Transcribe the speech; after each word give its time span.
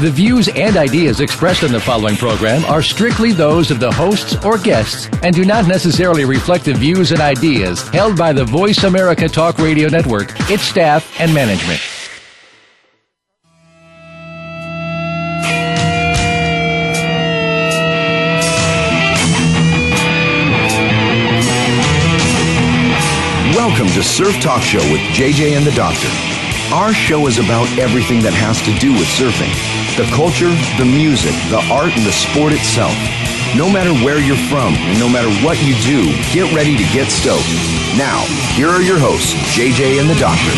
The 0.00 0.12
views 0.12 0.46
and 0.46 0.76
ideas 0.76 1.18
expressed 1.18 1.64
in 1.64 1.72
the 1.72 1.80
following 1.80 2.14
program 2.14 2.64
are 2.66 2.84
strictly 2.84 3.32
those 3.32 3.72
of 3.72 3.80
the 3.80 3.90
hosts 3.90 4.36
or 4.44 4.56
guests 4.56 5.08
and 5.24 5.34
do 5.34 5.44
not 5.44 5.66
necessarily 5.66 6.24
reflect 6.24 6.66
the 6.66 6.72
views 6.72 7.10
and 7.10 7.20
ideas 7.20 7.82
held 7.88 8.16
by 8.16 8.32
the 8.32 8.44
Voice 8.44 8.84
America 8.84 9.28
Talk 9.28 9.58
Radio 9.58 9.88
Network, 9.88 10.28
its 10.48 10.62
staff, 10.62 11.20
and 11.20 11.34
management. 11.34 11.80
Welcome 23.52 23.88
to 23.88 24.04
Surf 24.04 24.40
Talk 24.40 24.62
Show 24.62 24.78
with 24.92 25.00
JJ 25.10 25.56
and 25.56 25.66
the 25.66 25.72
Doctor. 25.72 26.06
Our 26.72 26.94
show 26.94 27.26
is 27.26 27.38
about 27.38 27.66
everything 27.78 28.22
that 28.22 28.34
has 28.34 28.62
to 28.62 28.72
do 28.78 28.92
with 28.92 29.08
surfing 29.08 29.77
the 29.98 30.06
culture, 30.14 30.54
the 30.78 30.84
music, 30.84 31.34
the 31.50 31.58
art, 31.74 31.90
and 31.90 32.06
the 32.06 32.12
sport 32.12 32.52
itself. 32.52 32.94
No 33.58 33.66
matter 33.66 33.90
where 34.06 34.20
you're 34.22 34.38
from 34.46 34.72
and 34.86 34.96
no 35.00 35.08
matter 35.08 35.26
what 35.44 35.58
you 35.66 35.74
do, 35.82 36.06
get 36.30 36.46
ready 36.54 36.76
to 36.78 36.84
get 36.94 37.10
stoked. 37.10 37.42
Now, 37.98 38.22
here 38.54 38.68
are 38.68 38.80
your 38.80 39.00
hosts, 39.00 39.34
JJ 39.58 39.98
and 39.98 40.08
the 40.08 40.14
Doctor. 40.14 40.54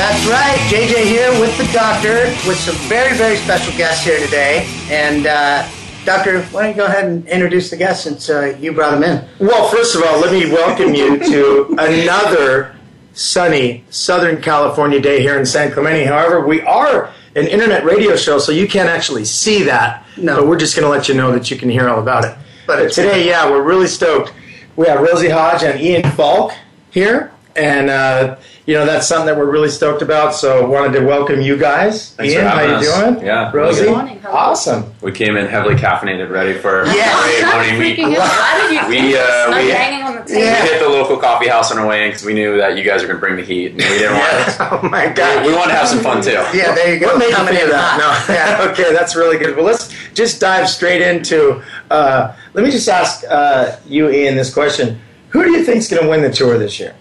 That's 0.00 0.24
right, 0.32 0.56
JJ 0.72 1.04
here 1.04 1.30
with 1.38 1.52
the 1.58 1.70
Doctor 1.74 2.24
with 2.48 2.56
some 2.56 2.74
very, 2.88 3.14
very 3.18 3.36
special 3.36 3.76
guests 3.76 4.02
here 4.02 4.18
today. 4.18 4.66
And, 4.88 5.26
uh, 5.26 5.68
Doctor, 6.06 6.40
why 6.44 6.62
don't 6.62 6.70
you 6.70 6.76
go 6.76 6.86
ahead 6.86 7.04
and 7.04 7.28
introduce 7.28 7.68
the 7.68 7.76
guests 7.76 8.04
since 8.04 8.30
uh, 8.30 8.56
you 8.58 8.72
brought 8.72 8.92
them 8.92 9.02
in? 9.02 9.28
Well, 9.46 9.68
first 9.68 9.94
of 9.94 10.02
all, 10.04 10.20
let 10.20 10.32
me 10.32 10.50
welcome 10.50 10.94
you 10.94 11.18
to 11.18 11.76
another 11.78 12.74
sunny 13.12 13.84
Southern 13.90 14.40
California 14.40 15.00
day 15.02 15.20
here 15.20 15.38
in 15.38 15.44
San 15.44 15.70
Clemente. 15.70 16.06
However, 16.06 16.46
we 16.46 16.62
are 16.62 17.12
an 17.34 17.46
internet 17.46 17.84
radio 17.84 18.16
show, 18.16 18.38
so 18.38 18.52
you 18.52 18.66
can't 18.66 18.88
actually 18.88 19.24
see 19.24 19.62
that. 19.64 20.04
No. 20.16 20.36
But 20.36 20.46
we're 20.48 20.58
just 20.58 20.74
going 20.76 20.84
to 20.84 20.90
let 20.90 21.08
you 21.08 21.14
know 21.14 21.32
that 21.32 21.50
you 21.50 21.56
can 21.56 21.68
hear 21.68 21.88
all 21.88 22.00
about 22.00 22.24
it. 22.24 22.36
But 22.66 22.84
But 22.84 22.92
today, 22.92 23.26
yeah, 23.26 23.50
we're 23.50 23.62
really 23.62 23.86
stoked. 23.86 24.32
We 24.76 24.86
have 24.86 25.00
Rosie 25.00 25.28
Hodge 25.28 25.62
and 25.62 25.80
Ian 25.80 26.10
Falk 26.12 26.52
here. 26.90 27.32
And, 27.56 27.90
uh, 27.90 28.36
you 28.68 28.74
know, 28.74 28.84
that's 28.84 29.06
something 29.08 29.24
that 29.24 29.38
we're 29.38 29.50
really 29.50 29.70
stoked 29.70 30.02
about. 30.02 30.34
So 30.34 30.68
wanted 30.68 30.92
to 30.98 31.06
welcome 31.06 31.40
you 31.40 31.56
guys. 31.56 32.12
Thanks 32.12 32.34
Ian, 32.34 32.42
for 32.44 32.48
how 32.50 32.56
having 32.58 32.70
you 32.84 32.90
us. 32.92 33.00
doing? 33.14 33.26
Yeah, 33.26 33.50
Rosie? 33.50 33.84
good. 33.84 33.90
morning, 33.92 34.18
how 34.18 34.28
are 34.28 34.32
you? 34.32 34.38
Awesome. 34.38 34.92
We 35.00 35.10
came 35.12 35.38
in 35.38 35.46
heavily 35.46 35.74
caffeinated, 35.74 36.28
ready 36.30 36.52
for 36.52 36.84
Yeah. 36.94 37.18
great 37.22 37.46
morning. 37.50 37.78
We, 37.78 37.96
Freaking 37.96 38.14
out. 38.14 38.28
Why 38.28 38.68
did 38.68 38.72
you 38.82 38.88
we, 38.90 39.12
think 39.12 39.16
uh, 39.16 39.46
we- 39.48 39.52
snow 39.62 39.74
hanging 39.74 40.02
on 40.02 40.14
the 40.16 40.20
table? 40.24 40.40
we 40.40 40.68
hit 40.68 40.80
the 40.82 40.88
local 40.90 41.16
coffee 41.16 41.48
house 41.48 41.72
on 41.72 41.78
our 41.78 41.86
way 41.86 42.04
in 42.04 42.10
because 42.10 42.26
we 42.26 42.34
knew 42.34 42.58
that 42.58 42.76
you 42.76 42.84
guys 42.84 43.00
were 43.00 43.06
going 43.08 43.16
to 43.16 43.20
bring 43.26 43.36
the 43.36 43.42
heat, 43.42 43.68
and 43.72 43.78
we 43.78 43.88
didn't 43.88 44.12
want. 44.18 44.56
Oh, 44.60 44.86
my 44.90 45.08
God. 45.08 45.46
we 45.46 45.54
wanted 45.54 45.72
to 45.72 45.78
have 45.78 45.88
some 45.88 46.00
fun 46.00 46.20
too. 46.22 46.32
Yeah, 46.32 46.74
there 46.74 46.92
you 46.92 47.00
go. 47.00 47.06
What 47.06 47.18
made 47.20 47.30
you 47.30 47.36
Coming 47.36 47.54
think 47.54 47.64
of 47.64 47.70
in 47.70 47.74
that? 47.74 48.26
No. 48.28 48.34
Yeah. 48.34 48.70
Okay, 48.70 48.92
that's 48.92 49.16
really 49.16 49.38
good. 49.38 49.56
Well, 49.56 49.64
let's 49.64 49.88
just 50.12 50.42
dive 50.42 50.68
straight 50.68 51.00
into. 51.00 51.62
Uh, 51.90 52.36
let 52.52 52.64
me 52.66 52.70
just 52.70 52.86
ask 52.90 53.24
uh, 53.30 53.76
you, 53.86 54.10
Ian, 54.10 54.36
this 54.36 54.52
question: 54.52 55.00
Who 55.30 55.42
do 55.42 55.52
you 55.52 55.64
think's 55.64 55.88
going 55.88 56.02
to 56.02 56.08
win 56.10 56.20
the 56.20 56.30
tour 56.30 56.58
this 56.58 56.78
year? 56.78 56.94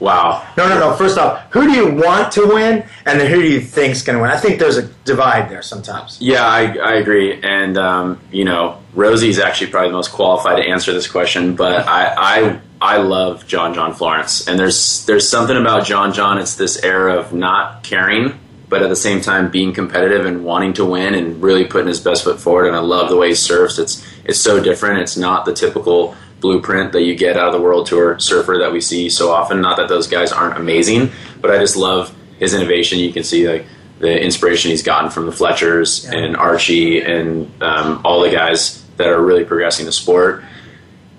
Wow. 0.00 0.48
No, 0.56 0.66
no, 0.66 0.78
no. 0.78 0.96
First 0.96 1.18
off, 1.18 1.42
who 1.52 1.66
do 1.66 1.72
you 1.72 1.94
want 1.94 2.32
to 2.32 2.46
win, 2.46 2.84
and 3.04 3.20
then 3.20 3.30
who 3.30 3.42
do 3.42 3.48
you 3.48 3.60
think's 3.60 4.02
going 4.02 4.16
to 4.16 4.22
win? 4.22 4.30
I 4.30 4.38
think 4.38 4.58
there's 4.58 4.78
a 4.78 4.86
divide 5.04 5.50
there 5.50 5.62
sometimes. 5.62 6.18
Yeah, 6.20 6.42
I, 6.42 6.74
I 6.78 6.94
agree, 6.94 7.38
and 7.42 7.76
um, 7.76 8.18
you 8.32 8.44
know, 8.44 8.78
Rosie's 8.94 9.38
actually 9.38 9.70
probably 9.70 9.90
the 9.90 9.96
most 9.96 10.10
qualified 10.10 10.56
to 10.56 10.68
answer 10.68 10.92
this 10.94 11.06
question. 11.06 11.54
But 11.54 11.86
I, 11.86 12.14
I, 12.16 12.60
I 12.80 12.96
love 12.96 13.46
John 13.46 13.74
John 13.74 13.92
Florence, 13.92 14.48
and 14.48 14.58
there's 14.58 15.04
there's 15.04 15.28
something 15.28 15.56
about 15.56 15.84
John 15.84 16.14
John. 16.14 16.38
It's 16.38 16.54
this 16.54 16.82
air 16.82 17.08
of 17.08 17.34
not 17.34 17.82
caring, 17.82 18.40
but 18.70 18.82
at 18.82 18.88
the 18.88 18.96
same 18.96 19.20
time 19.20 19.50
being 19.50 19.74
competitive 19.74 20.24
and 20.24 20.44
wanting 20.46 20.72
to 20.74 20.84
win 20.86 21.14
and 21.14 21.42
really 21.42 21.66
putting 21.66 21.88
his 21.88 22.00
best 22.00 22.24
foot 22.24 22.40
forward. 22.40 22.68
And 22.68 22.76
I 22.76 22.80
love 22.80 23.10
the 23.10 23.16
way 23.16 23.28
he 23.28 23.34
surfs. 23.34 23.78
It's 23.78 24.02
it's 24.24 24.38
so 24.38 24.62
different. 24.62 25.00
It's 25.00 25.18
not 25.18 25.44
the 25.44 25.52
typical 25.52 26.16
blueprint 26.40 26.92
that 26.92 27.02
you 27.02 27.14
get 27.14 27.36
out 27.36 27.48
of 27.48 27.52
the 27.52 27.60
World 27.60 27.86
Tour 27.86 28.18
surfer 28.18 28.58
that 28.58 28.72
we 28.72 28.80
see 28.80 29.08
so 29.10 29.30
often. 29.30 29.60
Not 29.60 29.76
that 29.76 29.88
those 29.88 30.06
guys 30.06 30.32
aren't 30.32 30.56
amazing, 30.56 31.10
but 31.40 31.50
I 31.50 31.58
just 31.58 31.76
love 31.76 32.14
his 32.38 32.54
innovation. 32.54 32.98
You 32.98 33.12
can 33.12 33.22
see 33.24 33.48
like 33.48 33.66
the 33.98 34.20
inspiration 34.22 34.70
he's 34.70 34.82
gotten 34.82 35.10
from 35.10 35.26
the 35.26 35.32
Fletchers 35.32 36.04
Yeah. 36.10 36.18
and 36.18 36.36
Archie 36.36 37.00
and 37.02 37.50
um, 37.62 38.00
all 38.04 38.20
the 38.22 38.30
guys 38.30 38.82
that 38.96 39.08
are 39.08 39.20
really 39.22 39.44
progressing 39.44 39.86
the 39.86 39.92
sport. 39.92 40.42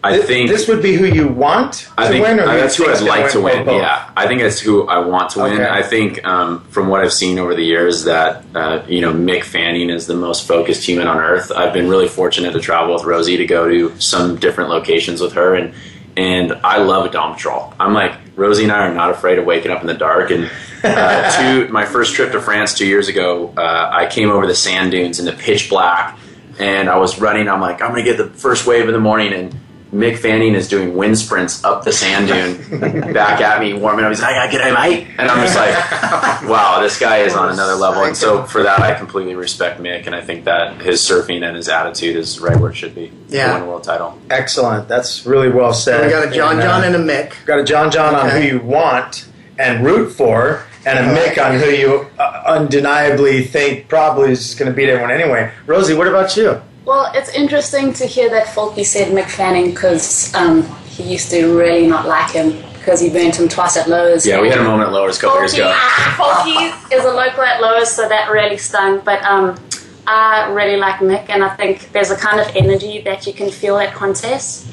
I 0.03 0.17
This- 0.17 0.25
think 0.25 0.49
this 0.49 0.67
would 0.67 0.81
be 0.81 0.93
who 0.95 1.05
you 1.05 1.27
want 1.27 1.73
to 1.97 2.07
think 2.07 2.25
win, 2.25 2.39
or 2.39 2.43
uh, 2.43 2.55
that's 2.57 2.75
who 2.75 2.89
I'd 2.89 3.01
like 3.01 3.31
to 3.33 3.39
win. 3.41 3.65
both? 3.65 3.79
Yeah, 3.79 4.09
I 4.17 4.25
think 4.27 4.41
it's 4.41 4.59
who 4.59 4.87
I 4.87 4.97
want 4.97 5.29
to 5.31 5.39
win. 5.43 5.53
Okay. 5.53 5.69
I 5.69 5.83
think 5.83 6.25
um, 6.27 6.61
from 6.69 6.87
what 6.87 7.01
I've 7.01 7.13
seen 7.13 7.37
over 7.37 7.53
the 7.53 7.63
years 7.63 8.05
that 8.05 8.43
uh, 8.55 8.81
you 8.87 9.01
know 9.01 9.13
Mick 9.13 9.43
Fanning 9.43 9.91
is 9.91 10.07
the 10.07 10.15
most 10.15 10.47
focused 10.47 10.83
human 10.87 11.07
on 11.07 11.17
earth. 11.19 11.51
I've 11.51 11.71
been 11.73 11.87
really 11.87 12.07
fortunate 12.07 12.53
to 12.53 12.59
travel 12.59 12.95
with 12.95 13.03
Rosie 13.03 13.37
to 13.37 13.45
go 13.45 13.69
to 13.69 13.93
some 13.99 14.37
different 14.37 14.71
locations 14.71 15.21
with 15.21 15.33
her, 15.33 15.53
and 15.53 15.73
and 16.17 16.53
I 16.63 16.77
love 16.79 17.05
a 17.05 17.09
dawn 17.09 17.35
patrol. 17.35 17.71
I'm 17.79 17.93
like 17.93 18.13
Rosie 18.35 18.63
and 18.63 18.71
I 18.71 18.87
are 18.87 18.93
not 18.93 19.11
afraid 19.11 19.37
of 19.37 19.45
waking 19.45 19.71
up 19.71 19.81
in 19.81 19.87
the 19.87 19.93
dark. 19.93 20.31
And 20.31 20.49
uh, 20.83 21.31
two, 21.67 21.71
my 21.71 21.85
first 21.85 22.15
trip 22.15 22.31
to 22.31 22.41
France 22.41 22.73
two 22.75 22.87
years 22.87 23.07
ago, 23.07 23.53
uh, 23.55 23.89
I 23.93 24.07
came 24.07 24.31
over 24.31 24.47
the 24.47 24.55
sand 24.55 24.91
dunes 24.91 25.19
in 25.19 25.25
the 25.25 25.31
pitch 25.33 25.69
black, 25.69 26.17
and 26.59 26.89
I 26.89 26.97
was 26.97 27.19
running. 27.21 27.47
I'm 27.47 27.61
like, 27.61 27.83
I'm 27.83 27.89
gonna 27.91 28.01
get 28.03 28.17
the 28.17 28.27
first 28.29 28.65
wave 28.65 28.87
in 28.87 28.93
the 28.93 28.99
morning, 28.99 29.31
and 29.33 29.55
Mick 29.93 30.17
Fanning 30.19 30.55
is 30.55 30.69
doing 30.69 30.95
wind 30.95 31.17
sprints 31.17 31.63
up 31.65 31.83
the 31.83 31.91
sand 31.91 32.27
dune, 32.27 32.79
back 33.13 33.41
at 33.41 33.59
me, 33.59 33.73
warming 33.73 34.05
up. 34.05 34.11
He's 34.11 34.21
like, 34.21 34.35
I 34.37 34.49
get 34.49 34.65
it, 34.65 34.73
mate. 34.73 35.07
And 35.17 35.29
I'm 35.29 35.45
just 35.45 35.57
like, 35.57 36.41
wow, 36.49 36.79
this 36.81 36.97
guy 36.97 37.17
is 37.17 37.33
on 37.35 37.51
another 37.51 37.75
level. 37.75 38.03
And 38.05 38.15
so 38.15 38.43
for 38.45 38.63
that, 38.63 38.79
I 38.79 38.93
completely 38.93 39.35
respect 39.35 39.81
Mick, 39.81 40.05
and 40.05 40.15
I 40.15 40.21
think 40.21 40.45
that 40.45 40.81
his 40.81 41.01
surfing 41.01 41.43
and 41.45 41.57
his 41.57 41.67
attitude 41.67 42.15
is 42.15 42.39
right 42.39 42.57
where 42.57 42.71
it 42.71 42.75
should 42.75 42.95
be 42.95 43.11
Yeah. 43.27 43.47
to 43.47 43.53
win 43.55 43.63
a 43.63 43.65
world 43.65 43.83
title. 43.83 44.17
Excellent. 44.29 44.87
That's 44.87 45.25
really 45.25 45.49
well 45.49 45.73
said. 45.73 46.05
We 46.05 46.09
got 46.11 46.25
a 46.27 46.31
John 46.31 46.53
And, 46.53 46.61
uh, 46.61 46.63
John 46.67 46.83
and 46.85 46.95
a 46.95 46.99
Mick. 46.99 47.33
got 47.45 47.59
a 47.59 47.63
John 47.65 47.91
John 47.91 48.15
on 48.15 48.29
who 48.29 48.39
you 48.39 48.59
want 48.61 49.25
and 49.59 49.85
root 49.85 50.11
for, 50.13 50.63
and 50.85 50.97
a 50.99 51.03
Mick 51.19 51.37
on 51.37 51.59
who 51.59 51.69
you 51.69 52.07
uh, 52.17 52.43
undeniably 52.47 53.43
think 53.43 53.89
probably 53.89 54.31
is 54.31 54.55
going 54.55 54.71
to 54.71 54.75
beat 54.75 54.87
everyone 54.89 55.11
anyway. 55.11 55.51
Rosie, 55.67 55.93
what 55.93 56.07
about 56.07 56.35
you? 56.37 56.61
Well, 56.85 57.11
it's 57.13 57.29
interesting 57.29 57.93
to 57.93 58.05
hear 58.05 58.29
that 58.29 58.47
Falky 58.47 58.83
said 58.83 59.13
Mick 59.13 59.29
Fanning 59.29 59.71
because 59.71 60.33
um, 60.33 60.63
he 60.85 61.03
used 61.03 61.29
to 61.29 61.57
really 61.57 61.87
not 61.87 62.07
like 62.07 62.31
him 62.31 62.63
because 62.73 62.99
he 62.99 63.09
burnt 63.09 63.39
him 63.39 63.47
twice 63.47 63.77
at 63.77 63.87
Lowers. 63.87 64.25
Yeah, 64.25 64.41
we 64.41 64.49
had 64.49 64.57
a 64.57 64.63
moment 64.63 64.87
at 64.87 64.93
Lowers 64.93 65.19
a 65.19 65.21
couple 65.21 65.39
years 65.39 65.53
ago. 65.53 65.71
Falky 66.17 66.91
is 66.91 67.05
a 67.05 67.11
local 67.11 67.43
at 67.43 67.61
Lowers, 67.61 67.89
so 67.89 68.09
that 68.09 68.31
really 68.31 68.57
stung. 68.57 69.01
But 69.05 69.21
um, 69.23 69.59
I 70.07 70.51
really 70.51 70.77
like 70.77 70.95
Mick, 70.95 71.29
and 71.29 71.43
I 71.43 71.55
think 71.55 71.91
there's 71.91 72.09
a 72.09 72.17
kind 72.17 72.39
of 72.39 72.55
energy 72.55 73.01
that 73.01 73.27
you 73.27 73.33
can 73.33 73.51
feel 73.51 73.77
at 73.77 73.93
contests. 73.93 74.67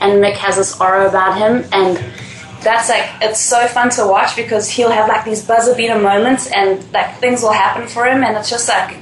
And 0.00 0.22
Mick 0.24 0.36
has 0.36 0.56
this 0.56 0.80
aura 0.80 1.06
about 1.06 1.36
him, 1.36 1.68
and 1.72 2.02
that's 2.62 2.88
like 2.88 3.10
it's 3.20 3.40
so 3.40 3.66
fun 3.66 3.90
to 3.90 4.06
watch 4.06 4.34
because 4.34 4.70
he'll 4.70 4.90
have 4.90 5.08
like 5.08 5.26
these 5.26 5.44
buzzer 5.46 5.74
beater 5.74 5.98
moments, 5.98 6.50
and 6.50 6.90
like 6.94 7.18
things 7.18 7.42
will 7.42 7.52
happen 7.52 7.86
for 7.86 8.06
him, 8.06 8.24
and 8.24 8.34
it's 8.38 8.48
just 8.48 8.66
like 8.66 8.96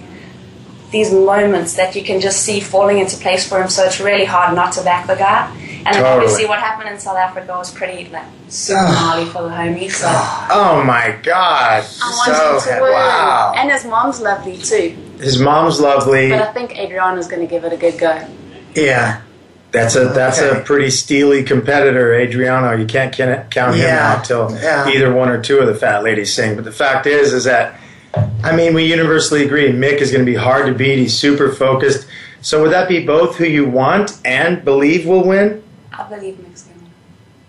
these 0.91 1.12
moments 1.12 1.75
that 1.76 1.94
you 1.94 2.03
can 2.03 2.21
just 2.21 2.43
see 2.43 2.60
falling 2.60 2.99
into 2.99 3.16
place 3.19 3.47
for 3.49 3.60
him. 3.62 3.69
So 3.69 3.84
it's 3.84 4.00
really 4.00 4.25
hard 4.25 4.54
not 4.54 4.72
to 4.72 4.82
back 4.82 5.06
the 5.06 5.15
guy. 5.16 5.50
And 5.87 5.87
then 5.87 6.03
Totally. 6.03 6.10
obviously, 6.16 6.47
what 6.47 6.59
happened 6.59 6.88
in 6.91 6.99
South 6.99 7.16
Africa 7.16 7.53
was 7.53 7.72
pretty 7.72 8.09
like 8.10 8.25
gnarly 8.69 9.26
for 9.26 9.43
the 9.43 9.49
homies. 9.50 9.93
So. 9.93 10.06
Oh 10.50 10.82
my 10.85 11.17
God! 11.23 11.82
I 11.85 12.58
so 12.61 12.70
him 12.70 12.76
to 12.79 12.82
win. 12.82 12.93
wow. 12.93 13.52
And 13.56 13.70
his 13.70 13.85
mom's 13.85 14.20
lovely 14.20 14.56
too. 14.58 14.96
His 15.19 15.38
mom's 15.40 15.79
lovely. 15.81 16.31
But 16.31 16.40
I 16.43 16.52
think 16.52 16.76
Adriano's 16.79 17.26
going 17.29 17.43
to 17.43 17.49
give 17.49 17.64
it 17.64 17.73
a 17.73 17.76
good 17.76 17.99
go. 17.99 18.26
Yeah. 18.75 19.23
That's 19.70 19.96
a 19.96 20.06
that's 20.06 20.40
Okay. 20.40 20.58
a 20.61 20.64
pretty 20.64 20.88
steely 20.90 21.43
competitor, 21.44 22.14
Adriano. 22.14 22.75
You 22.76 22.87
can't 22.87 23.12
can- 23.14 23.44
count 23.50 23.75
him 23.76 23.82
Yeah. 23.82 24.14
out 24.14 24.25
till 24.25 24.50
Yeah. 24.61 24.88
either 24.88 25.12
one 25.12 25.29
or 25.29 25.40
two 25.43 25.58
of 25.58 25.67
the 25.67 25.75
fat 25.75 26.02
ladies 26.02 26.32
sing. 26.35 26.55
But 26.56 26.64
the 26.64 26.73
fact 26.73 27.06
is, 27.06 27.32
is 27.35 27.44
that 27.44 27.75
I 28.14 28.55
mean, 28.55 28.75
we 28.75 28.84
universally 28.84 29.44
agree 29.44 29.70
Mick 29.70 30.00
is 30.00 30.10
going 30.10 30.25
to 30.25 30.31
be 30.31 30.37
hard 30.37 30.66
to 30.66 30.75
beat. 30.75 30.99
He's 30.99 31.16
super 31.16 31.52
focused. 31.52 32.06
So 32.40 32.62
would 32.62 32.72
that 32.72 32.88
be 32.88 33.05
both 33.05 33.37
who 33.37 33.44
you 33.44 33.69
want 33.69 34.20
and 34.25 34.64
believe 34.64 35.06
will 35.06 35.26
win, 35.26 35.62
I 35.93 36.08
believe 36.08 36.37
Mick's 36.37 36.62
going 36.62 36.78
to 36.78 36.84
win. 36.84 36.93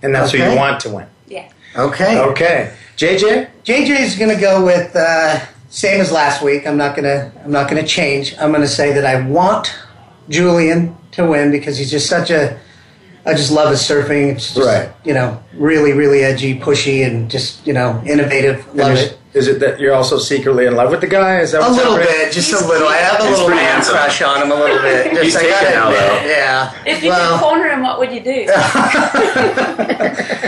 and 0.01 0.15
that's 0.15 0.31
who 0.31 0.39
you 0.39 0.55
want 0.55 0.79
to 0.81 0.89
win? 0.89 1.07
Yeah. 1.27 1.51
Okay. 1.75 2.19
Okay, 2.19 2.73
JJ. 2.97 3.49
JJ 3.63 3.99
is 3.99 4.15
going 4.15 4.33
to 4.33 4.41
go 4.41 4.65
with 4.65 4.95
uh, 4.95 5.39
same 5.69 6.01
as 6.01 6.11
last 6.11 6.41
week. 6.41 6.65
I'm 6.65 6.77
not 6.77 6.95
going 6.95 7.03
to. 7.03 7.31
I'm 7.43 7.51
not 7.51 7.69
going 7.69 7.81
to 7.81 7.87
change. 7.87 8.35
I'm 8.39 8.49
going 8.49 8.61
to 8.63 8.67
say 8.67 8.91
that 8.93 9.05
I 9.05 9.21
want 9.27 9.77
Julian 10.27 10.97
to 11.11 11.25
win 11.25 11.51
because 11.51 11.77
he's 11.77 11.91
just 11.91 12.07
such 12.09 12.31
a 12.31 12.59
I 13.25 13.33
just 13.33 13.51
love 13.51 13.69
his 13.69 13.81
surfing. 13.81 14.31
It's 14.33 14.53
just, 14.53 14.67
Right. 14.67 14.89
you 15.03 15.13
know, 15.13 15.41
really, 15.53 15.93
really 15.93 16.23
edgy, 16.23 16.57
pushy, 16.59 17.05
and 17.05 17.29
just, 17.29 17.65
you 17.67 17.73
know, 17.73 18.01
innovative. 18.05 18.65
Love 18.75 18.93
is, 18.93 19.11
it. 19.11 19.18
Is 19.33 19.47
it 19.47 19.59
that 19.59 19.79
you're 19.79 19.93
also 19.93 20.17
secretly 20.17 20.65
in 20.65 20.75
love 20.75 20.89
with 20.89 21.01
the 21.01 21.07
guy? 21.07 21.39
Is 21.39 21.51
that 21.51 21.61
A 21.61 21.69
little 21.71 21.93
happening? 21.97 22.07
bit, 22.25 22.33
just 22.33 22.51
a 22.51 22.65
little. 22.67 22.87
I 22.87 22.97
have 22.97 23.19
a 23.19 23.23
He's 23.27 23.31
little 23.37 23.49
man 23.49 23.59
handsome. 23.59 23.93
crush 23.95 24.21
on 24.23 24.41
him 24.41 24.51
a 24.51 24.55
little 24.55 24.79
bit. 24.81 25.11
Just, 25.13 25.23
He's 25.23 25.35
I 25.35 25.41
taken 25.41 25.71
now, 25.71 25.89
though. 25.91 26.21
Yeah. 26.25 26.73
If 26.85 27.03
you 27.03 27.09
well, 27.09 27.37
could 27.37 27.43
corner 27.45 27.69
him, 27.69 27.81
what 27.83 27.99
would 27.99 28.11
you 28.11 28.21
do? 28.23 28.47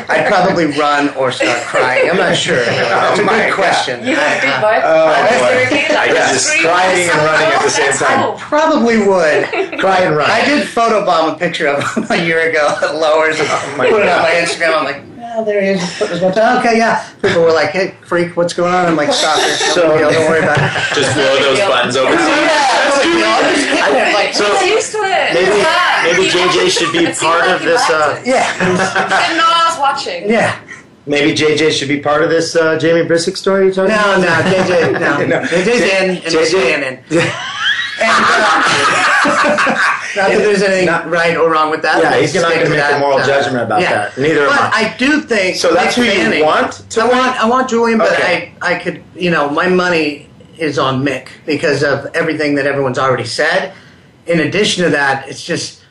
I'd 0.10 0.26
probably 0.28 0.66
run 0.78 1.10
or 1.16 1.32
start 1.32 1.62
crying. 1.68 2.10
I'm 2.10 2.18
not 2.18 2.36
sure. 2.36 2.58
Oh 2.92 3.16
That's 3.16 3.20
a 3.20 3.22
Oh 3.22 3.26
my 3.26 3.38
good 3.38 3.50
God. 3.50 3.56
question. 3.56 4.00
You 4.04 4.10
would 4.12 4.20
oh, 4.20 4.40
do 4.42 4.48
I- 4.48 4.62
both. 4.62 4.84
Oh, 4.84 5.06
I 6.02 6.08
just 6.10 6.50
crying 6.62 7.10
and 7.10 7.18
running 7.20 7.54
at 7.54 7.62
the 7.64 7.70
same 7.70 7.94
time. 7.94 8.24
Oh, 8.24 8.36
Probably 8.40 8.98
would. 8.98 9.80
Cry 9.80 10.00
and 10.02 10.16
run. 10.16 10.30
I 10.30 10.44
did 10.46 10.66
photobomb 10.68 11.34
a 11.36 11.38
picture 11.38 11.68
of 11.68 11.84
him 11.96 12.06
a 12.10 12.18
year 12.26 12.50
ago 12.50 12.76
at 12.82 12.96
Lowers 12.96 13.40
and 13.40 13.48
Oh 13.50 13.76
my 13.78 13.90
put 13.90 14.02
it 14.02 14.10
on 14.10 14.22
my 14.22 14.32
Instagram. 14.32 14.74
I'm 14.78 14.84
like, 14.86 15.02
oh, 15.34 15.44
there 15.46 15.62
he 15.62 15.68
is. 15.70 15.80
Just 16.00 16.12
his. 16.12 16.22
Okay, 16.24 16.78
yeah. 16.78 17.08
People 17.22 17.42
were 17.44 17.52
like, 17.54 17.70
hey, 17.72 17.96
freak, 18.06 18.36
what's 18.38 18.54
going 18.54 18.74
on? 18.74 18.86
I'm 18.86 18.96
like, 18.96 19.12
soccer. 19.12 19.42
So- 19.42 19.74
So, 19.74 19.98
don't 19.98 20.30
worry 20.30 20.40
about 20.44 20.58
it. 20.58 20.96
Just 20.96 21.14
blow 21.16 21.38
those 21.40 21.60
buttons 21.60 21.96
over. 21.98 22.12
Yeah, 22.14 24.12
like, 24.14 24.34
So 24.34 24.46
used 24.62 24.92
to 24.92 25.00
it. 25.00 25.34
maybe 25.34 25.58
maybe 26.04 26.30
JJ 26.30 26.70
should 26.70 26.92
be 26.92 27.12
part 27.14 27.48
of 27.48 27.62
this. 27.64 27.82
Uh, 27.90 28.22
yeah, 28.26 28.52
Didn't 28.60 29.38
know 29.38 29.46
I 29.48 29.68
was 29.70 29.80
watching. 29.80 30.30
yeah. 30.30 30.60
maybe 31.06 31.34
JJ 31.34 31.72
should 31.72 31.88
be 31.88 32.00
part 32.00 32.24
of 32.24 32.30
this 32.30 32.56
uh, 32.56 32.78
Jamie 32.78 33.08
Brisick 33.08 33.38
story. 33.38 33.66
You're 33.66 33.74
talking 33.74 33.96
No, 33.96 34.24
about? 34.24 34.46
no, 34.46 34.52
JJ, 34.52 34.94
no. 35.00 35.26
No. 35.42 35.42
JJ's 35.48 35.82
in 35.82 36.10
and 36.10 36.20
JJ 36.20 36.46
staying 36.46 36.84
in. 36.84 37.00
And, 38.02 38.26
uh, 38.26 39.92
not 40.16 40.30
that 40.30 40.38
there's 40.40 40.62
anything 40.62 40.88
Not- 40.88 41.10
right 41.10 41.38
or 41.38 41.50
wrong 41.52 41.70
with 41.70 41.82
that. 41.84 42.02
Yeah, 42.02 42.20
he's 42.20 42.34
not 42.34 42.54
gonna 42.54 42.70
make 42.70 42.80
a 42.80 43.00
moral 43.00 43.20
uh, 43.20 43.26
judgment 43.26 43.64
about 43.64 43.82
yeah. 43.82 43.92
that. 43.94 44.18
Neither 44.18 44.42
am 44.42 44.50
but 44.50 44.60
I. 44.74 44.94
I 44.94 44.98
do 44.98 45.22
think 45.22 45.56
So 45.56 45.74
that's 45.74 45.96
Mick 45.96 46.14
who 46.14 46.38
you 46.38 46.44
want 46.44 46.74
to 46.90 47.02
I 47.02 47.08
want 47.08 47.44
I 47.44 47.48
want 47.48 47.70
Julian, 47.70 47.98
but 48.00 48.12
Okay. 48.14 48.54
I 48.62 48.74
I 48.74 48.80
could 48.80 49.04
you 49.16 49.32
know 49.32 49.50
my 49.50 49.68
money 49.68 50.30
is 50.58 50.78
on 50.78 51.04
Mick 51.04 51.28
because 51.46 51.84
of 51.84 52.08
everything 52.14 52.56
that 52.56 52.66
everyone's 52.66 53.00
already 53.00 53.26
said. 53.26 53.74
In 54.28 54.40
addition 54.42 54.84
to 54.84 54.90
that, 54.92 55.28
it's 55.30 55.44
just 55.44 55.82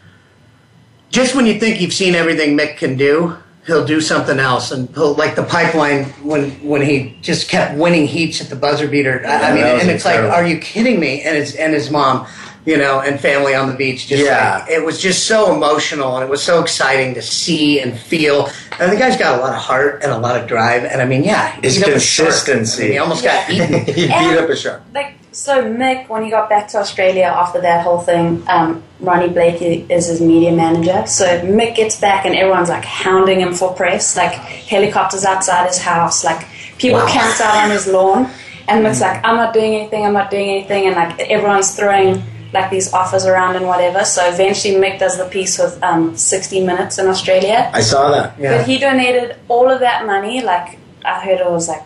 just 1.11 1.35
when 1.35 1.47
you 1.47 1.59
think 1.59 1.81
you've 1.81 1.93
seen 1.93 2.15
everything 2.15 2.57
Mick 2.57 2.77
can 2.77 2.97
do, 2.97 3.37
he'll 3.67 3.85
do 3.87 4.01
something 4.01 4.39
else, 4.39 4.71
and 4.73 4.89
he'll 4.95 5.15
like 5.15 5.37
the 5.37 5.43
pipeline 5.45 6.05
when 6.25 6.51
when 6.67 6.83
he 6.83 7.17
just 7.23 7.49
kept 7.49 7.77
winning 7.79 8.07
heats 8.07 8.41
at 8.41 8.49
the 8.49 8.57
buzzer 8.57 8.89
beater. 8.89 9.23
I, 9.27 9.51
I 9.51 9.55
mean, 9.55 9.63
that 9.63 9.75
was 9.75 9.83
and 9.83 9.91
it's 9.93 10.05
incredible. 10.05 10.29
like, 10.31 10.39
are 10.39 10.47
you 10.47 10.59
kidding 10.59 10.99
me? 11.01 11.23
And 11.23 11.37
his 11.37 11.55
and 11.57 11.73
his 11.75 11.91
mom. 11.91 12.27
You 12.67 12.77
know, 12.77 13.01
and 13.01 13.19
family 13.19 13.55
on 13.55 13.71
the 13.71 13.75
beach. 13.75 14.07
Just 14.07 14.23
Yeah. 14.23 14.59
like, 14.59 14.71
it 14.71 14.85
was 14.85 15.01
just 15.01 15.27
so 15.27 15.55
emotional, 15.55 16.17
and 16.17 16.23
it 16.23 16.29
was 16.29 16.43
so 16.43 16.61
exciting 16.61 17.15
to 17.15 17.23
see 17.23 17.81
and 17.81 17.99
feel. 17.99 18.51
And 18.79 18.93
the 18.93 18.97
guy's 18.99 19.17
got 19.17 19.39
a 19.39 19.41
lot 19.43 19.55
of 19.55 19.59
heart 19.63 20.03
and 20.03 20.13
a 20.13 20.19
lot 20.19 20.39
of 20.39 20.47
drive. 20.47 20.85
And 20.85 21.01
I 21.01 21.07
mean, 21.07 21.25
yeah, 21.25 21.53
he 21.57 21.63
His 21.63 21.77
beat 21.77 21.85
up 21.89 21.95
a 21.97 21.99
shark. 21.99 22.29
consistency. 22.29 22.83
I 22.83 22.85
mean, 22.85 22.93
he 22.93 22.99
almost 22.99 23.25
got 23.25 23.51
eaten. 23.51 23.85
he 23.87 23.93
beat 23.95 24.11
And- 24.11 24.39
up 24.39 24.51
a 24.51 24.55
shark. 24.57 24.83
Like 24.95 25.15
so, 25.33 25.65
Mick, 25.65 26.09
when 26.09 26.25
he 26.25 26.31
got 26.31 26.49
back 26.49 26.69
to 26.69 26.79
Australia 26.79 27.25
after 27.25 27.61
that 27.61 27.85
whole 27.85 28.01
thing, 28.01 28.43
um, 28.49 28.83
Ronnie 28.99 29.29
Blakey 29.29 29.87
is 29.89 30.07
his 30.07 30.21
media 30.21 30.53
manager. 30.53 31.07
So 31.07 31.25
Mick 31.43 31.77
gets 31.77 32.01
back, 32.01 32.27
and 32.27 32.35
everyone's 32.35 32.69
like 32.69 32.85
hounding 32.85 33.41
him 33.41 33.55
for 33.55 33.73
press, 33.73 34.17
like 34.17 34.33
helicopters 34.33 35.25
outside 35.25 35.67
his 35.69 35.79
house, 35.79 36.25
like 36.25 36.47
people 36.79 37.01
camped 37.07 37.41
out 37.41 37.65
on 37.65 37.71
his 37.71 37.87
lawn, 37.87 38.31
and 38.69 38.85
Mick's 38.85 39.01
like, 39.01 39.25
"I'm 39.25 39.37
not 39.37 39.55
doing 39.55 39.75
anything. 39.75 40.05
I'm 40.05 40.13
not 40.13 40.31
doing 40.31 40.51
anything," 40.51 40.87
and 40.87 40.97
like 40.97 41.19
everyone's 41.21 41.75
throwing 41.77 42.23
like 42.53 42.71
these 42.71 42.93
offers 42.93 43.27
around 43.27 43.55
and 43.57 43.67
whatever. 43.67 44.05
So 44.05 44.27
eventually, 44.29 44.75
Mick 44.75 44.99
does 44.99 45.17
the 45.17 45.27
piece 45.27 45.59
with 45.59 45.81
um, 45.85 46.17
60 46.17 46.67
Minutes 46.67 46.99
in 46.99 47.07
Australia. 47.07 47.71
I 47.73 47.81
saw 47.81 48.11
that. 48.11 48.39
Yeah. 48.39 48.59
But 48.59 48.67
he 48.67 48.79
donated 48.79 49.37
all 49.49 49.71
of 49.71 49.81
that 49.81 50.07
money, 50.07 50.43
like 50.43 50.79
I 51.05 51.21
heard 51.21 51.41
it 51.41 51.47
was 51.51 51.69
like 51.69 51.83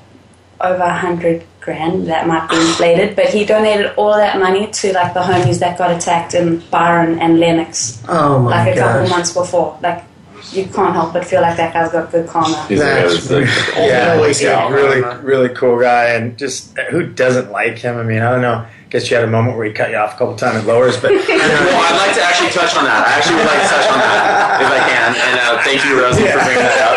over 0.61 0.83
a 0.83 0.95
hundred 0.95 1.45
grand, 1.65 2.07
that 2.09 2.27
might 2.27 2.49
be 2.49 2.57
inflated, 2.57 3.17
but 3.17 3.27
he 3.27 3.45
donated 3.45 3.93
all 3.97 4.15
that 4.15 4.39
money 4.39 4.71
to 4.71 4.93
like 4.93 5.15
the 5.15 5.21
homies 5.21 5.59
that 5.61 5.79
got 5.79 5.91
attacked 5.91 6.35
in 6.35 6.59
Byron 6.71 7.19
and 7.19 7.41
Lennox 7.41 8.03
Oh 8.09 8.39
my 8.41 8.65
like 8.65 8.77
a 8.77 8.79
couple 8.79 9.09
months 9.09 9.33
before. 9.33 9.79
Like 9.83 10.05
you 10.53 10.67
can't 10.67 10.95
help 10.95 11.13
but 11.13 11.25
feel 11.25 11.41
like 11.41 11.57
that 11.57 11.73
guy's 11.73 11.91
got 11.91 12.11
good 12.11 12.29
karma. 12.29 12.67
He's 12.67 12.79
like, 12.79 12.89
That's 12.89 13.31
it 13.31 13.41
was 13.41 13.73
Yeah, 13.77 14.27
he's 14.27 14.43
a 14.43 14.71
really, 14.71 15.01
really 15.23 15.55
cool 15.55 15.81
guy, 15.81 16.11
and 16.11 16.37
just 16.39 16.77
who 16.91 17.07
doesn't 17.07 17.51
like 17.51 17.79
him? 17.79 17.97
I 17.97 18.03
mean, 18.03 18.21
I 18.21 18.31
don't 18.31 18.43
know. 18.43 18.67
Guess 18.95 19.11
you 19.11 19.17
had 19.17 19.27
a 19.27 19.31
moment 19.31 19.57
where 19.57 19.67
he 19.67 19.73
cut 19.73 19.91
you 19.91 19.97
off 19.97 20.15
a 20.15 20.19
couple 20.19 20.37
times 20.37 20.55
at 20.55 20.67
lowers, 20.67 20.97
but 20.97 21.11
well, 21.11 21.19
I'd 21.19 21.99
like 21.99 22.15
to 22.15 22.23
actually 22.23 22.51
touch 22.51 22.77
on 22.77 22.85
that. 22.85 23.03
I 23.03 23.19
actually 23.19 23.43
would 23.43 23.51
like 23.51 23.63
to 23.67 23.71
touch 23.75 23.91
on 23.91 23.99
that 23.99 24.63
if 24.63 24.71
I 24.71 24.81
can. 24.87 25.09
And 25.19 25.35
uh, 25.43 25.63
thank 25.67 25.85
you, 25.85 26.01
Rosie, 26.01 26.23
for 26.31 26.39
bringing 26.39 26.63
that 26.63 26.79
up. 26.79 26.95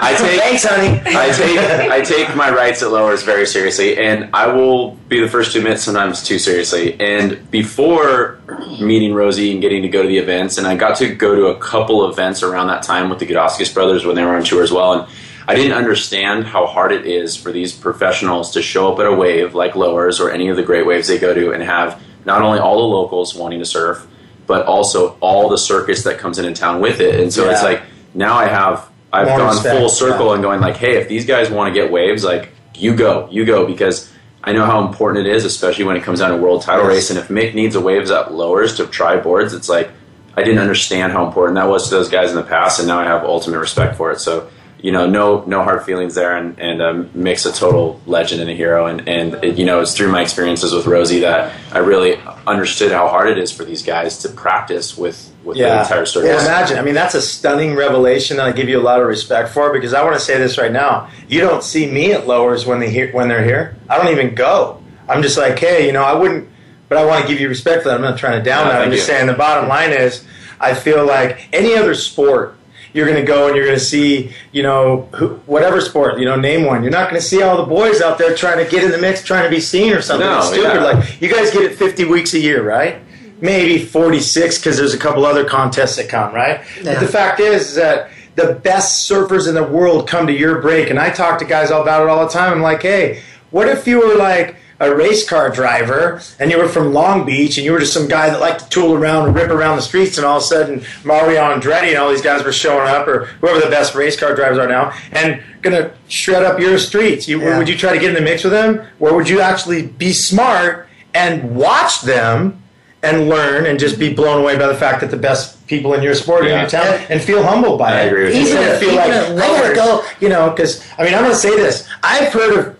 I 0.00 0.14
take 0.14 0.40
Thanks, 0.40 0.64
honey. 0.64 1.02
I 1.04 1.32
take 1.32 1.90
I 1.90 2.00
take 2.02 2.36
my 2.36 2.54
rights 2.54 2.84
at 2.84 2.92
lowers 2.92 3.24
very 3.24 3.46
seriously, 3.46 3.98
and 3.98 4.30
I 4.32 4.46
will 4.46 4.92
be 5.08 5.18
the 5.18 5.28
first 5.28 5.50
to 5.54 5.58
admit 5.58 5.80
sometimes 5.80 6.22
too 6.22 6.38
seriously. 6.38 6.94
And 7.00 7.50
before 7.50 8.40
meeting 8.80 9.12
Rosie 9.12 9.50
and 9.50 9.60
getting 9.60 9.82
to 9.82 9.88
go 9.88 10.02
to 10.02 10.08
the 10.08 10.18
events, 10.18 10.56
and 10.56 10.68
I 10.68 10.76
got 10.76 10.98
to 10.98 11.12
go 11.12 11.34
to 11.34 11.46
a 11.46 11.58
couple 11.58 12.08
events 12.08 12.44
around 12.44 12.68
that 12.68 12.84
time 12.84 13.10
with 13.10 13.18
the 13.18 13.26
Gudauskas 13.26 13.74
brothers 13.74 14.06
when 14.06 14.14
they 14.14 14.22
were 14.22 14.36
on 14.36 14.44
tour 14.44 14.62
as 14.62 14.70
well, 14.70 14.92
and 14.92 15.12
I 15.48 15.54
didn't 15.54 15.72
understand 15.76 16.44
how 16.44 16.66
hard 16.66 16.92
it 16.92 17.06
is 17.06 17.36
for 17.36 17.50
these 17.52 17.72
professionals 17.72 18.52
to 18.52 18.62
show 18.62 18.92
up 18.92 18.98
at 19.00 19.06
a 19.06 19.12
wave 19.12 19.54
like 19.54 19.74
lowers 19.74 20.20
or 20.20 20.30
any 20.30 20.48
of 20.48 20.56
the 20.56 20.62
great 20.62 20.86
waves 20.86 21.08
they 21.08 21.18
go 21.18 21.34
to 21.34 21.52
and 21.52 21.62
have 21.62 22.00
not 22.24 22.42
only 22.42 22.58
all 22.60 22.76
the 22.78 22.96
locals 22.96 23.34
wanting 23.34 23.58
to 23.58 23.64
surf, 23.64 24.06
but 24.46 24.66
also 24.66 25.16
all 25.20 25.48
the 25.48 25.58
circus 25.58 26.04
that 26.04 26.18
comes 26.18 26.38
into 26.38 26.52
town 26.52 26.80
with 26.80 27.00
it. 27.00 27.20
And 27.20 27.32
so 27.32 27.48
it's 27.50 27.62
like 27.62 27.82
now 28.14 28.34
I 28.36 28.46
have 28.46 28.88
I've 29.12 29.28
More 29.28 29.38
gone 29.38 29.54
respect, 29.54 29.76
full 29.78 29.88
circle 29.88 30.26
yeah. 30.28 30.34
and 30.34 30.42
going 30.42 30.60
like, 30.60 30.76
hey, 30.76 30.96
if 30.96 31.08
these 31.08 31.26
guys 31.26 31.50
want 31.50 31.74
to 31.74 31.78
get 31.80 31.92
waves, 31.92 32.24
like 32.24 32.50
you 32.74 32.94
go, 32.94 33.28
you 33.30 33.44
go 33.44 33.66
because 33.66 34.10
I 34.42 34.52
know 34.52 34.64
how 34.64 34.86
important 34.86 35.26
it 35.26 35.34
is, 35.34 35.44
especially 35.44 35.84
when 35.84 35.96
it 35.96 36.02
comes 36.02 36.20
down 36.20 36.30
to 36.30 36.36
world 36.36 36.62
title 36.62 36.86
Yes. 36.86 36.94
race. 36.94 37.10
And 37.10 37.18
if 37.18 37.28
Mick 37.28 37.54
needs 37.54 37.74
a 37.74 37.80
waves 37.80 38.10
at 38.10 38.32
lowers 38.32 38.76
to 38.76 38.86
try 38.86 39.16
boards, 39.18 39.52
it's 39.54 39.68
like 39.68 39.90
I 40.36 40.42
didn't 40.42 40.60
understand 40.60 41.12
how 41.12 41.26
important 41.26 41.56
that 41.56 41.68
was 41.68 41.88
to 41.88 41.94
those 41.94 42.08
guys 42.08 42.30
in 42.30 42.36
the 42.36 42.42
past, 42.42 42.78
and 42.78 42.88
now 42.88 42.98
I 42.98 43.04
have 43.04 43.22
ultimate 43.24 43.58
respect 43.58 43.96
for 43.96 44.10
it. 44.12 44.18
So 44.20 44.48
you 44.82 44.90
know, 44.92 45.06
no 45.08 45.44
no 45.46 45.62
hard 45.62 45.84
feelings 45.84 46.14
there, 46.14 46.36
and 46.36 46.58
and 46.58 46.82
um, 46.82 47.10
Mick's 47.14 47.46
a 47.46 47.52
total 47.52 48.00
legend 48.06 48.40
and 48.40 48.50
a 48.50 48.54
hero, 48.54 48.86
and 48.86 49.08
and 49.08 49.34
it, 49.44 49.56
you 49.56 49.64
know, 49.64 49.80
it's 49.80 49.96
through 49.96 50.10
my 50.10 50.20
experiences 50.22 50.72
with 50.74 50.86
Rosie 50.86 51.20
that 51.20 51.52
I 51.72 51.78
really 51.78 52.16
understood 52.46 52.90
how 52.92 53.06
hard 53.08 53.28
it 53.30 53.38
is 53.38 53.52
for 53.52 53.64
these 53.64 53.82
guys 53.82 54.18
to 54.18 54.28
practice 54.28 54.98
with 54.98 55.32
with 55.44 55.56
the 55.56 55.64
entire 55.80 55.98
Well, 55.98 56.06
circus. 56.06 56.44
imagine. 56.44 56.78
I 56.78 56.82
mean, 56.82 56.94
that's 56.94 57.14
a 57.14 57.22
stunning 57.22 57.74
revelation 57.74 58.36
that 58.38 58.46
I 58.46 58.52
give 58.52 58.68
you 58.68 58.78
a 58.78 58.82
lot 58.82 59.00
of 59.00 59.06
respect 59.06 59.50
for 59.50 59.72
because 59.72 59.94
I 59.94 60.02
want 60.04 60.14
to 60.14 60.20
say 60.20 60.36
this 60.38 60.58
right 60.58 60.70
now. 60.72 61.08
You 61.28 61.40
don't 61.40 61.62
see 61.64 61.90
me 61.90 62.12
at 62.12 62.26
lowers 62.26 62.66
when 62.66 62.78
they 62.80 62.90
hear, 62.90 63.10
when 63.12 63.28
they're 63.28 63.44
here. 63.44 63.76
I 63.88 63.96
don't 63.98 64.12
even 64.12 64.34
go. 64.34 64.82
I'm 65.08 65.22
just 65.22 65.36
like, 65.38 65.58
hey, 65.58 65.86
you 65.86 65.92
know, 65.92 66.02
I 66.04 66.12
wouldn't, 66.14 66.48
but 66.88 66.98
I 66.98 67.04
want 67.04 67.22
to 67.22 67.28
give 67.28 67.40
you 67.40 67.48
respect 67.48 67.82
for 67.82 67.88
that. 67.88 67.96
I'm 67.96 68.02
not 68.02 68.18
trying 68.18 68.38
to 68.38 68.44
down 68.44 68.66
No, 68.66 68.72
that. 68.72 68.82
I'm 68.82 68.90
just 68.92 69.08
you. 69.08 69.14
saying 69.14 69.26
the 69.26 69.32
bottom 69.34 69.68
line 69.68 69.90
is, 69.92 70.24
I 70.60 70.74
feel 70.74 71.04
like 71.06 71.48
any 71.52 71.74
other 71.76 71.94
sport. 71.94 72.56
You're 72.92 73.06
going 73.06 73.20
to 73.20 73.26
go 73.26 73.46
and 73.48 73.56
you're 73.56 73.64
going 73.64 73.78
to 73.78 73.84
see, 73.84 74.32
you 74.52 74.62
know, 74.62 75.08
who, 75.14 75.28
whatever 75.46 75.80
sport, 75.80 76.18
you 76.18 76.24
know, 76.26 76.36
name 76.36 76.64
one. 76.66 76.82
You're 76.82 76.92
not 76.92 77.08
going 77.08 77.20
to 77.20 77.26
see 77.26 77.42
all 77.42 77.56
the 77.56 77.64
boys 77.64 78.00
out 78.02 78.18
there 78.18 78.34
trying 78.34 78.62
to 78.64 78.70
get 78.70 78.84
in 78.84 78.90
the 78.90 78.98
mix, 78.98 79.24
trying 79.24 79.44
to 79.44 79.50
be 79.50 79.60
seen 79.60 79.92
or 79.94 80.02
something 80.02 80.26
No, 80.28 80.38
It's 80.38 80.48
stupid. 80.48 80.62
yeah. 80.74 80.82
Like 80.84 81.20
you 81.22 81.30
guys 81.30 81.50
get 81.50 81.62
it 81.62 81.74
50 81.76 82.04
weeks 82.04 82.34
a 82.34 82.38
year, 82.38 82.62
right? 82.62 83.00
Maybe 83.40 83.84
46 83.84 84.58
because 84.58 84.76
there's 84.76 84.94
a 84.94 84.98
couple 84.98 85.24
other 85.24 85.44
contests 85.44 85.96
that 85.96 86.08
come, 86.08 86.34
right? 86.34 86.60
Yeah. 86.76 86.94
But 86.94 87.00
the 87.00 87.08
fact 87.08 87.40
is 87.40 87.74
that 87.76 88.10
the 88.36 88.54
best 88.54 89.10
surfers 89.10 89.48
in 89.48 89.54
the 89.54 89.64
world 89.64 90.06
come 90.08 90.26
to 90.26 90.32
your 90.32 90.60
break, 90.60 90.90
and 90.90 90.98
I 90.98 91.10
talk 91.10 91.38
to 91.40 91.44
guys 91.44 91.70
all 91.70 91.82
about 91.82 92.02
it 92.02 92.08
all 92.08 92.24
the 92.24 92.30
time. 92.32 92.52
I'm 92.52 92.62
like, 92.62 92.82
hey, 92.82 93.20
what 93.50 93.68
if 93.68 93.86
you 93.86 93.98
were 94.06 94.14
like 94.16 94.56
a 94.82 94.94
race 94.94 95.26
car 95.28 95.48
driver 95.48 96.20
and 96.38 96.50
you 96.50 96.58
were 96.58 96.68
from 96.68 96.92
Long 96.92 97.24
Beach 97.24 97.56
and 97.56 97.64
you 97.64 97.72
were 97.72 97.78
just 97.78 97.94
some 97.94 98.08
guy 98.08 98.28
that 98.28 98.40
liked 98.40 98.64
to 98.64 98.68
tool 98.68 98.92
around 98.94 99.26
and 99.28 99.34
rip 99.34 99.48
around 99.50 99.76
the 99.76 99.82
streets, 99.82 100.18
and 100.18 100.26
all 100.26 100.36
of 100.38 100.42
a 100.42 100.46
sudden 100.46 100.84
Mario 101.04 101.40
Andretti 101.40 101.88
and 101.88 101.96
all 101.98 102.10
these 102.10 102.20
guys 102.22 102.44
were 102.44 102.52
showing 102.52 102.88
up, 102.88 103.06
or 103.08 103.26
whoever 103.40 103.60
the 103.60 103.70
best 103.70 103.94
race 103.94 104.18
car 104.18 104.34
drivers 104.34 104.58
are 104.58 104.68
now, 104.68 104.92
and 105.12 105.42
gonna 105.62 105.92
shred 106.08 106.42
up 106.42 106.58
your 106.60 106.76
streets. 106.78 107.26
You, 107.28 107.40
Yeah. 107.40 107.56
Would 107.58 107.68
you 107.68 107.76
try 107.78 107.92
to 107.92 107.98
get 107.98 108.08
in 108.10 108.14
the 108.14 108.20
mix 108.20 108.42
with 108.44 108.52
them, 108.52 108.82
or 109.00 109.14
would 109.14 109.28
you 109.28 109.40
actually 109.40 109.82
be 109.86 110.12
smart 110.12 110.88
and 111.14 111.54
watch 111.56 112.02
them? 112.02 112.58
and 113.04 113.28
learn 113.28 113.66
and 113.66 113.80
just 113.80 113.98
be 113.98 114.12
blown 114.14 114.40
away 114.40 114.56
by 114.56 114.68
the 114.68 114.76
fact 114.76 115.00
that 115.00 115.10
the 115.10 115.16
best 115.16 115.66
people 115.66 115.92
in 115.94 116.04
your 116.04 116.14
sport 116.14 116.44
are 116.44 116.48
in 116.48 116.60
your 116.60 116.68
town 116.68 117.00
and 117.10 117.20
feel 117.20 117.42
humbled 117.42 117.76
by 117.76 117.90
I 117.94 118.02
it. 118.02 118.06
agree 118.06 118.24
with 118.26 118.34
you. 118.36 118.40
Instead 118.42 118.72
of 118.74 118.78
feel 118.78 118.90
Even 118.90 119.00
like, 119.02 119.12
at 119.12 119.30
oh, 119.50 119.54
I 119.56 119.60
gotta 119.60 119.74
go, 119.74 120.04
you 120.20 120.28
know, 120.28 120.50
because, 120.50 120.86
I 120.96 121.02
mean, 121.02 121.12
I'm 121.12 121.22
going 121.22 121.32
to 121.32 121.36
say 121.36 121.50
this. 121.56 121.88
I've 122.04 122.32
heard 122.32 122.56
of 122.56 122.76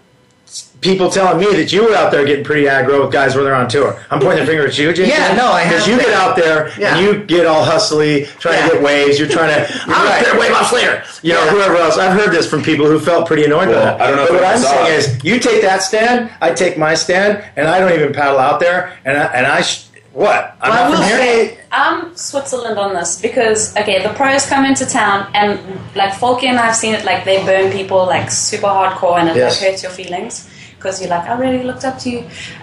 people 0.82 1.08
telling 1.08 1.38
me 1.38 1.54
that 1.56 1.72
you 1.72 1.84
were 1.88 1.94
out 1.94 2.10
there 2.10 2.24
getting 2.26 2.44
pretty 2.44 2.66
aggro 2.66 3.02
with 3.02 3.12
guys 3.12 3.34
when 3.34 3.44
they're 3.44 3.54
on 3.54 3.68
tour. 3.68 3.98
I'm 4.10 4.20
pointing 4.20 4.40
the 4.40 4.46
finger 4.46 4.66
at 4.66 4.76
you, 4.76 4.92
Jason. 4.92 5.08
Yeah, 5.10 5.34
no, 5.34 5.46
I 5.52 5.64
Because 5.64 5.86
you 5.88 5.96
been. 5.96 6.06
get 6.06 6.14
out 6.14 6.36
there 6.36 6.70
Yeah. 6.76 6.96
and 6.96 7.06
you 7.06 7.24
get 7.24 7.46
all 7.46 7.64
hustly, 7.64 8.26
trying 8.40 8.56
Yeah. 8.58 8.66
to 8.68 8.72
get 8.74 8.82
waves. 8.82 9.18
You're 9.18 9.28
trying 9.28 9.48
to, 9.54 9.72
I'm 9.86 9.90
right. 10.06 10.22
going 10.22 10.34
to 10.34 10.40
wave 10.40 10.52
off 10.52 10.68
Slater. 10.70 11.02
You 11.22 11.34
know, 11.34 11.44
Yeah. 11.44 11.50
whoever 11.50 11.76
else. 11.76 11.96
I've 11.98 12.12
heard 12.20 12.32
this 12.32 12.48
from 12.50 12.62
people 12.62 12.86
who 12.86 12.98
felt 12.98 13.26
pretty 13.26 13.44
annoyed 13.44 13.66
by 13.68 13.72
Well, 13.74 13.84
that. 13.96 14.00
I 14.00 14.06
don't 14.08 14.16
know 14.16 14.26
But 14.26 14.34
what 14.34 14.44
I 14.44 14.52
I'm 14.52 14.58
saying 14.58 14.86
it. 14.86 14.98
is, 14.98 15.24
you 15.24 15.38
take 15.38 15.62
that 15.62 15.82
stand, 15.82 16.30
I 16.42 16.50
take 16.50 16.76
my 16.76 16.94
stand, 16.94 17.42
and 17.56 17.68
I 17.68 17.78
don't 17.78 17.92
even 17.92 18.12
paddle 18.12 18.38
out 18.40 18.58
there, 18.60 18.92
and 19.04 19.16
I, 19.16 19.24
and 19.26 19.46
I 19.46 19.62
sh- 19.62 19.84
What? 20.14 20.54
I'm 20.60 20.70
Well, 20.70 20.84
I 20.84 20.88
will 20.90 20.96
from 20.96 21.04
here. 21.06 21.16
say, 21.16 21.58
I'm 21.72 22.14
Switzerland 22.16 22.78
on 22.78 22.92
this 22.92 23.18
because 23.18 23.74
okay, 23.78 24.02
the 24.02 24.10
pros 24.10 24.44
come 24.44 24.66
into 24.66 24.84
town 24.84 25.26
and 25.32 25.58
like 25.94 26.12
Falky 26.12 26.44
and 26.44 26.58
I've 26.58 26.76
seen 26.76 26.92
it 26.92 27.06
like 27.06 27.24
they 27.24 27.42
burn 27.46 27.72
people 27.72 28.04
like 28.04 28.30
super 28.30 28.66
hardcore 28.66 29.18
and 29.20 29.30
it 29.30 29.36
Yes. 29.36 29.58
like 29.58 29.70
hurts 29.70 29.82
your 29.82 29.90
feelings 29.92 30.50
because 30.82 31.00
you're 31.00 31.10
like 31.10 31.28
I 31.28 31.38
really 31.38 31.62
looked 31.62 31.84
up 31.84 31.98
to 32.00 32.10
you. 32.10 32.18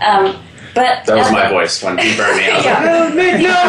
Um, 0.05 0.35
but 0.75 1.05
That 1.05 1.17
was 1.17 1.27
at 1.27 1.33
my 1.33 1.49
voice 1.49 1.81
when 1.81 1.97
he 1.97 2.15
burned 2.15 2.37
me. 2.37 2.49
I 2.49 2.57
was 2.57 2.65
like, 3.15 3.41
Yeah. 3.41 3.59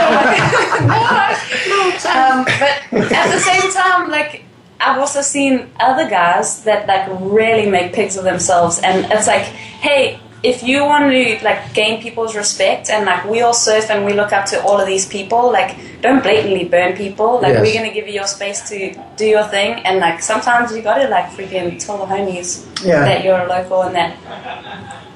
um, 2.10 2.44
but 2.44 3.12
at 3.12 3.32
the 3.32 3.38
same 3.40 3.72
time, 3.72 4.10
like 4.10 4.44
I've 4.80 4.98
also 4.98 5.20
seen 5.22 5.70
other 5.78 6.08
guys 6.08 6.64
that 6.64 6.86
like 6.86 7.06
really 7.20 7.70
make 7.70 7.92
pigs 7.92 8.16
of 8.16 8.24
themselves, 8.24 8.80
and 8.80 9.10
it's 9.12 9.26
like, 9.26 9.42
hey, 9.42 10.18
if 10.42 10.62
you 10.62 10.84
want 10.84 11.10
to 11.12 11.38
like 11.44 11.74
gain 11.74 12.00
people's 12.02 12.34
respect, 12.34 12.88
and 12.90 13.04
like 13.04 13.24
we 13.24 13.42
all 13.42 13.52
surf 13.52 13.90
and 13.90 14.04
we 14.06 14.12
look 14.14 14.32
up 14.32 14.46
to 14.46 14.62
all 14.62 14.80
of 14.80 14.86
these 14.86 15.06
people, 15.06 15.52
like 15.52 15.76
don't 16.00 16.22
blatantly 16.22 16.64
burn 16.64 16.96
people. 16.96 17.40
Like 17.40 17.52
Yes. 17.54 17.60
we're 17.62 17.74
gonna 17.74 17.92
give 17.92 18.06
you 18.08 18.14
your 18.14 18.26
space 18.26 18.66
to 18.70 18.94
do 19.16 19.26
your 19.26 19.44
thing, 19.44 19.80
and 19.84 19.98
like 20.00 20.22
sometimes 20.22 20.74
you 20.74 20.82
gotta 20.82 21.08
like 21.08 21.26
freaking 21.30 21.78
tell 21.84 21.98
the 21.98 22.06
homies 22.06 22.64
Yeah. 22.84 23.04
that 23.04 23.24
you're 23.24 23.38
a 23.40 23.46
local 23.48 23.82
and 23.82 23.94
that 23.94 24.16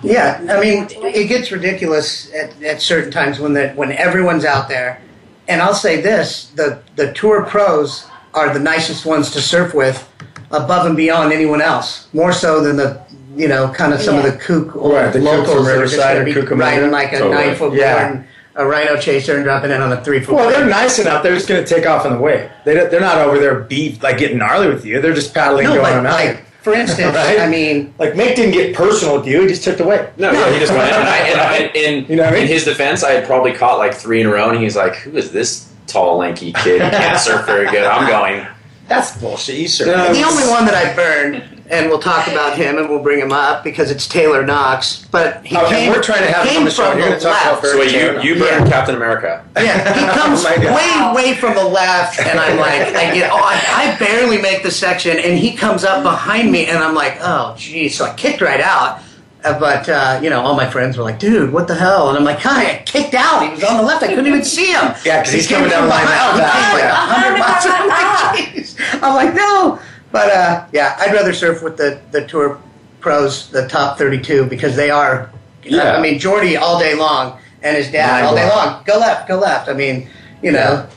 Yeah, 0.02 0.38
I 0.50 0.60
mean, 0.60 0.86
it 1.02 1.28
gets 1.28 1.50
ridiculous 1.50 2.30
at, 2.34 2.62
at 2.62 2.82
certain 2.82 3.10
times 3.10 3.40
when 3.40 3.54
the, 3.54 3.70
when 3.70 3.90
everyone's 3.92 4.44
out 4.44 4.68
there. 4.68 5.00
And 5.48 5.62
I'll 5.62 5.74
say 5.74 6.00
this: 6.02 6.50
the 6.56 6.80
the 6.96 7.12
tour 7.14 7.44
pros 7.44 8.06
are 8.34 8.52
the 8.52 8.60
nicest 8.60 9.06
ones 9.06 9.30
to 9.30 9.40
surf 9.40 9.72
with, 9.72 10.06
above 10.50 10.84
and 10.86 10.96
beyond 10.96 11.32
anyone 11.32 11.62
else. 11.62 12.08
More 12.12 12.32
so 12.32 12.60
than 12.62 12.76
the 12.76 13.00
you 13.36 13.48
know 13.48 13.68
kind 13.68 13.92
of 13.92 14.00
some 14.00 14.16
of 14.16 14.22
the 14.24 14.32
kook 14.38 14.76
or 14.76 14.94
Right, 14.94 15.12
the 15.12 15.18
kook 15.20 15.28
locals 15.28 15.54
from 15.56 15.64
that 15.64 15.78
are 15.78 15.82
just 15.82 15.94
Riverside 15.96 16.16
going 16.16 16.28
or 16.28 16.34
to 16.34 16.40
be 16.42 16.46
Cucamonga. 16.46 16.58
riding 16.60 16.90
like 16.90 17.12
a 17.12 17.18
Totally. 17.18 17.34
nine 17.46 17.54
foot 17.56 17.72
Yeah. 17.74 18.08
board, 18.12 18.24
a 18.56 18.66
rhino 18.66 18.96
chaser, 18.96 19.34
and 19.34 19.44
dropping 19.44 19.70
in 19.70 19.80
on 19.82 19.92
a 19.92 20.02
three 20.04 20.20
foot. 20.20 20.34
Well, 20.36 20.48
they're 20.50 20.66
nice 20.66 20.98
enough. 20.98 21.22
They're 21.22 21.34
just 21.34 21.48
going 21.48 21.64
to 21.64 21.74
take 21.74 21.86
off 21.86 22.06
on 22.06 22.12
the 22.12 22.18
wave. 22.18 22.48
They 22.64 22.74
they're 22.74 23.00
not 23.00 23.18
over 23.18 23.38
there 23.38 23.60
beef 23.60 24.02
like 24.02 24.18
getting 24.18 24.38
gnarly 24.38 24.68
with 24.68 24.84
you. 24.84 25.00
They're 25.00 25.14
just 25.14 25.34
paddling 25.34 25.64
no, 25.64 25.70
going 25.74 25.82
but 25.82 25.92
on 25.98 26.06
out. 26.06 26.12
like 26.14 26.44
for 26.62 26.72
instance, 26.82 27.14
Right? 27.14 27.40
I 27.40 27.48
mean, 27.48 27.92
Like 27.98 28.12
Mick 28.14 28.36
didn't 28.36 28.52
get 28.52 28.74
personal 28.74 29.16
with 29.18 29.26
you. 29.26 29.42
He 29.42 29.48
just 29.48 29.64
took 29.64 29.76
the 29.76 29.84
wave. 29.84 30.06
No, 30.16 30.30
yeah, 30.32 30.50
he 30.52 30.58
just 30.58 30.72
went. 30.72 30.90
And, 30.92 31.08
I, 31.08 31.16
and, 31.18 31.40
I, 31.40 31.56
and 31.76 32.08
You 32.08 32.16
know 32.16 32.22
what 32.24 32.32
I 32.32 32.36
mean? 32.36 32.42
in 32.42 32.48
his 32.48 32.64
defense, 32.64 33.02
I 33.02 33.10
had 33.12 33.26
probably 33.26 33.52
caught 33.52 33.78
like 33.78 33.92
three 33.94 34.20
in 34.20 34.26
a 34.26 34.30
row, 34.32 34.50
and 34.50 34.58
he's 34.62 34.76
like, 34.76 34.94
"Who 34.96 35.16
is 35.16 35.30
this 35.32 35.68
tall, 35.86 36.16
lanky 36.18 36.52
kid? 36.52 36.80
He 36.80 36.90
can't 36.96 37.18
surf 37.18 37.44
very 37.46 37.66
good." 37.70 37.84
I'm 37.84 38.08
going. 38.08 38.46
That's 38.88 39.16
bullshit. 39.18 39.56
You 39.56 39.66
surf. 39.68 39.88
No. 39.88 40.12
The 40.14 40.22
only 40.22 40.44
one 40.48 40.64
that 40.66 40.74
I 40.74 40.94
burned, 40.94 41.53
and 41.71 41.88
we'll 41.88 41.99
talk 41.99 42.26
about 42.28 42.56
him 42.56 42.76
and 42.78 42.88
we'll 42.88 43.02
bring 43.02 43.18
him 43.18 43.33
up 43.33 43.64
because 43.64 43.90
it's 43.90 44.06
Taylor 44.06 44.44
Knox. 44.44 45.06
But 45.11 45.44
he 45.47 45.56
Okay, 45.56 45.68
came, 45.87 45.92
we're 45.92 46.02
trying 46.02 46.21
to 46.23 46.30
have 46.33 46.47
him 46.47 46.59
on 46.59 46.64
the 46.64 46.71
show. 46.71 46.90
from 46.90 46.99
You're 46.99 47.06
the 47.09 47.11
going 47.12 47.21
to 47.21 47.26
talk 47.26 47.40
about 47.42 47.50
left. 47.52 47.62
Barry 47.62 47.73
So 47.73 47.78
wait, 47.80 47.92
you 47.92 47.99
Taylor. 47.99 48.21
you 48.23 48.38
burned 48.61 48.71
Captain 48.71 48.94
America. 48.94 49.44
Yeah, 49.56 49.94
he 49.94 50.18
comes 50.18 50.44
Oh 50.44 50.59
way, 50.59 51.12
way 51.14 51.35
from 51.35 51.54
the 51.54 51.64
left, 51.64 52.18
and 52.21 52.38
I'm 52.38 52.59
like, 52.59 52.94
I 52.94 53.14
get, 53.14 53.30
oh, 53.33 53.37
I, 53.37 53.94
I 53.94 53.99
barely 53.99 54.40
make 54.40 54.62
the 54.62 54.71
section, 54.71 55.18
and 55.18 55.38
he 55.38 55.56
comes 55.56 55.85
up 55.85 56.02
behind 56.02 56.52
me, 56.52 56.66
and 56.66 56.78
I'm 56.78 56.94
like, 56.94 57.18
oh, 57.21 57.54
geez. 57.56 57.97
So 57.97 58.04
I 58.04 58.14
kicked 58.14 58.40
right 58.40 58.61
out. 58.61 59.00
Uh, 59.42 59.59
but 59.61 59.87
uh, 59.90 60.18
you 60.23 60.30
know, 60.30 60.40
all 60.40 60.54
my 60.56 60.68
friends 60.71 60.97
were 60.97 61.04
like, 61.04 61.18
"Dude, 61.18 61.52
what 61.52 61.68
the 61.68 61.75
hell?" 61.75 62.09
And 62.09 62.16
I'm 62.16 62.25
like, 62.25 62.38
"Hi, 62.38 62.76
I 62.78 62.83
kicked 62.87 63.12
out. 63.12 63.42
He 63.44 63.50
was 63.50 63.62
on 63.62 63.76
the 63.76 63.83
left. 63.83 64.02
I 64.02 64.06
couldn't 64.09 64.26
even 64.26 64.42
see 64.42 64.73
him." 64.73 64.94
yeah, 65.04 65.21
because 65.21 65.33
he's 65.35 65.47
He 65.47 65.54
coming 65.54 65.68
down 65.68 65.80
from 65.83 65.88
the 65.90 65.94
line 65.94 66.06
behind. 66.06 66.38
like 66.38 66.54
He 66.73 66.80
like 66.80 66.90
hundred 66.94 67.38
miles. 67.40 67.66
I'm 67.68 67.88
like, 67.88 68.54
"Jeez." 68.54 69.02
I'm 69.02 69.14
like, 69.14 69.35
"No." 69.35 69.78
But 70.14 70.30
uh, 70.30 70.64
yeah, 70.71 70.97
I'd 71.00 71.12
rather 71.12 71.33
surf 71.33 71.61
with 71.61 71.76
the 71.76 72.00
the 72.12 72.25
tour 72.25 72.61
pros, 73.00 73.50
the 73.50 73.66
top 73.66 73.99
32, 73.99 74.47
because 74.47 74.76
they 74.76 74.88
are. 74.88 75.28
Yeah. 75.64 75.97
I 75.97 76.00
mean, 76.00 76.21
Jordy 76.21 76.56
all 76.56 76.78
day 76.78 76.94
long, 76.94 77.40
and 77.64 77.76
his 77.76 77.90
dad 77.90 78.23
all 78.23 78.37
day 78.37 78.49
long. 78.49 78.85
Go 78.85 78.97
left, 79.00 79.26
go 79.26 79.37
left. 79.40 79.68
I 79.68 79.73
mean, 79.73 80.09
you 80.40 80.52
know. 80.52 80.88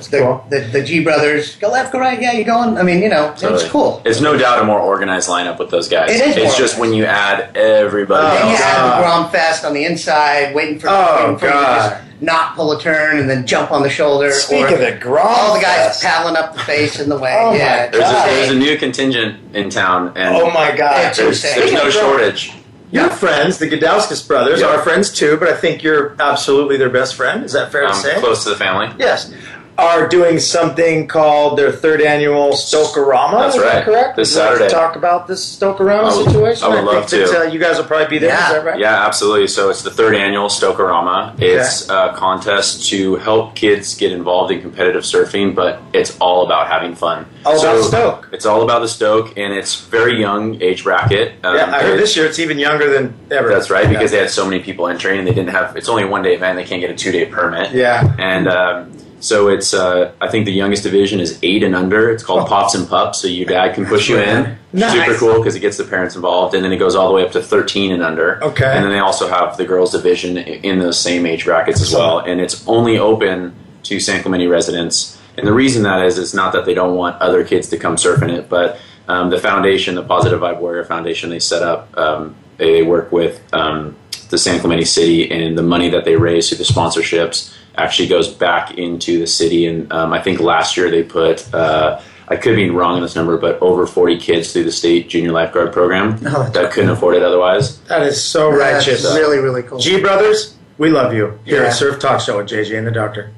That's 0.00 0.08
The, 0.08 0.18
cool. 0.18 0.44
the, 0.48 0.60
the 0.60 0.82
G 0.82 1.04
brothers, 1.04 1.56
go 1.56 1.68
left, 1.70 1.92
go 1.92 1.98
right, 1.98 2.20
yeah, 2.20 2.32
you're 2.32 2.44
going? 2.44 2.78
I 2.78 2.82
mean, 2.82 3.02
you 3.02 3.08
know, 3.08 3.34
Totally. 3.36 3.62
it's 3.62 3.70
cool. 3.70 4.00
It's 4.04 4.20
no 4.20 4.36
doubt 4.38 4.60
a 4.60 4.64
more 4.64 4.80
organized 4.80 5.28
lineup 5.28 5.58
with 5.58 5.70
those 5.70 5.88
guys. 5.88 6.10
It 6.10 6.26
is 6.28 6.36
more 6.36 6.46
It's 6.46 6.56
just 6.56 6.78
when 6.78 6.92
you 6.94 7.04
add 7.04 7.56
everybody 7.56 8.26
Oh, 8.26 8.30
Then 8.34 8.46
you 8.46 8.52
else. 8.52 8.60
had 8.62 8.76
God. 8.76 8.96
the 8.98 9.02
Grom 9.02 9.30
Fest 9.30 9.64
on 9.64 9.74
the 9.74 9.84
inside, 9.84 10.54
waiting 10.54 10.78
for, 10.78 10.88
Oh, 10.88 11.16
waiting 11.24 11.38
for 11.38 11.46
you 11.46 11.52
God. 11.52 11.90
just 11.90 12.22
not 12.22 12.54
pull 12.54 12.72
a 12.72 12.80
turn 12.80 13.18
and 13.18 13.28
then 13.30 13.46
jump 13.46 13.70
on 13.72 13.82
the 13.82 13.90
shoulder. 13.90 14.30
Speak 14.32 14.70
or 14.70 14.74
of 14.74 14.80
the 14.80 14.92
Grom 15.00 15.26
all 15.28 15.54
the 15.54 15.60
guys 15.60 15.86
Fest. 15.86 16.02
paddling 16.02 16.36
up 16.36 16.54
the 16.54 16.60
face 16.60 16.98
in 17.00 17.08
the 17.08 17.18
way. 17.18 17.34
Oh, 17.40 17.50
my 17.52 17.56
yeah, 17.56 17.86
There's 17.88 18.04
a, 18.08 18.12
there's 18.34 18.50
a 18.50 18.54
new 18.54 18.76
contingent 18.78 19.54
in 19.56 19.70
town, 19.70 20.12
and 20.16 20.34
Oh 20.36 20.50
my 20.50 20.74
God. 20.76 21.06
It's 21.08 21.18
there's, 21.18 21.44
insane. 21.44 21.58
there's 21.60 21.72
no 21.72 21.90
shortage. 21.90 22.52
Your 22.92 23.08
friends, 23.08 23.58
the 23.58 23.68
Gudauskas 23.70 24.26
brothers, 24.26 24.60
Yeah. 24.60 24.66
are 24.66 24.82
friends 24.82 25.12
too, 25.12 25.36
but 25.36 25.46
I 25.48 25.56
think 25.56 25.84
you're 25.84 26.16
absolutely 26.18 26.76
their 26.76 26.90
best 26.90 27.14
friend. 27.14 27.44
Is 27.44 27.52
that 27.52 27.70
fair 27.70 27.82
to 27.82 27.88
I'm 27.88 27.94
say? 27.94 28.18
close 28.18 28.42
to 28.42 28.50
the 28.50 28.56
family. 28.56 28.92
Yes. 28.98 29.32
Are 29.78 30.06
doing 30.08 30.38
something 30.38 31.08
called 31.08 31.58
their 31.58 31.72
third 31.72 32.02
annual 32.02 32.50
Stokerama. 32.50 33.30
That's 33.44 33.54
is 33.56 33.62
that 33.62 33.74
right. 33.76 33.84
correct? 33.84 34.16
This 34.16 34.34
Would 34.36 34.42
like 34.42 34.52
Saturday. 34.58 34.70
talk 34.74 34.96
about 34.96 35.26
this 35.26 35.56
Stokerama 35.58 36.04
I 36.10 36.16
would- 36.16 36.26
situation. 36.26 36.64
I 36.64 36.68
would 36.68 36.84
love 36.84 37.08
think 37.08 37.30
to. 37.30 37.40
Uh, 37.40 37.42
you 37.44 37.58
guys 37.58 37.78
will 37.78 37.84
probably 37.84 38.08
be 38.08 38.18
there. 38.18 38.28
Yeah. 38.28 38.56
right? 38.58 38.78
Yeah, 38.78 39.06
absolutely. 39.06 39.46
So 39.46 39.70
it's 39.70 39.82
the 39.82 39.90
third 39.90 40.14
annual 40.14 40.48
Stokerama. 40.48 41.34
It's 41.40 41.88
a 41.88 42.12
contest 42.14 42.88
to 42.90 43.16
help 43.16 43.54
kids 43.54 43.94
get 43.94 44.12
involved 44.12 44.52
in 44.52 44.60
competitive 44.60 45.02
surfing, 45.04 45.54
but 45.54 45.80
it's 45.94 46.18
all 46.18 46.44
about 46.44 46.66
having 46.68 46.94
fun. 46.94 47.24
All 47.46 47.58
so 47.58 47.72
about 47.78 47.84
Stoke. 47.88 48.28
It's 48.32 48.44
all 48.44 48.62
about 48.62 48.80
the 48.80 48.88
Stoke, 48.88 49.38
and 49.38 49.54
it's 49.54 49.80
very 49.80 50.20
young 50.20 50.60
age 50.60 50.84
bracket. 50.84 51.32
Um, 51.42 51.56
Yeah, 51.56 51.74
I 51.74 51.82
heard 51.82 51.98
this 51.98 52.14
year 52.18 52.26
it's 52.26 52.38
even 52.38 52.58
younger 52.58 52.90
than 52.90 53.14
ever. 53.30 53.48
That's 53.48 53.70
right, 53.70 53.88
because 53.88 54.12
yeah. 54.12 54.18
they 54.18 54.22
had 54.24 54.30
so 54.30 54.44
many 54.44 54.62
people 54.62 54.88
entering, 54.88 55.18
and 55.20 55.26
they 55.26 55.32
didn't 55.32 55.50
have. 55.50 55.74
It's 55.74 55.88
only 55.88 56.02
a 56.02 56.06
one 56.06 56.22
day 56.22 56.34
event; 56.34 56.56
they 56.58 56.64
can't 56.64 56.82
get 56.82 56.90
a 56.90 56.94
two 56.94 57.12
day 57.12 57.24
permit. 57.24 57.72
Yeah. 57.72 58.14
and 58.18 58.46
um, 58.46 58.92
so 59.20 59.48
it's. 59.48 59.72
Uh, 59.74 60.12
I 60.20 60.28
think 60.28 60.46
the 60.46 60.52
youngest 60.52 60.82
division 60.82 61.20
is 61.20 61.38
eight 61.42 61.62
and 61.62 61.74
under. 61.74 62.10
It's 62.10 62.22
called 62.22 62.48
Pops 62.48 62.74
and 62.74 62.88
Pups, 62.88 63.20
so 63.20 63.28
your 63.28 63.46
dad 63.46 63.74
can 63.74 63.86
push 63.86 64.08
you 64.08 64.18
in. 64.18 64.56
Nice. 64.72 64.92
Super 64.92 65.18
cool 65.18 65.38
because 65.38 65.54
it 65.54 65.60
gets 65.60 65.76
the 65.76 65.84
parents 65.84 66.16
involved, 66.16 66.54
and 66.54 66.64
then 66.64 66.72
it 66.72 66.78
goes 66.78 66.94
all 66.94 67.08
the 67.08 67.14
way 67.14 67.24
up 67.24 67.32
to 67.32 67.42
thirteen 67.42 67.92
and 67.92 68.02
under. 68.02 68.42
Okay. 68.42 68.64
and 68.64 68.84
then 68.84 68.92
they 68.92 68.98
also 68.98 69.28
have 69.28 69.56
the 69.56 69.64
girls 69.64 69.92
division 69.92 70.38
in 70.38 70.78
those 70.78 70.98
same 70.98 71.26
age 71.26 71.44
brackets 71.44 71.80
as 71.80 71.92
well, 71.92 72.20
and 72.20 72.40
it's 72.40 72.66
only 72.66 72.98
open 72.98 73.54
to 73.84 74.00
San 74.00 74.22
Clemente 74.22 74.46
residents. 74.46 75.20
And 75.36 75.46
the 75.46 75.52
reason 75.52 75.84
that 75.84 76.04
is, 76.04 76.18
it's 76.18 76.34
not 76.34 76.52
that 76.52 76.64
they 76.64 76.74
don't 76.74 76.96
want 76.96 77.20
other 77.22 77.44
kids 77.44 77.68
to 77.68 77.78
come 77.78 77.96
surfing 77.96 78.30
it, 78.30 78.48
but 78.48 78.78
um, 79.08 79.30
the 79.30 79.38
foundation, 79.38 79.94
the 79.94 80.02
Positive 80.02 80.40
Vibe 80.40 80.60
Warrior 80.60 80.84
Foundation, 80.84 81.30
they 81.30 81.38
set 81.38 81.62
up. 81.62 81.96
Um, 81.96 82.34
they, 82.58 82.72
they 82.74 82.82
work 82.82 83.10
with 83.10 83.42
um, 83.54 83.96
the 84.28 84.38
San 84.38 84.60
Clemente 84.60 84.84
City, 84.84 85.30
and 85.30 85.56
the 85.56 85.62
money 85.62 85.90
that 85.90 86.04
they 86.04 86.16
raise 86.16 86.48
through 86.48 86.58
the 86.58 86.64
sponsorships 86.64 87.54
actually 87.80 88.08
goes 88.08 88.28
back 88.28 88.76
into 88.78 89.18
the 89.18 89.26
city. 89.26 89.66
And 89.66 89.90
um, 89.92 90.12
I 90.12 90.20
think 90.20 90.40
last 90.40 90.76
year 90.76 90.90
they 90.90 91.02
put. 91.02 91.52
Uh, 91.54 92.00
I 92.28 92.36
could 92.36 92.54
be 92.54 92.70
wrong 92.70 92.94
on 92.94 93.02
this 93.02 93.16
number, 93.16 93.36
but 93.38 93.60
over 93.60 93.88
40 93.88 94.16
kids 94.18 94.52
through 94.52 94.62
the 94.62 94.70
state 94.70 95.08
junior 95.08 95.32
lifeguard 95.32 95.72
program 95.72 96.10
Oh, 96.26 96.44
that's 96.44 96.50
that 96.52 96.72
couldn't 96.72 96.90
afford 96.90 97.16
it 97.16 97.24
otherwise. 97.24 97.80
That 97.88 98.02
is 98.04 98.22
so 98.22 98.56
That's 98.56 98.86
righteous. 98.86 99.04
really, 99.16 99.38
really 99.38 99.64
cool. 99.64 99.80
G 99.80 100.00
Brothers, 100.00 100.54
we 100.78 100.90
love 100.90 101.12
you. 101.12 101.40
Here 101.44 101.62
Yeah. 101.62 101.68
at 101.68 101.74
Surf 101.74 101.98
Talk 101.98 102.20
Show 102.20 102.36
with 102.36 102.46
JJ 102.46 102.78
and 102.78 102.86
the 102.86 102.92
Doctor. 102.92 103.32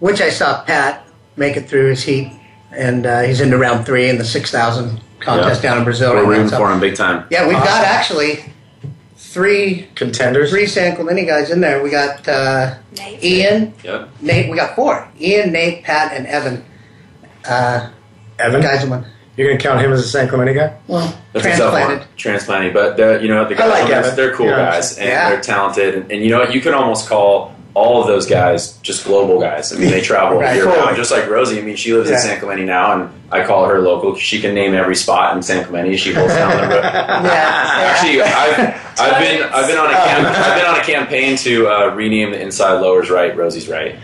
Which 0.00 0.20
I 0.20 0.30
saw 0.30 0.60
Pat 0.64 1.06
make 1.36 1.56
it 1.56 1.68
through 1.68 1.90
his 1.90 2.02
heat, 2.02 2.32
and 2.72 3.06
uh, 3.06 3.20
he's 3.20 3.40
into 3.40 3.56
round 3.58 3.86
three 3.86 4.08
in 4.08 4.18
the 4.18 4.24
6,000 4.24 5.00
contest 5.20 5.62
Yeah. 5.62 5.70
down 5.70 5.78
in 5.78 5.84
Brazil. 5.84 6.10
We're 6.12 6.22
right 6.24 6.38
rooting 6.40 6.48
for 6.48 6.68
him 6.72 6.80
big 6.80 6.96
time. 6.96 7.24
Yeah, 7.30 7.46
we've 7.46 7.56
got 7.56 7.84
actually 7.84 8.44
three 9.32 9.88
Contenders. 9.94 10.50
three 10.50 10.66
San 10.66 10.94
Clemente 10.96 11.24
guys 11.26 11.50
in 11.50 11.60
there. 11.60 11.82
We 11.82 11.90
got 11.90 12.26
uh, 12.28 12.74
Nate. 12.96 13.22
Ian, 13.24 13.74
Yep. 13.82 14.08
Nate. 14.20 14.50
We 14.50 14.56
got 14.56 14.76
four: 14.76 15.08
Ian, 15.20 15.52
Nate, 15.52 15.82
Pat, 15.84 16.12
and 16.12 16.26
Evan. 16.26 16.64
Uh, 17.44 17.90
Evan, 18.38 18.60
guys 18.60 18.86
won. 18.86 19.04
you're 19.36 19.48
going 19.48 19.58
to 19.58 19.62
count 19.62 19.80
him 19.80 19.92
as 19.92 20.00
a 20.00 20.08
San 20.08 20.28
Clemente 20.28 20.54
guy? 20.54 20.76
Well, 20.86 21.00
That's 21.32 21.44
a 21.46 21.48
tough 21.50 21.58
transplanted. 21.58 21.98
one. 22.00 22.08
Transplanting, 22.16 22.72
but 22.72 22.96
the, 22.96 23.20
you 23.22 23.28
know 23.28 23.48
the 23.48 23.54
I 23.54 23.58
guys, 23.58 23.70
like 23.70 23.82
on 23.82 23.88
this, 23.88 24.06
Evan. 24.06 24.16
they're 24.16 24.34
cool 24.34 24.46
Yeah. 24.46 24.56
guys 24.56 24.98
and 24.98 25.08
Yeah. 25.08 25.30
they're 25.30 25.40
talented, 25.40 25.94
and, 25.94 26.12
and 26.12 26.22
you 26.22 26.30
know 26.30 26.40
what? 26.40 26.54
You 26.54 26.60
can 26.60 26.74
almost 26.74 27.08
call 27.08 27.54
all 27.74 28.00
of 28.02 28.06
those 28.06 28.26
guys 28.26 28.72
just 28.78 29.04
global 29.06 29.40
guys. 29.40 29.72
I 29.72 29.78
mean, 29.78 29.90
they 29.90 30.00
travel 30.02 30.38
Right. 30.38 30.54
year 30.56 30.66
round, 30.66 30.94
just 30.96 31.10
like 31.10 31.28
Rosie. 31.28 31.58
I 31.58 31.62
mean, 31.62 31.76
she 31.76 31.94
lives 31.94 32.10
Yeah. 32.10 32.16
in 32.16 32.22
San 32.22 32.38
Clemente 32.40 32.64
now, 32.64 32.92
and 32.92 33.10
I 33.32 33.44
call 33.46 33.64
her 33.66 33.80
local. 33.80 34.14
She 34.16 34.40
can 34.40 34.54
name 34.54 34.74
every 34.74 34.94
spot 34.94 35.34
in 35.36 35.42
San 35.42 35.64
Clemente. 35.64 35.96
She 35.96 36.12
holds 36.12 36.34
down 36.34 36.50
the 36.56 36.68
road. 36.68 36.82
Yeah, 37.32 37.92
Actually, 37.94 38.20
I've, 38.22 39.00
I've 39.00 39.22
been 39.22 39.42
I've 39.44 39.66
been 39.66 39.78
on 39.78 39.90
a 39.90 39.94
cam- 39.94 40.26
I've 40.26 40.56
been 40.58 40.66
on 40.66 40.78
a 40.78 40.84
campaign 40.84 41.36
to 41.38 41.66
uh, 41.68 41.94
rename 41.94 42.30
the 42.32 42.40
inside 42.40 42.74
lowers 42.80 43.08
right, 43.10 43.34
Rosie's 43.36 43.68
right. 43.68 43.96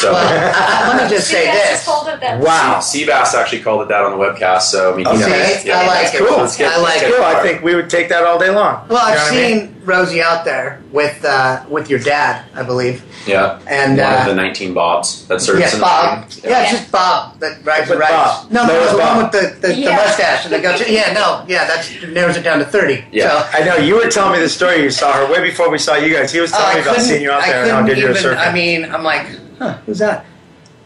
So. 0.00 0.12
Well, 0.12 0.16
I- 0.16 0.84
I- 0.84 0.88
let 0.96 1.02
me 1.04 1.16
just 1.16 1.28
say 1.28 1.46
this. 1.50 1.70
just 1.70 1.86
hold 1.88 2.08
it 2.08 2.20
Wow. 2.40 2.78
Seabass 2.80 3.34
actually 3.34 3.62
called 3.62 3.82
it 3.82 3.88
that 3.88 4.02
on 4.02 4.18
the 4.18 4.22
webcast, 4.24 4.62
so 4.62 4.92
I 4.92 4.96
mean, 4.96 5.06
he 5.06 5.12
Okay. 5.12 5.30
knows. 5.30 5.62
See, 5.62 5.70
I 5.72 5.86
like 5.86 6.14
it. 6.14 6.18
Cool. 6.18 6.36
Let's 6.38 6.56
get- 6.56 6.72
I 6.72 6.76
like 6.76 6.84
let's 7.00 7.02
it. 7.02 7.14
Cool. 7.16 7.24
I 7.24 7.42
think 7.42 7.62
we 7.62 7.74
would 7.74 7.88
take 7.90 8.08
that 8.10 8.24
all 8.24 8.38
day 8.38 8.50
long. 8.50 8.86
Well, 8.88 8.98
You 9.08 9.14
I've 9.14 9.16
know 9.16 9.24
what 9.24 9.32
I 9.32 9.48
mean? 9.48 9.58
seen 9.68 9.82
Rosie 9.84 10.22
out 10.22 10.44
there 10.44 10.80
with 10.92 11.24
uh, 11.24 11.62
with 11.68 11.88
your 11.90 11.98
dad, 12.00 12.44
I 12.54 12.62
believe. 12.62 13.02
Yeah, 13.26 13.58
And, 13.66 13.96
one 13.96 14.12
uh, 14.12 14.18
of 14.20 14.26
the 14.26 14.34
19 14.34 14.74
Bobs 14.74 15.26
that 15.28 15.40
serves 15.40 15.60
Yes, 15.60 15.74
in 15.74 15.80
Bob. 15.80 16.28
the 16.28 16.48
Yeah, 16.50 16.62
Yeah. 16.64 16.70
just 16.72 16.92
Bob 16.92 17.40
that 17.40 17.64
rides 17.64 17.88
the 17.88 17.94
But 17.94 18.00
rides. 18.00 18.12
Bob. 18.12 18.50
No, 18.52 18.66
No 18.66 18.73
Noah's 18.74 18.92
the 18.92 18.98
one 18.98 19.16
with 19.18 19.32
the, 19.32 19.66
the, 19.68 19.74
Yeah. 19.74 19.88
the 19.90 19.92
mustache. 19.96 20.44
And 20.44 20.52
the 20.54 20.60
goes, 20.60 20.88
yeah, 20.88 21.12
no, 21.12 21.44
yeah, 21.48 21.66
that 21.66 21.88
narrows 22.12 22.36
it 22.36 22.42
down 22.42 22.58
to 22.58 22.64
30. 22.64 23.04
Yeah. 23.12 23.28
So, 23.28 23.58
I 23.58 23.64
know 23.64 23.76
you 23.76 23.94
were 23.96 24.08
telling 24.10 24.32
me 24.32 24.40
the 24.40 24.48
story. 24.48 24.82
You 24.82 24.90
saw 24.90 25.12
her 25.12 25.30
way 25.32 25.40
before 25.42 25.70
we 25.70 25.78
saw 25.78 25.94
you 25.96 26.12
guys. 26.14 26.32
He 26.32 26.40
was 26.40 26.52
Oh, 26.52 26.56
telling 26.58 26.72
I 26.72 26.80
me 26.80 26.80
about 26.82 27.00
seeing 27.00 27.22
you 27.22 27.30
out 27.30 27.44
there 27.44 27.62
and 27.62 27.70
how 27.70 27.80
couldn't 27.82 27.94
good 27.94 27.98
you 28.02 28.04
were 28.08 28.10
even- 28.18 28.22
surfing. 28.32 28.48
I 28.48 28.52
mean, 28.52 28.84
I'm 28.92 29.02
like, 29.02 29.26
huh, 29.58 29.78
who's 29.86 29.98
that? 30.00 30.24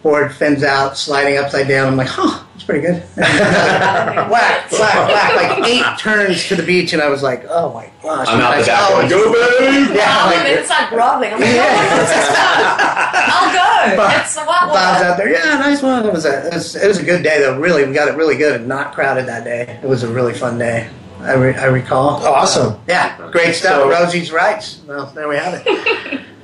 Board 0.08 0.32
fins 0.34 0.64
out, 0.64 0.96
sliding 0.96 1.36
upside 1.36 1.68
down. 1.68 1.86
I'm 1.86 1.96
like, 1.98 2.08
huh, 2.08 2.42
that's 2.54 2.64
pretty 2.64 2.80
good. 2.80 3.02
whack, 3.18 4.30
whack, 4.30 4.72
whack, 4.72 5.36
like 5.36 5.68
eight 5.68 5.84
turns 5.98 6.48
to 6.48 6.56
the 6.56 6.62
beach, 6.62 6.94
and 6.94 7.02
I 7.02 7.10
was 7.10 7.22
like, 7.22 7.44
oh 7.50 7.74
my 7.74 7.90
gosh. 8.02 8.26
I'm 8.26 8.40
out 8.40 8.56
the 8.58 8.64
back 8.64 8.88
oh, 8.90 9.06
go 9.06 9.30
babe! 9.30 9.94
Yeah, 9.94 10.22
Oh, 10.22 10.26
like, 10.28 10.36
and 10.38 10.46
then 10.46 10.58
it's 10.60 10.70
like 10.70 10.88
groveling. 10.88 11.34
I'm 11.34 11.40
like, 11.40 11.50
oh, 11.50 13.28
I'll 13.34 13.52
go. 13.52 13.96
Bob- 13.98 14.20
It's 14.24 14.34
a 14.38 14.40
what 14.46 14.60
Bob's 14.62 15.02
out 15.02 15.18
there. 15.18 15.28
Yeah, 15.30 15.58
nice 15.58 15.82
one. 15.82 16.06
It 16.06 16.12
was 16.12 16.24
a 16.24 16.46
it 16.46 16.54
was, 16.54 16.74
it 16.74 16.88
was 16.88 16.98
a 16.98 17.04
good 17.04 17.22
day 17.22 17.40
though. 17.40 17.58
Really, 17.60 17.84
we 17.86 17.92
got 17.92 18.08
it 18.08 18.16
really 18.16 18.38
good 18.38 18.56
and 18.60 18.66
not 18.66 18.94
crowded 18.94 19.26
that 19.26 19.44
day. 19.44 19.78
It 19.82 19.86
was 19.86 20.04
a 20.04 20.08
really 20.08 20.32
fun 20.32 20.58
day. 20.58 20.88
I, 21.20 21.34
re- 21.34 21.54
I 21.54 21.66
recall. 21.66 22.24
awesome. 22.26 22.80
Yeah, 22.88 23.30
great 23.30 23.54
stuff. 23.56 23.82
So- 23.82 23.90
Rosie's 23.90 24.32
rights. 24.32 24.80
Well, 24.86 25.04
there 25.14 25.28
we 25.28 25.36
have 25.36 25.62
it. 25.66 26.22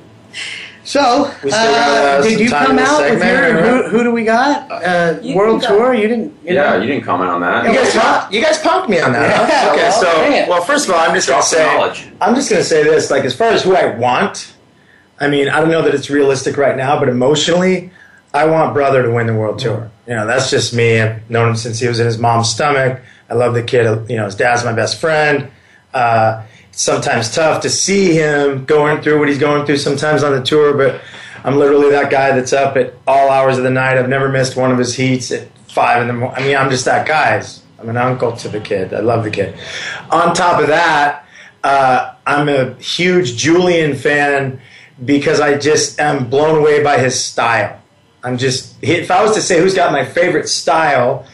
So, 0.85 1.31
We 1.43 1.49
still 1.51 1.63
got, 1.71 1.97
uh, 1.97 2.19
uh, 2.19 2.21
did 2.21 2.39
you 2.39 2.47
time 2.49 2.67
come 2.67 2.71
in 2.71 2.75
this 2.77 2.89
out 2.89 3.01
with 3.11 3.23
your 3.23 3.61
who, 3.61 3.89
who 3.89 4.03
do 4.03 4.11
we 4.11 4.23
got? 4.23 4.71
Uh, 4.71 5.17
You 5.21 5.35
world 5.35 5.61
go. 5.61 5.67
tour? 5.67 5.93
You 5.95 6.07
didn't? 6.07 6.33
You 6.43 6.53
Yeah, 6.53 6.71
didn't- 6.73 6.81
you 6.83 6.87
didn't 6.93 7.03
comment 7.05 7.29
on 7.31 7.41
that. 7.41 7.65
You 7.65 7.73
guys, 7.73 7.93
punk, 7.95 8.31
you 8.33 8.41
guys 8.41 8.59
punked 8.61 8.87
me 8.89 8.99
on 8.99 9.11
that. 9.13 9.35
huh? 9.35 9.47
Yeah, 9.49 9.71
okay, 9.73 9.81
well, 9.89 9.91
so 9.91 10.05
dang 10.05 10.49
well, 10.49 10.61
first 10.61 10.87
of 10.87 10.93
all, 10.93 10.99
I'm 11.01 11.15
just 11.15 11.27
gonna 11.27 11.41
say, 11.41 11.65
knowledge. 11.75 12.07
I'm 12.21 12.35
just 12.35 12.49
gonna 12.51 12.63
say 12.63 12.83
this. 12.83 13.09
Like, 13.09 13.25
as 13.25 13.35
far 13.35 13.47
as 13.49 13.63
who 13.63 13.75
I 13.75 13.95
want, 13.95 14.53
I 15.19 15.27
mean, 15.27 15.49
I 15.49 15.59
don't 15.59 15.71
know 15.71 15.81
that 15.81 15.95
it's 15.95 16.09
realistic 16.09 16.55
right 16.55 16.77
now, 16.77 16.99
but 16.99 17.09
emotionally, 17.09 17.89
I 18.33 18.45
want 18.45 18.73
brother 18.73 19.01
to 19.01 19.09
win 19.09 19.25
the 19.27 19.33
world 19.33 19.57
tour. 19.59 19.89
You 20.07 20.13
know, 20.15 20.27
that's 20.27 20.51
just 20.51 20.73
me. 20.73 21.01
I've 21.01 21.27
known 21.31 21.49
him 21.49 21.55
since 21.55 21.79
he 21.79 21.87
was 21.87 21.99
in 21.99 22.05
his 22.05 22.19
mom's 22.19 22.49
stomach. 22.49 23.01
I 23.27 23.33
love 23.33 23.55
the 23.55 23.63
kid. 23.63 24.07
You 24.07 24.17
know, 24.17 24.25
his 24.25 24.35
dad's 24.35 24.63
my 24.63 24.73
best 24.73 24.99
friend. 25.01 25.47
Uh, 25.95 26.43
it's 26.54 26.54
sometimes 26.75 27.33
tough 27.33 27.61
to 27.61 27.69
see 27.69 28.13
him 28.13 28.65
going 28.65 29.01
through 29.01 29.19
what 29.19 29.29
he's 29.29 29.39
going 29.39 29.65
through 29.65 29.77
sometimes 29.77 30.23
on 30.23 30.33
the 30.33 30.43
tour, 30.43 30.75
but 30.75 31.01
I'm 31.43 31.57
literally 31.57 31.89
that 31.91 32.11
guy 32.11 32.35
that's 32.35 32.53
up 32.53 32.75
at 32.75 32.93
all 33.07 33.29
hours 33.29 33.57
of 33.57 33.63
the 33.63 33.69
night. 33.69 33.97
I've 33.97 34.09
never 34.09 34.29
missed 34.29 34.55
one 34.55 34.71
of 34.71 34.77
his 34.77 34.95
heats 34.95 35.31
at 35.31 35.47
five 35.69 36.01
in 36.01 36.07
the 36.07 36.13
morning. 36.13 36.37
I 36.37 36.45
mean, 36.45 36.57
I'm 36.57 36.69
just 36.69 36.85
that 36.85 37.07
guy. 37.07 37.41
I'm 37.79 37.89
an 37.89 37.97
uncle 37.97 38.35
to 38.37 38.49
the 38.49 38.59
kid. 38.59 38.93
I 38.93 38.99
love 38.99 39.23
the 39.23 39.31
kid. 39.31 39.57
On 40.09 40.33
top 40.33 40.61
of 40.61 40.67
that, 40.67 41.25
uh, 41.63 42.15
I'm 42.25 42.49
a 42.49 42.73
huge 42.75 43.37
Julian 43.37 43.95
fan 43.95 44.59
because 45.03 45.39
I 45.39 45.57
just 45.57 45.99
am 45.99 46.29
blown 46.29 46.57
away 46.57 46.83
by 46.83 46.97
his 46.97 47.19
style. 47.19 47.81
I'm 48.23 48.37
just, 48.37 48.75
if 48.81 49.11
I 49.11 49.21
was 49.21 49.35
to 49.35 49.41
say 49.41 49.59
who's 49.59 49.75
got 49.75 49.91
my 49.91 50.03
favorite 50.03 50.49
style, 50.49 51.27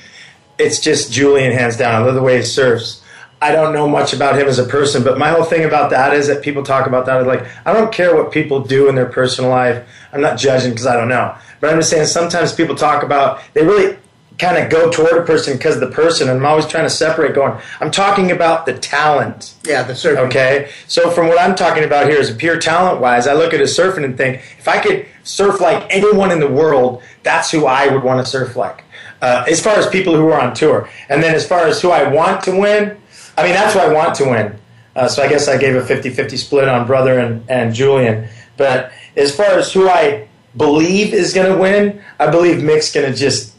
it's 0.57 0.79
just 0.79 1.11
Julian 1.11 1.51
hands 1.53 1.77
down. 1.77 1.95
I 1.95 2.05
love 2.05 2.15
the 2.15 2.21
way 2.21 2.37
he 2.37 2.43
surfs. 2.43 3.00
I 3.41 3.51
don't 3.51 3.73
know 3.73 3.87
much 3.87 4.13
about 4.13 4.37
him 4.37 4.47
as 4.47 4.59
a 4.59 4.65
person, 4.65 5.03
but 5.03 5.17
my 5.17 5.29
whole 5.29 5.43
thing 5.43 5.65
about 5.65 5.89
that 5.89 6.13
is 6.13 6.27
that 6.27 6.43
people 6.43 6.61
talk 6.61 6.85
about 6.85 7.07
that. 7.07 7.25
Like, 7.25 7.45
I 7.65 7.73
don't 7.73 7.91
care 7.91 8.15
what 8.15 8.31
people 8.31 8.59
do 8.59 8.87
in 8.87 8.93
their 8.93 9.07
personal 9.07 9.49
life. 9.49 9.83
I'm 10.13 10.21
not 10.21 10.37
judging 10.37 10.69
because 10.71 10.85
I 10.85 10.95
don't 10.95 11.09
know. 11.09 11.35
But 11.59 11.71
I'm 11.71 11.79
just 11.79 11.89
saying 11.89 12.05
sometimes 12.05 12.53
people 12.53 12.75
talk 12.75 13.01
about, 13.01 13.41
they 13.53 13.65
really 13.65 13.97
kind 14.37 14.57
of 14.57 14.69
go 14.69 14.91
toward 14.91 15.17
a 15.17 15.25
person 15.25 15.57
because 15.57 15.75
of 15.75 15.81
the 15.81 15.89
person. 15.89 16.29
And 16.29 16.37
I'm 16.37 16.45
always 16.45 16.67
trying 16.67 16.83
to 16.83 16.89
separate 16.89 17.33
going, 17.33 17.59
I'm 17.79 17.89
talking 17.89 18.31
about 18.31 18.67
the 18.67 18.77
talent. 18.77 19.55
Yeah, 19.65 19.81
the 19.83 19.93
surfing. 19.93 20.27
Okay, 20.27 20.71
so 20.87 21.09
from 21.09 21.27
what 21.27 21.39
I'm 21.39 21.55
talking 21.55 21.83
about 21.83 22.07
here 22.07 22.19
is 22.19 22.31
pure 22.31 22.59
talent 22.59 23.01
wise, 23.01 23.25
I 23.25 23.33
look 23.33 23.53
at 23.53 23.59
his 23.59 23.75
surfing 23.77 24.05
and 24.05 24.15
think 24.15 24.37
if 24.59 24.67
I 24.67 24.79
could 24.79 25.07
surf 25.23 25.59
like 25.59 25.85
anyone 25.89 26.31
in 26.31 26.39
the 26.39 26.47
world, 26.47 27.01
that's 27.23 27.49
who 27.49 27.65
I 27.65 27.87
would 27.87 28.03
want 28.03 28.23
to 28.23 28.29
surf 28.29 28.55
like. 28.55 28.83
Uh, 29.21 29.45
as 29.47 29.61
far 29.61 29.75
as 29.75 29.87
people 29.87 30.15
who 30.15 30.27
are 30.29 30.39
on 30.39 30.53
tour, 30.53 30.89
and 31.09 31.21
then 31.21 31.35
as 31.35 31.47
far 31.47 31.67
as 31.67 31.79
who 31.79 31.91
I 31.91 32.07
want 32.11 32.43
to 32.45 32.59
win, 32.59 32.97
I 33.41 33.45
mean 33.45 33.53
that's 33.53 33.73
who 33.73 33.79
I 33.79 33.91
want 33.91 34.15
to 34.15 34.25
win. 34.25 34.55
Uh, 34.95 35.07
so 35.07 35.23
I 35.23 35.27
guess 35.27 35.47
I 35.47 35.57
gave 35.57 35.75
a 35.75 35.81
50-50 35.81 36.37
split 36.37 36.67
on 36.67 36.85
brother 36.85 37.17
and, 37.19 37.49
and 37.49 37.73
Julian. 37.73 38.27
But 38.57 38.91
as 39.15 39.35
far 39.35 39.47
as 39.47 39.71
who 39.71 39.89
I 39.89 40.27
believe 40.55 41.13
is 41.13 41.33
going 41.33 41.51
to 41.51 41.57
win, 41.57 42.03
I 42.19 42.29
believe 42.29 42.61
Mick's 42.61 42.93
going 42.93 43.11
to 43.11 43.17
just 43.17 43.55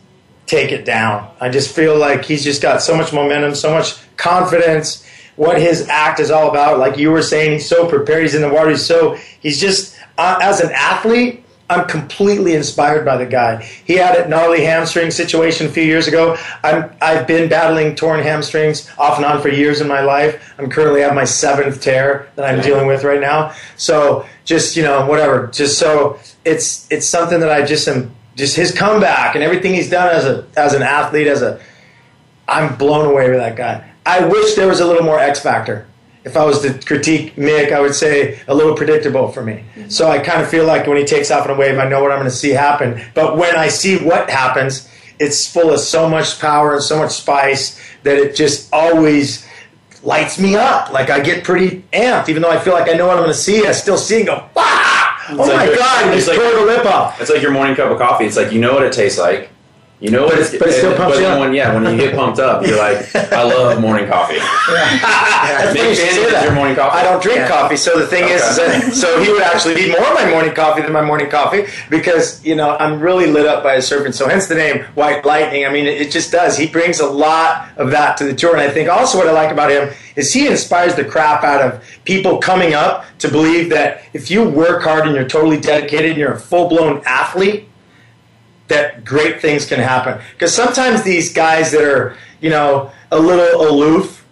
take 0.47 0.71
it 0.71 0.85
down. 0.85 1.31
I 1.41 1.49
just 1.49 1.75
feel 1.75 1.97
like 1.97 2.25
he's 2.25 2.45
just 2.45 2.63
got 2.63 2.83
so 2.83 2.97
much 2.97 3.13
momentum, 3.13 3.55
so 3.55 3.73
much 3.73 3.97
confidence. 4.17 5.05
What 5.37 5.59
his 5.59 5.89
act 5.89 6.21
is 6.21 6.31
all 6.31 6.51
about, 6.51 6.79
like 6.79 6.99
you 6.99 7.11
were 7.11 7.23
saying, 7.23 7.53
he's 7.53 7.69
so 7.69 7.89
prepared. 7.89 8.23
He's 8.23 8.35
in 8.35 8.43
the 8.43 8.51
water. 8.51 8.71
He's 8.71 8.85
so 8.85 9.15
he's 9.41 9.61
just 9.61 9.97
uh, 10.19 10.39
as 10.43 10.61
an 10.61 10.71
athlete. 10.73 11.42
I'm 11.71 11.87
completely 11.87 12.55
inspired 12.55 13.05
by 13.05 13.17
the 13.17 13.27
guy. 13.27 13.63
He 13.63 13.95
had 13.95 14.17
a 14.17 14.29
gnarly 14.29 14.65
hamstring 14.65 15.11
situation 15.11 15.67
a 15.67 15.71
few 15.71 15.85
years 15.85 16.07
ago. 16.07 16.37
I'm, 16.63 16.95
I've 17.01 17.27
been 17.27 17.49
battling 17.49 17.95
torn 17.95 18.21
hamstrings 18.21 18.91
off 18.99 19.17
and 19.17 19.25
on 19.25 19.41
for 19.41 19.49
years 19.49 19.81
in 19.81 19.89
my 19.89 20.03
life. 20.03 20.55
I'm 20.59 20.69
currently 20.69 21.03
at 21.03 21.15
my 21.15 21.25
seventh 21.25 21.81
tear 21.81 22.31
that 22.37 22.45
I'm 22.45 22.61
dealing 22.61 22.87
with 22.87 23.05
right 23.05 23.21
now. 23.21 23.55
So 23.77 24.27
just 24.45 24.77
you 24.77 24.83
know 24.83 25.07
whatever. 25.07 25.47
Just 25.49 25.79
so 25.79 26.19
it's 26.45 26.87
it's 26.91 27.07
something 27.07 27.41
that 27.41 27.51
I 27.51 27.65
just 27.65 27.89
am 27.89 28.15
just 28.37 28.57
his 28.57 28.73
comeback 28.73 29.35
and 29.35 29.45
everything 29.45 29.75
he's 29.75 29.91
done 29.91 30.15
as 30.15 30.25
a 30.25 30.47
as 30.57 30.75
an 30.75 30.83
athlete 30.83 31.27
as 31.27 31.43
a 31.43 31.61
I'm 32.49 32.77
blown 32.77 33.07
away 33.07 33.31
with 33.31 33.39
that 33.39 33.57
guy. 33.57 33.91
I 34.05 34.27
wish 34.27 34.55
there 34.55 34.69
was 34.69 34.81
a 34.81 34.87
little 34.87 35.05
more 35.05 35.19
X 35.19 35.41
factor. 35.41 35.87
If 36.25 36.37
I 36.37 36.45
was 36.45 36.61
to 36.63 36.73
critique 36.87 37.35
Mick, 37.37 37.73
I 37.73 37.81
would 37.81 37.95
say 37.95 38.41
a 38.47 38.55
little 38.55 38.77
predictable 38.77 39.29
for 39.33 39.43
me. 39.43 39.65
Mm-hmm. 39.75 39.89
So 39.89 40.09
I 40.09 40.19
kind 40.21 40.41
of 40.41 40.49
feel 40.49 40.65
like 40.67 40.87
when 40.87 40.97
he 40.97 41.05
takes 41.05 41.31
off 41.31 41.47
on 41.47 41.55
a 41.55 41.59
wave, 41.59 41.79
I 41.79 41.89
know 41.89 42.01
what 42.01 42.13
I'm 42.13 42.19
going 42.19 42.31
to 42.31 42.37
see 42.37 42.51
happen. 42.51 43.03
But 43.15 43.37
when 43.37 43.57
I 43.57 43.69
see 43.69 43.99
what 43.99 44.31
happens, 44.31 44.89
it's 45.19 45.53
full 45.53 45.73
of 45.73 45.81
so 45.81 46.09
much 46.09 46.39
power 46.41 46.75
and 46.75 46.83
so 46.83 46.99
much 46.99 47.11
spice 47.13 47.81
that 48.05 48.17
it 48.17 48.37
just 48.37 48.73
always 48.73 49.47
lights 50.05 50.39
me 50.39 50.55
up. 50.57 50.93
Like 50.93 51.11
I 51.11 51.21
get 51.21 51.45
pretty 51.45 51.85
amped, 51.93 52.29
even 52.29 52.43
though 52.43 52.51
I 52.51 52.59
feel 52.59 52.73
like 52.73 52.89
I 52.89 52.95
know 52.95 53.07
what 53.07 53.17
I'm 53.17 53.23
going 53.25 53.35
to 53.35 53.39
see. 53.39 53.67
I 53.67 53.73
still 53.73 53.99
see 53.99 54.19
and 54.19 54.27
go, 54.27 54.49
wow! 54.55 55.17
Oh 55.31 55.35
like 55.37 55.57
my 55.57 55.65
you're- 55.65 55.77
God! 55.77 56.05
He 56.11 56.17
it's 56.19 56.27
just 56.27 56.29
like- 56.29 56.39
tore 56.39 56.61
the 56.61 56.67
lip 56.67 56.87
off. 56.87 57.21
It's 57.21 57.31
like 57.31 57.43
your 57.43 57.53
morning 57.53 57.75
cup 57.77 57.91
of 57.91 57.99
coffee. 57.99 58.25
It's 58.27 58.37
like 58.37 58.53
you 58.53 58.61
know 58.61 58.75
what 58.75 58.83
it 58.85 58.93
tastes 58.93 59.19
like. 59.19 59.51
You 60.03 60.11
know, 60.11 60.25
what 60.25 60.35
it's- 60.35 60.51
but 60.59 60.67
it 60.69 60.73
still 60.73 60.97
pumps 60.97 61.15
but 61.17 61.21
you 61.23 61.27
up. 61.29 61.39
When, 61.39 61.55
yeah, 61.55 61.73
when 61.73 61.85
you 61.87 61.97
get 61.97 62.17
pumped 62.17 62.41
up, 62.41 62.67
you're 62.67 62.77
like, 62.77 63.15
I 63.15 63.45
love 63.45 63.81
morning 63.81 64.09
coffee. 64.09 64.35
That's 64.67 65.73
Mick 65.73 65.77
funny 65.77 65.89
you 65.91 65.95
should 65.95 66.05
Fanning 66.09 66.15
say 66.15 66.25
is 66.27 66.33
that. 66.33 66.45
your 66.45 66.55
morning 66.55 66.75
coffee? 66.75 66.99
I 66.99 67.03
don't 67.05 67.23
drink 67.23 67.39
Yeah. 67.39 67.49
coffee, 67.49 67.77
so 67.77 67.97
the 67.99 68.07
thing 68.09 68.25
is, 68.25 68.43
is 68.43 68.57
that, 68.57 68.93
so 68.95 69.21
he 69.23 69.31
would 69.31 69.43
actually 69.43 69.75
need 69.77 69.91
more 69.93 70.05
of 70.09 70.15
my 70.15 70.29
morning 70.29 70.55
coffee 70.55 70.83
than 70.83 70.93
my 70.93 71.03
morning 71.03 71.31
coffee 71.31 71.67
because 71.89 72.45
you 72.45 72.57
know 72.57 72.77
I'm 72.79 72.99
really 73.01 73.27
lit 73.29 73.47
up 73.47 73.63
by 73.63 73.77
his 73.77 73.89
surfing. 73.89 74.13
So 74.13 74.29
hence 74.29 74.49
the 74.49 74.57
name 74.57 74.83
White 74.95 75.25
Lightning. 75.25 75.65
I 75.67 75.71
mean, 75.71 75.87
it, 75.87 76.01
it 76.01 76.11
just 76.11 76.33
does. 76.33 76.57
He 76.59 76.67
brings 76.67 76.99
a 76.99 77.07
lot 77.07 77.69
of 77.77 77.91
that 77.93 78.17
to 78.17 78.25
the 78.25 78.35
tour, 78.35 78.53
and 78.57 78.61
I 78.61 78.71
think 78.71 78.89
also 78.89 79.19
what 79.19 79.29
I 79.29 79.33
like 79.33 79.53
about 79.53 79.71
him 79.71 79.91
is 80.17 80.33
he 80.33 80.49
inspires 80.49 80.95
the 80.97 81.05
crap 81.05 81.45
out 81.45 81.61
of 81.63 81.85
people 82.05 82.39
coming 82.39 82.75
up 82.75 83.05
to 83.19 83.29
believe 83.29 83.71
that 83.71 84.03
if 84.13 84.31
you 84.33 84.43
work 84.49 84.83
hard 84.83 85.07
and 85.07 85.15
you're 85.15 85.29
totally 85.29 85.61
dedicated 85.61 86.11
and 86.11 86.19
you're 86.19 86.33
a 86.33 86.41
full 86.41 86.69
blown 86.69 87.03
athlete 87.07 87.69
that 88.73 89.05
great 89.05 89.41
things 89.41 89.67
can 89.67 89.79
happen. 89.79 90.21
Because 90.33 90.55
sometimes 90.55 91.03
these 91.03 91.33
guys 91.33 91.71
that 91.73 91.83
are, 91.83 92.17
you 92.41 92.51
know, 92.51 92.91
a 93.11 93.19
little 93.19 93.69
aloof, 93.69 94.25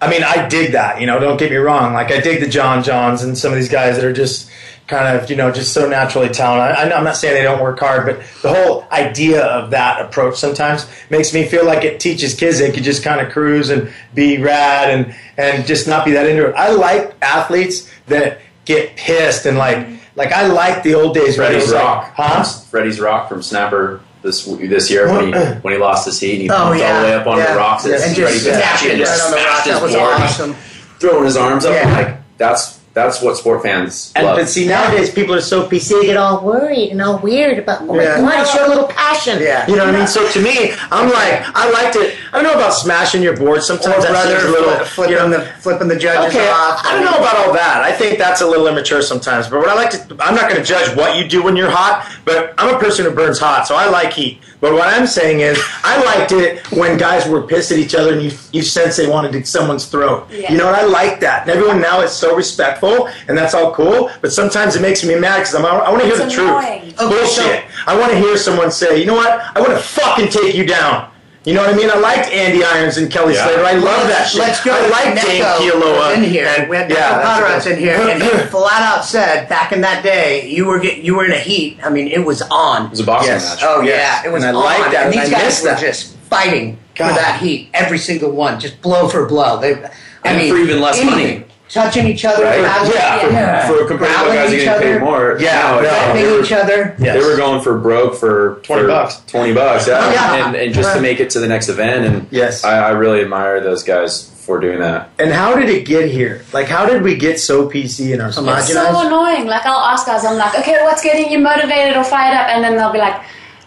I 0.00 0.08
mean, 0.08 0.22
I 0.22 0.48
dig 0.48 0.72
that, 0.72 1.00
you 1.00 1.06
know, 1.06 1.18
don't 1.18 1.36
get 1.36 1.50
me 1.50 1.58
wrong. 1.58 1.92
Like, 1.92 2.10
I 2.10 2.20
dig 2.20 2.40
the 2.40 2.48
John 2.48 2.82
Johns 2.82 3.22
and 3.22 3.36
some 3.36 3.52
of 3.52 3.58
these 3.58 3.68
guys 3.68 3.96
that 3.96 4.04
are 4.04 4.12
just 4.12 4.50
kind 4.86 5.16
of, 5.16 5.30
you 5.30 5.36
know, 5.36 5.52
just 5.52 5.72
so 5.72 5.88
naturally 5.88 6.28
talented. 6.28 6.76
I, 6.76 6.96
I'm 6.96 7.04
not 7.04 7.16
saying 7.16 7.34
they 7.34 7.42
don't 7.42 7.62
work 7.62 7.78
hard, 7.78 8.06
but 8.06 8.18
the 8.42 8.52
whole 8.52 8.86
idea 8.90 9.44
of 9.44 9.70
that 9.70 10.00
approach 10.00 10.36
sometimes 10.36 10.86
makes 11.10 11.32
me 11.32 11.46
feel 11.46 11.64
like 11.64 11.84
it 11.84 12.00
teaches 12.00 12.34
kids 12.34 12.58
they 12.58 12.72
could 12.72 12.82
just 12.82 13.04
kind 13.04 13.20
of 13.20 13.32
cruise 13.32 13.70
and 13.70 13.92
be 14.14 14.38
rad 14.38 14.90
and, 14.90 15.14
and 15.36 15.66
just 15.66 15.86
not 15.86 16.04
be 16.04 16.12
that 16.12 16.26
into 16.26 16.48
it. 16.48 16.54
I 16.54 16.72
like 16.72 17.14
athletes 17.22 17.88
that 18.06 18.40
get 18.64 18.96
pissed 18.96 19.46
and 19.46 19.56
like, 19.58 19.99
like 20.16 20.32
I 20.32 20.46
like 20.48 20.82
the 20.82 20.94
old 20.94 21.14
days. 21.14 21.36
where 21.38 21.48
Freddie's 21.48 21.64
was 21.64 21.72
like, 21.74 21.82
Rock. 21.84 22.12
huh? 22.16 22.42
Freddie's 22.44 23.00
Rock 23.00 23.28
from 23.28 23.42
Snapper 23.42 24.00
this 24.22 24.44
this 24.44 24.90
year 24.90 25.08
when 25.08 25.26
he 25.32 25.38
when 25.60 25.72
he 25.74 25.78
lost 25.78 26.04
his 26.04 26.20
heat 26.20 26.32
and 26.34 26.42
he 26.42 26.50
Oh, 26.50 26.54
pumped 26.54 26.82
all 26.82 27.00
the 27.00 27.04
way 27.06 27.14
up 27.14 27.26
on 27.26 27.38
yeah. 27.38 27.52
the 27.52 27.58
rocks 27.58 27.84
and, 27.84 27.94
And 27.94 28.02
Freddie 28.16 28.32
just 28.32 28.44
snapped 28.44 28.82
Pataki 28.82 28.90
and 28.90 28.98
just 28.98 29.32
right 29.32 29.42
rock. 29.44 29.62
smashed 29.62 29.66
That 29.66 29.82
was 29.82 29.90
his 29.92 30.00
board, 30.00 30.12
awesome. 30.14 30.54
throwing 30.98 31.24
his 31.24 31.36
arms 31.36 31.64
up. 31.64 31.74
Yeah. 31.74 31.96
Like 31.98 32.16
that's 32.36 32.79
that's 32.92 33.22
what 33.22 33.36
sport 33.36 33.62
fans 33.62 34.12
And 34.16 34.26
love. 34.26 34.36
but 34.36 34.48
see 34.48 34.66
nowadays 34.66 35.10
people 35.14 35.32
are 35.34 35.40
so 35.40 35.68
PC 35.68 36.00
they 36.00 36.06
get 36.06 36.16
all 36.16 36.44
worried 36.44 36.90
and 36.90 37.00
all 37.00 37.18
weird 37.18 37.58
about 37.60 37.82
oh 37.82 37.94
my 37.94 38.02
Yeah. 38.02 38.20
god, 38.20 38.44
show 38.46 38.66
a 38.66 38.68
little 38.68 38.88
passion. 38.88 39.40
Yeah. 39.40 39.64
You 39.68 39.76
know 39.76 39.86
what 39.86 39.94
I 39.94 39.98
mean? 39.98 40.06
So 40.08 40.28
to 40.32 40.40
me, 40.42 40.72
I'm 40.90 41.08
like 41.08 41.42
I 41.54 41.70
like 41.70 41.92
to 41.92 42.12
I 42.32 42.42
don't 42.42 42.42
know 42.42 42.54
about 42.54 42.74
smashing 42.74 43.22
your 43.22 43.36
board. 43.36 43.62
Sometimes 43.62 44.02
that 44.02 44.10
brother 44.10 44.36
a 44.46 44.50
little 44.50 44.84
flipping 44.86 45.12
you 45.14 45.20
know, 45.20 45.28
the 45.30 45.44
flipping 45.60 45.86
the 45.88 45.96
judges 45.96 46.34
Okay, 46.34 46.48
off. 46.50 46.84
I 46.84 46.94
don't 46.94 47.04
know 47.04 47.16
about 47.18 47.36
all 47.36 47.52
that. 47.52 47.82
I 47.84 47.92
think 47.92 48.18
that's 48.18 48.40
a 48.40 48.46
little 48.46 48.66
immature 48.66 49.02
sometimes. 49.02 49.48
But 49.48 49.60
what 49.60 49.68
I 49.68 49.74
like 49.74 49.90
to, 49.90 50.16
I'm 50.20 50.34
not 50.34 50.50
going 50.50 50.60
to 50.60 50.64
judge 50.66 50.96
what 50.96 51.16
you 51.16 51.28
do 51.28 51.42
when 51.44 51.56
you're 51.56 51.70
hot, 51.70 52.10
but 52.24 52.54
I'm 52.58 52.74
a 52.74 52.78
person 52.78 53.04
who 53.04 53.12
burns 53.12 53.38
hot, 53.38 53.66
so 53.68 53.74
I 53.76 53.88
like 53.88 54.12
heat. 54.12 54.40
But 54.60 54.74
what 54.74 54.88
I'm 54.88 55.06
saying 55.06 55.40
is, 55.40 55.58
I 55.82 56.02
liked 56.04 56.32
it 56.32 56.66
when 56.70 56.98
guys 56.98 57.26
were 57.26 57.42
pissed 57.42 57.72
at 57.72 57.78
each 57.78 57.94
other 57.94 58.12
and 58.12 58.22
you, 58.22 58.30
you 58.52 58.62
sense 58.62 58.96
they 58.96 59.08
wanted 59.08 59.32
to 59.32 59.44
someone's 59.44 59.86
throat. 59.86 60.28
Yeah. 60.30 60.52
You 60.52 60.58
know 60.58 60.66
what? 60.66 60.74
I 60.74 60.84
like 60.84 61.20
that. 61.20 61.42
And 61.42 61.50
everyone 61.50 61.80
now 61.80 62.02
is 62.02 62.12
so 62.12 62.36
respectful, 62.36 63.08
and 63.28 63.36
that's 63.36 63.54
all 63.54 63.72
cool. 63.72 64.10
But 64.20 64.32
sometimes 64.32 64.76
it 64.76 64.82
makes 64.82 65.02
me 65.04 65.18
mad 65.18 65.38
because 65.38 65.54
I 65.54 65.90
want 65.90 66.02
to 66.02 66.06
hear 66.06 66.16
the 66.16 66.24
annoying. 66.24 66.94
truth. 66.94 66.98
Bullshit. 66.98 67.64
I 67.86 67.98
want 67.98 68.12
to 68.12 68.18
hear 68.18 68.36
someone 68.36 68.70
say, 68.70 69.00
you 69.00 69.06
know 69.06 69.14
what? 69.14 69.40
I 69.56 69.60
want 69.60 69.72
to 69.72 69.78
fucking 69.78 70.28
take 70.28 70.54
you 70.54 70.66
down. 70.66 71.09
You 71.44 71.54
know 71.54 71.62
what 71.62 71.72
I 71.72 71.76
mean? 71.76 71.88
I 71.90 71.98
liked 71.98 72.28
Andy 72.30 72.62
Irons 72.62 72.98
and 72.98 73.10
Kelly 73.10 73.32
Yeah. 73.32 73.46
Slater. 73.46 73.64
I 73.64 73.72
love 73.72 74.06
that 74.08 74.18
Let's- 74.18 74.30
shit. 74.32 74.40
Let's 74.40 74.62
go. 74.62 74.72
I 74.72 74.88
like 74.88 75.24
Dave 75.24 75.42
Kealoha. 75.42 76.14
in 76.14 76.22
here. 76.24 76.46
and- 76.58 76.68
we 76.68 76.76
had 76.76 76.90
yeah, 76.90 76.96
yeah, 76.98 77.16
that's 77.18 77.40
Conrad's 77.40 77.64
good. 77.64 77.72
in 77.72 77.78
here, 77.78 77.94
and 77.96 78.22
he 78.22 78.28
flat 78.48 78.82
out 78.82 79.04
said 79.06 79.48
back 79.48 79.72
in 79.72 79.80
that 79.80 80.02
day, 80.02 80.44
you 80.46 80.66
were 80.66 80.78
get, 80.78 80.98
you 80.98 81.14
were 81.14 81.24
in 81.24 81.32
a 81.32 81.38
heat. 81.38 81.78
I 81.82 81.88
mean, 81.88 82.08
it 82.08 82.26
was 82.26 82.42
on. 82.42 82.86
It 82.86 82.90
was 82.90 83.00
a 83.00 83.04
boxing 83.04 83.32
Yes. 83.32 83.54
match. 83.54 83.64
Oh 83.66 83.80
Yes. 83.80 84.20
yeah, 84.22 84.28
it 84.30 84.32
was 84.34 84.44
And 84.44 84.54
I 84.54 84.60
on. 84.60 84.64
like 84.66 84.92
that, 84.92 85.06
And 85.06 85.14
and 85.14 85.14
these 85.14 85.32
I 85.32 85.36
guys 85.38 85.44
miss 85.46 85.62
were 85.62 85.68
that. 85.70 85.80
just 85.80 86.14
fighting 86.28 86.76
God. 86.94 87.08
for 87.08 87.14
that 87.14 87.40
heat, 87.40 87.70
every 87.72 87.98
single 87.98 88.30
one, 88.32 88.60
just 88.60 88.82
blow 88.82 89.08
for 89.08 89.24
blow. 89.24 89.58
They, 89.58 89.72
I 89.76 89.88
And 90.26 90.36
mean, 90.36 90.52
for 90.52 90.58
even 90.58 90.80
less 90.82 90.98
anything. 90.98 91.10
money. 91.10 91.44
Touching 91.72 92.06
each 92.08 92.24
other, 92.24 92.44
Right? 92.44 92.58
grabbing- 92.60 92.92
Yeah. 93.32 93.66
For 93.68 93.84
compared 93.86 94.10
to 94.10 94.16
Growling 94.18 94.34
guys 94.34 94.50
are 94.52 94.54
each 94.56 94.64
getting 94.64 94.82
paid 94.82 94.90
other. 94.96 95.00
more. 95.04 95.36
Yeah, 95.40 95.70
no, 95.76 95.80
no. 95.82 96.12
they 96.14 96.30
were- 96.32 96.40
each 96.42 96.52
other. 96.52 96.94
Yes. 96.98 97.14
They 97.22 97.28
were 97.28 97.36
going 97.36 97.60
for 97.62 97.78
broke 97.78 98.16
for 98.16 98.60
20 98.64 98.82
for 98.82 98.88
bucks. 98.88 99.20
Twenty 99.28 99.52
bucks, 99.52 99.86
yeah, 99.86 100.12
yeah. 100.12 100.46
And, 100.46 100.56
and 100.56 100.74
just 100.74 100.94
to 100.94 101.00
make 101.00 101.20
it 101.20 101.30
to 101.30 101.40
the 101.40 101.48
next 101.48 101.68
event. 101.68 102.04
And 102.06 102.26
Yes. 102.30 102.64
I, 102.64 102.78
I 102.78 102.90
really 102.90 103.20
admire 103.20 103.60
those 103.60 103.82
guys 103.84 104.28
for 104.44 104.58
doing 104.58 104.80
that. 104.80 105.10
And 105.18 105.30
how 105.32 105.54
did 105.54 105.68
it 105.68 105.84
get 105.86 106.10
here? 106.10 106.42
Like, 106.52 106.66
how 106.66 106.86
did 106.86 107.02
we 107.02 107.14
get 107.14 107.38
so 107.38 107.68
PC 107.68 108.12
in 108.14 108.20
our 108.20 108.32
sport? 108.32 108.58
It's 108.58 108.72
so 108.72 109.06
annoying. 109.06 109.46
Like 109.46 109.64
I'll 109.64 109.78
ask 109.92 110.06
guys, 110.06 110.24
I'm 110.24 110.36
like, 110.38 110.58
okay, 110.58 110.78
what's 110.82 111.02
getting 111.04 111.30
you 111.30 111.38
motivated 111.38 111.96
or 111.96 112.02
fired 112.04 112.36
up? 112.36 112.48
And 112.48 112.64
then 112.64 112.76
they'll 112.76 112.92
be 112.92 112.98
like, 112.98 113.20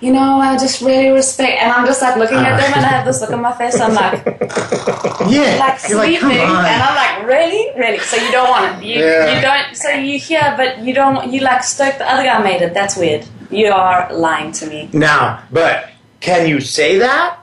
you 0.04 0.12
know, 0.12 0.38
I 0.38 0.58
just 0.58 0.82
really 0.82 1.10
respect. 1.10 1.62
And 1.62 1.72
I'm 1.72 1.86
just 1.86 2.02
like 2.02 2.18
looking 2.18 2.38
at 2.38 2.60
them, 2.60 2.74
and 2.76 2.86
I 2.86 2.90
have 2.90 3.06
this 3.06 3.22
look 3.22 3.32
on 3.32 3.42
my 3.42 3.54
face. 3.54 3.80
I'm 3.80 3.94
like, 3.94 4.26
Yeah, 5.32 5.56
like 5.60 5.80
you're 5.88 5.98
like, 5.98 6.20
sleeping, 6.20 6.32
and 6.32 6.84
I'm 6.88 6.96
like, 6.96 7.26
really, 7.26 7.72
really. 7.80 8.00
So 8.00 8.18
you 8.18 8.30
don't 8.32 8.50
want 8.50 8.84
it. 8.84 8.86
You, 8.86 9.00
Yeah. 9.02 9.36
you 9.36 9.42
don't. 9.42 9.76
So 9.78 9.90
you 9.92 10.20
hear, 10.20 10.54
but 10.58 10.80
you 10.80 10.94
don't. 10.94 11.32
You 11.32 11.40
like 11.42 11.64
stoke 11.64 11.98
the 12.00 12.12
other 12.12 12.24
guy 12.24 12.44
made 12.44 12.62
it. 12.62 12.74
That's 12.74 12.98
weird. 12.98 13.26
You 13.50 13.68
are 13.72 14.12
lying 14.14 14.52
to 14.54 14.68
me. 14.68 14.90
Now, 14.92 15.42
but 15.52 15.90
can 16.20 16.48
you 16.50 16.60
say 16.60 16.98
that 17.00 17.38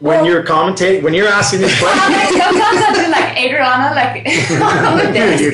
when 0.00 0.24
you're 0.24 0.42
commentating, 0.42 1.02
when 1.02 1.12
you're 1.14 1.28
asking 1.28 1.60
these 1.60 1.78
questions? 1.78 2.02
sometimes 2.42 2.80
I 2.88 2.92
do 2.94 3.10
like 3.12 3.36
Adriano, 3.36 3.94
like 3.94 4.16
on 4.90 4.96
the 4.96 5.12
desk. 5.12 5.44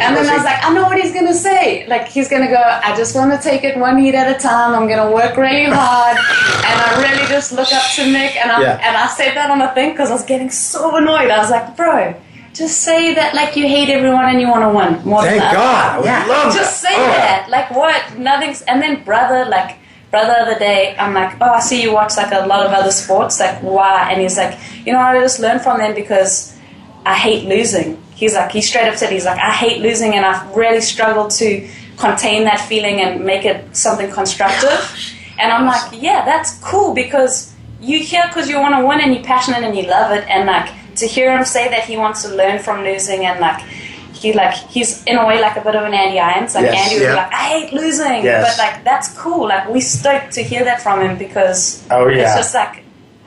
And 0.00 0.16
then 0.16 0.26
I 0.28 0.34
was 0.36 0.44
like, 0.44 0.64
I 0.64 0.72
know 0.72 0.84
what 0.84 0.98
he's 1.00 1.12
gonna 1.12 1.34
say. 1.34 1.86
Like 1.86 2.08
he's 2.08 2.28
gonna 2.28 2.48
go, 2.48 2.56
I 2.60 2.96
just 2.96 3.14
want 3.14 3.32
to 3.32 3.38
take 3.38 3.64
it 3.64 3.76
one 3.78 3.98
heat 3.98 4.14
at 4.14 4.34
a 4.34 4.38
time. 4.40 4.74
I'm 4.74 4.88
gonna 4.88 5.10
work 5.12 5.36
really 5.36 5.64
hard, 5.70 6.16
and 6.16 6.80
I 6.80 7.02
really 7.02 7.26
just 7.28 7.52
look 7.52 7.70
up 7.72 7.82
to 7.96 8.06
Nick. 8.10 8.34
And 8.36 8.50
I 8.50 8.60
Yeah. 8.62 8.80
and 8.82 8.96
I 8.96 9.06
said 9.08 9.34
that 9.36 9.50
on 9.50 9.58
the 9.58 9.68
thing 9.68 9.90
because 9.92 10.10
I 10.10 10.14
was 10.14 10.24
getting 10.24 10.50
so 10.50 10.96
annoyed. 10.96 11.30
I 11.30 11.38
was 11.38 11.50
like, 11.50 11.76
bro, 11.76 12.14
just 12.54 12.80
say 12.80 13.12
that 13.14 13.34
like 13.34 13.56
you 13.56 13.68
hate 13.68 13.90
everyone 13.90 14.24
and 14.26 14.40
you 14.40 14.48
want 14.48 14.62
to 14.62 14.68
win 14.70 15.04
more 15.06 15.22
Thank 15.22 15.40
than 15.42 15.52
God. 15.52 16.00
I 16.00 16.04
guy. 16.04 16.26
love 16.28 16.54
Just 16.54 16.82
that. 16.82 16.88
say 16.88 16.94
Oh. 16.96 17.06
that. 17.06 17.46
Like 17.50 17.70
what? 17.72 18.18
Nothing's. 18.18 18.62
And 18.62 18.80
then 18.80 19.04
brother, 19.04 19.44
like 19.50 19.76
brother, 20.12 20.32
the 20.32 20.40
other 20.42 20.58
day, 20.58 20.94
I'm 20.96 21.14
like, 21.14 21.38
oh, 21.40 21.50
I 21.50 21.60
see 21.60 21.82
you 21.82 21.92
watch 21.92 22.16
like 22.16 22.30
a 22.32 22.46
lot 22.46 22.64
of 22.64 22.72
other 22.72 22.92
sports. 22.92 23.40
Like 23.40 23.60
why? 23.62 24.12
And 24.12 24.20
he's 24.20 24.36
like, 24.36 24.56
you 24.86 24.92
know, 24.92 25.00
I 25.00 25.18
just 25.18 25.40
learn 25.40 25.58
from 25.58 25.78
them 25.78 25.94
because 25.94 26.56
I 27.04 27.16
hate 27.16 27.48
losing. 27.48 28.00
He's 28.14 28.34
like, 28.34 28.52
he 28.52 28.60
straight 28.60 28.88
up 28.88 28.96
said, 28.96 29.10
he's 29.10 29.24
like, 29.24 29.40
I 29.40 29.50
hate 29.50 29.80
losing, 29.82 30.14
and 30.14 30.24
I've 30.24 30.54
really 30.54 30.82
struggled 30.82 31.32
to 31.32 31.68
contain 31.96 32.44
that 32.44 32.60
feeling 32.60 33.00
and 33.00 33.24
make 33.24 33.44
it 33.44 33.74
something 33.74 34.10
constructive. 34.12 34.78
And 35.40 35.50
I'm 35.50 35.66
like, 35.66 36.00
yeah, 36.00 36.24
that's 36.24 36.58
cool 36.58 36.94
because 36.94 37.52
you 37.80 37.98
here 37.98 38.24
because 38.28 38.48
you 38.48 38.60
want 38.60 38.76
to 38.76 38.86
win 38.86 39.00
and 39.00 39.14
you're 39.14 39.24
passionate 39.24 39.64
and 39.64 39.76
you 39.76 39.84
love 39.88 40.12
it. 40.12 40.28
And 40.28 40.46
like 40.46 40.70
to 40.96 41.06
hear 41.06 41.36
him 41.36 41.44
say 41.44 41.68
that 41.70 41.84
he 41.84 41.96
wants 41.96 42.22
to 42.22 42.28
learn 42.34 42.60
from 42.60 42.84
losing 42.84 43.24
and 43.24 43.40
like 43.40 43.64
he 44.22 44.32
like 44.32 44.54
he's 44.54 45.02
in 45.04 45.16
a 45.16 45.26
way 45.26 45.40
like 45.40 45.56
a 45.56 45.60
bit 45.60 45.74
of 45.74 45.84
an 45.84 45.92
Andy 45.94 46.18
Irons. 46.18 46.54
Like 46.54 46.64
Yes, 46.66 46.84
Andy 46.84 46.94
would 46.96 47.02
yeah. 47.04 47.10
be 47.10 47.16
like, 47.16 47.32
I 47.34 47.44
hate 47.58 47.72
losing, 47.72 48.24
Yes. 48.24 48.56
but 48.56 48.64
like 48.64 48.84
that's 48.84 49.08
cool. 49.18 49.48
Like 49.48 49.68
we 49.68 49.80
stoked 49.80 50.32
to 50.32 50.42
hear 50.42 50.64
that 50.64 50.80
from 50.82 51.00
him 51.02 51.18
because 51.18 51.84
Oh, 51.90 52.06
yeah. 52.08 52.22
it's 52.22 52.34
just 52.36 52.54
like 52.54 52.78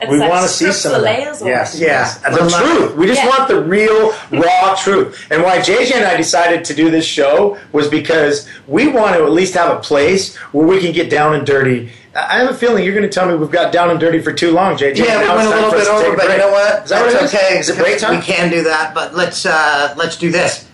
it's 0.01 0.11
We 0.11 0.17
like 0.17 0.29
wanna 0.29 0.47
see 0.49 0.65
strips 0.65 0.79
some 0.81 0.91
the 0.91 0.97
of 0.97 1.03
that. 1.05 1.19
layers 1.19 1.41
off. 1.41 1.47
Yes, 1.47 1.79
Yeah. 1.79 1.87
yes. 1.87 2.17
The 2.17 2.27
I'm 2.27 2.47
not- 2.47 2.61
truth. 2.63 2.95
We 2.95 3.07
just 3.07 3.23
Yeah. 3.23 3.29
want 3.29 3.47
the 3.47 3.61
real, 3.61 4.13
raw 4.31 4.75
truth. 4.75 5.25
And 5.31 5.41
why 5.43 5.59
JJ 5.59 5.95
and 5.95 6.05
I 6.05 6.17
decided 6.17 6.65
to 6.65 6.73
do 6.73 6.89
this 6.91 7.05
show 7.05 7.57
was 7.71 7.87
because 7.87 8.45
we 8.67 8.87
want 8.87 9.15
to 9.15 9.23
at 9.23 9.31
least 9.31 9.53
have 9.53 9.71
a 9.71 9.79
place 9.79 10.35
where 10.51 10.67
we 10.67 10.81
can 10.81 10.91
get 10.91 11.09
down 11.09 11.33
and 11.33 11.45
dirty. 11.45 11.91
I 12.13 12.35
I 12.35 12.39
have 12.39 12.49
a 12.49 12.53
feeling 12.53 12.83
you're 12.85 12.93
going 12.95 13.09
to 13.09 13.13
tell 13.13 13.25
me 13.27 13.35
we've 13.35 13.51
got 13.51 13.71
down 13.73 13.89
and 13.89 13.99
dirty 13.99 14.19
for 14.21 14.31
too 14.31 14.51
long, 14.51 14.77
JJ. 14.77 14.97
Yeah, 15.05 15.19
we 15.21 15.27
went 15.35 15.47
a 15.47 15.55
little 15.55 15.71
bit 15.71 15.87
over, 15.87 16.13
a 16.13 16.17
but 16.17 16.29
you 16.29 16.37
know 16.37 16.49
what? 16.51 16.83
Is 16.85 16.89
that 16.89 17.01
what 17.01 17.09
it 17.13 17.19
That's 17.19 17.33
is? 17.33 17.39
okay. 17.39 17.59
Is 17.59 17.69
it 17.69 17.77
break 17.77 17.97
time? 17.99 18.15
We 18.17 18.21
can 18.21 18.49
do 18.49 18.63
that, 18.63 18.93
but 18.93 19.15
let's 19.15 19.45
uh, 19.45 19.93
let's 19.97 20.15
do 20.17 20.29
this. 20.31 20.65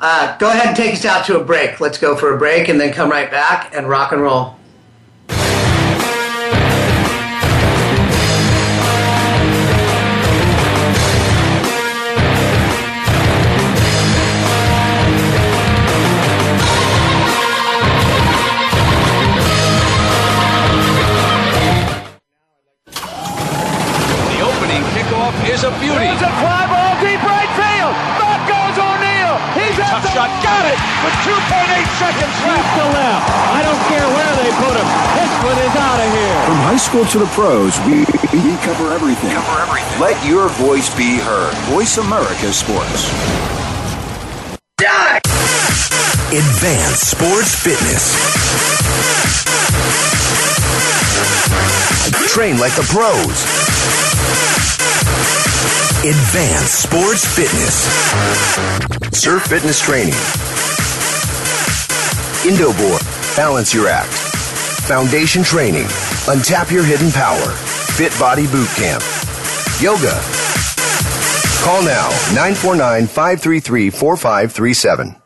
Uh, 0.00 0.36
go 0.38 0.48
ahead 0.48 0.68
and 0.68 0.76
take 0.76 0.94
us 0.94 1.04
out 1.04 1.26
to 1.26 1.38
a 1.38 1.44
break. 1.44 1.78
Let's 1.78 1.98
go 1.98 2.16
for 2.16 2.34
a 2.34 2.38
break 2.38 2.68
and 2.68 2.80
then 2.80 2.92
come 2.92 3.10
right 3.10 3.30
back 3.30 3.74
and 3.74 3.86
rock 3.86 4.12
and 4.12 4.22
roll. 4.22 4.56
School 36.90 37.04
to 37.04 37.20
the 37.20 37.26
pros, 37.26 37.78
we, 37.86 38.00
we 38.34 38.56
cover 38.66 38.92
everything. 38.92 39.30
Cover 39.30 39.60
everything. 39.62 40.00
Let 40.00 40.26
your 40.26 40.48
voice 40.48 40.92
be 40.96 41.18
heard. 41.18 41.54
Voice 41.70 41.98
America 41.98 42.52
Sports. 42.52 43.06
Advanced 46.34 47.10
Sports 47.12 47.54
Fitness. 47.54 48.10
Train 52.34 52.58
like 52.58 52.74
the 52.74 52.82
pros. 52.90 53.38
Advanced 56.04 56.82
Sports 56.82 57.24
Fitness. 57.36 57.86
Surf 59.16 59.44
Fitness 59.44 59.80
Training. 59.80 60.14
Indoboard. 62.42 63.36
Balance 63.36 63.72
Your 63.72 63.86
Act. 63.86 64.12
Foundation 64.88 65.44
Training. 65.44 65.86
Untap 66.30 66.70
Your 66.70 66.84
Hidden 66.84 67.10
Power. 67.10 67.50
Fit 67.96 68.16
Body 68.16 68.46
Boot 68.46 68.68
Camp. 68.76 69.02
Yoga. 69.82 70.16
Call 71.64 71.82
now 71.82 72.08
949 72.34 73.08
533 73.08 73.90
4537. 73.90 75.16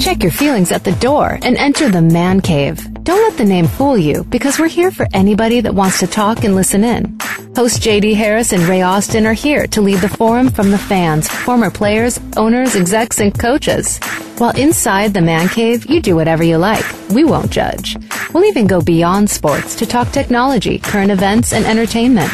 Check 0.00 0.24
your 0.24 0.32
feelings 0.32 0.72
at 0.72 0.82
the 0.82 0.96
door 0.96 1.38
and 1.42 1.56
enter 1.56 1.88
the 1.88 2.02
man 2.02 2.40
cave. 2.40 2.92
Don't 3.04 3.22
let 3.22 3.38
the 3.38 3.44
name 3.44 3.68
fool 3.68 3.96
you 3.96 4.24
because 4.24 4.58
we're 4.58 4.66
here 4.66 4.90
for 4.90 5.06
anybody 5.14 5.60
that 5.60 5.76
wants 5.76 6.00
to 6.00 6.08
talk 6.08 6.42
and 6.42 6.56
listen 6.56 6.82
in. 6.82 7.16
Host 7.54 7.82
JD 7.82 8.14
Harris 8.14 8.54
and 8.54 8.62
Ray 8.62 8.80
Austin 8.80 9.26
are 9.26 9.34
here 9.34 9.66
to 9.68 9.82
lead 9.82 9.98
the 9.98 10.08
forum 10.08 10.50
from 10.50 10.70
the 10.70 10.78
fans, 10.78 11.28
former 11.28 11.70
players, 11.70 12.18
owners, 12.38 12.74
execs, 12.74 13.20
and 13.20 13.38
coaches. 13.38 13.98
While 14.38 14.56
inside 14.56 15.12
the 15.12 15.20
man 15.20 15.48
cave, 15.48 15.84
you 15.84 16.00
do 16.00 16.16
whatever 16.16 16.42
you 16.42 16.56
like. 16.56 16.84
We 17.10 17.24
won't 17.24 17.50
judge. 17.50 17.98
We'll 18.32 18.46
even 18.46 18.66
go 18.66 18.80
beyond 18.80 19.28
sports 19.28 19.76
to 19.76 19.86
talk 19.86 20.10
technology, 20.12 20.78
current 20.78 21.10
events, 21.10 21.52
and 21.52 21.66
entertainment. 21.66 22.32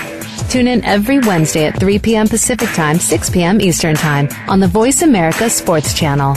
Tune 0.51 0.69
in 0.69 0.85
every 0.85 1.19
Wednesday 1.19 1.67
at 1.67 1.81
3 1.81 1.99
p.m. 1.99 2.29
Pacific 2.29 2.69
Time, 2.71 2.99
6 2.99 3.31
p.m. 3.31 3.61
Eastern 3.61 3.97
Time 3.97 4.29
on 4.47 4.61
the 4.61 4.69
Voice 4.69 5.03
America 5.03 5.51
Sports 5.51 5.95
Channel. 5.95 6.37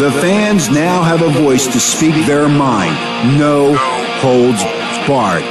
The 0.00 0.10
fans 0.20 0.68
now 0.70 1.02
have 1.04 1.22
a 1.22 1.28
voice 1.28 1.66
to 1.68 1.78
speak 1.78 2.26
their 2.26 2.48
mind. 2.48 3.38
No 3.38 3.76
holds 4.18 4.62
barred. 5.06 5.44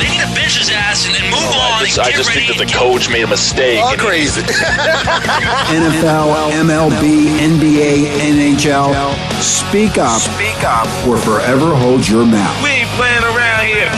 They 0.00 0.08
need 0.08 0.24
to 0.24 0.32
bench 0.34 0.56
his 0.56 0.70
ass 0.70 1.06
and, 1.06 1.14
and 1.16 1.26
move 1.26 1.52
on. 1.52 1.82
I 1.82 1.84
just, 1.84 1.98
I 1.98 2.10
just 2.12 2.32
think 2.32 2.48
that 2.48 2.56
the 2.56 2.72
coach 2.72 3.10
made 3.10 3.24
a 3.24 3.26
mistake. 3.26 3.82
All 3.84 3.96
crazy. 3.96 4.40
NFL, 5.76 6.50
MLB, 6.64 7.44
NBA, 7.44 8.56
NHL. 8.56 8.96
Speak 9.42 9.98
up. 9.98 10.20
Speak 10.22 10.64
up. 10.64 10.88
Or 11.06 11.18
forever 11.18 11.74
hold 11.74 12.08
your 12.08 12.24
mouth. 12.24 12.62
We 12.64 12.70
ain't 12.70 12.88
playing 12.96 13.22
around 13.22 13.66
here. 13.66 13.90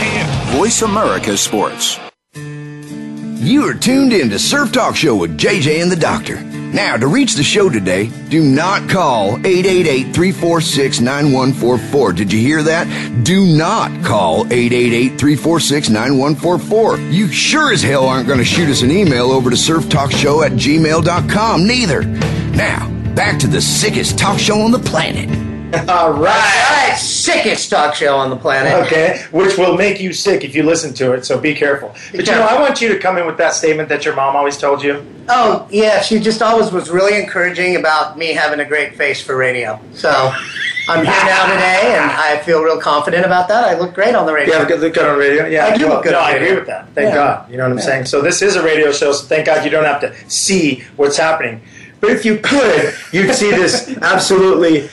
Voice 0.56 0.82
America 0.82 1.36
Sports. 1.36 1.98
You 2.34 3.68
are 3.68 3.74
tuned 3.74 4.12
in 4.12 4.30
to 4.30 4.38
Surf 4.38 4.72
Talk 4.72 4.96
Show 4.96 5.14
with 5.14 5.38
JJ 5.38 5.80
and 5.80 5.92
the 5.92 5.96
Doctor. 5.96 6.51
Now, 6.72 6.96
to 6.96 7.06
reach 7.06 7.34
the 7.34 7.42
show 7.42 7.68
today, 7.68 8.06
do 8.30 8.42
not 8.42 8.88
call 8.88 9.36
888-346-9144. 9.38 12.16
Did 12.16 12.32
you 12.32 12.40
hear 12.40 12.62
that? 12.62 12.86
Do 13.24 13.44
not 13.44 14.02
call 14.02 14.46
888-346-9144. 14.46 17.12
You 17.12 17.28
sure 17.28 17.70
as 17.72 17.82
hell 17.82 18.06
aren't 18.06 18.26
going 18.26 18.38
to 18.38 18.44
shoot 18.44 18.70
us 18.70 18.80
an 18.80 18.90
email 18.90 19.30
over 19.30 19.50
to 19.50 19.56
surftalkshow 19.56 20.46
at 20.46 20.52
gmail.com 20.52 21.66
neither. 21.66 22.04
Now, 22.04 22.88
back 23.14 23.38
to 23.40 23.46
the 23.46 23.60
sickest 23.60 24.18
talk 24.18 24.38
show 24.38 24.62
on 24.62 24.70
the 24.70 24.78
planet. 24.78 25.51
All 25.88 26.12
right. 26.12 26.62
All 26.72 26.88
right, 26.88 26.96
sickest 26.98 27.70
talk 27.70 27.94
show 27.94 28.16
on 28.16 28.28
the 28.30 28.36
planet. 28.36 28.72
Okay, 28.86 29.24
which 29.30 29.56
will 29.56 29.76
make 29.76 30.00
you 30.00 30.12
sick 30.12 30.44
if 30.44 30.54
you 30.54 30.62
listen 30.62 30.92
to 30.94 31.12
it, 31.12 31.24
so 31.24 31.38
be 31.40 31.54
careful. 31.54 31.94
But 32.10 32.26
you 32.26 32.32
know, 32.32 32.42
I 32.42 32.60
want 32.60 32.80
you 32.80 32.88
to 32.88 32.98
come 32.98 33.16
in 33.18 33.26
with 33.26 33.36
that 33.38 33.54
statement 33.54 33.88
that 33.88 34.04
your 34.04 34.14
mom 34.14 34.36
always 34.36 34.58
told 34.58 34.82
you. 34.82 35.04
Oh, 35.28 35.66
yeah, 35.70 36.00
she 36.02 36.18
just 36.18 36.42
always 36.42 36.70
was 36.72 36.90
really 36.90 37.18
encouraging 37.20 37.76
about 37.76 38.18
me 38.18 38.32
having 38.32 38.60
a 38.60 38.64
great 38.64 38.96
face 38.96 39.22
for 39.22 39.36
radio. 39.36 39.80
So 39.94 40.10
I'm 40.88 41.04
here 41.04 41.14
now 41.24 41.46
today, 41.46 41.94
and 41.96 42.10
I 42.10 42.38
feel 42.44 42.62
real 42.62 42.80
confident 42.80 43.24
about 43.24 43.48
that. 43.48 43.64
I 43.64 43.78
look 43.78 43.94
great 43.94 44.14
on 44.14 44.26
the 44.26 44.32
radio. 44.32 44.54
You 44.54 44.58
have 44.60 44.68
a 44.68 44.72
good 44.72 44.80
look 44.80 44.94
good 44.94 45.06
on 45.06 45.18
radio. 45.18 45.46
Yeah, 45.46 45.66
I 45.66 45.76
do 45.78 45.84
well, 45.86 45.94
look 45.94 46.04
good 46.04 46.12
No, 46.12 46.18
I 46.18 46.32
agree 46.32 46.54
with 46.54 46.66
that. 46.66 46.88
Thank 46.94 47.10
Yeah. 47.10 47.14
God. 47.14 47.50
You 47.50 47.56
know 47.56 47.62
what 47.64 47.72
I'm 47.72 47.78
Yeah. 47.78 47.84
saying? 47.84 48.04
So 48.06 48.20
this 48.20 48.42
is 48.42 48.56
a 48.56 48.62
radio 48.62 48.92
show, 48.92 49.12
so 49.12 49.24
thank 49.26 49.46
God 49.46 49.64
you 49.64 49.70
don't 49.70 49.84
have 49.84 50.00
to 50.00 50.12
see 50.28 50.84
what's 50.96 51.16
happening. 51.16 51.62
But 52.00 52.10
if 52.10 52.24
you 52.24 52.36
could, 52.38 52.94
you'd 53.12 53.32
see 53.34 53.52
this 53.52 53.88
absolutely 54.02 54.90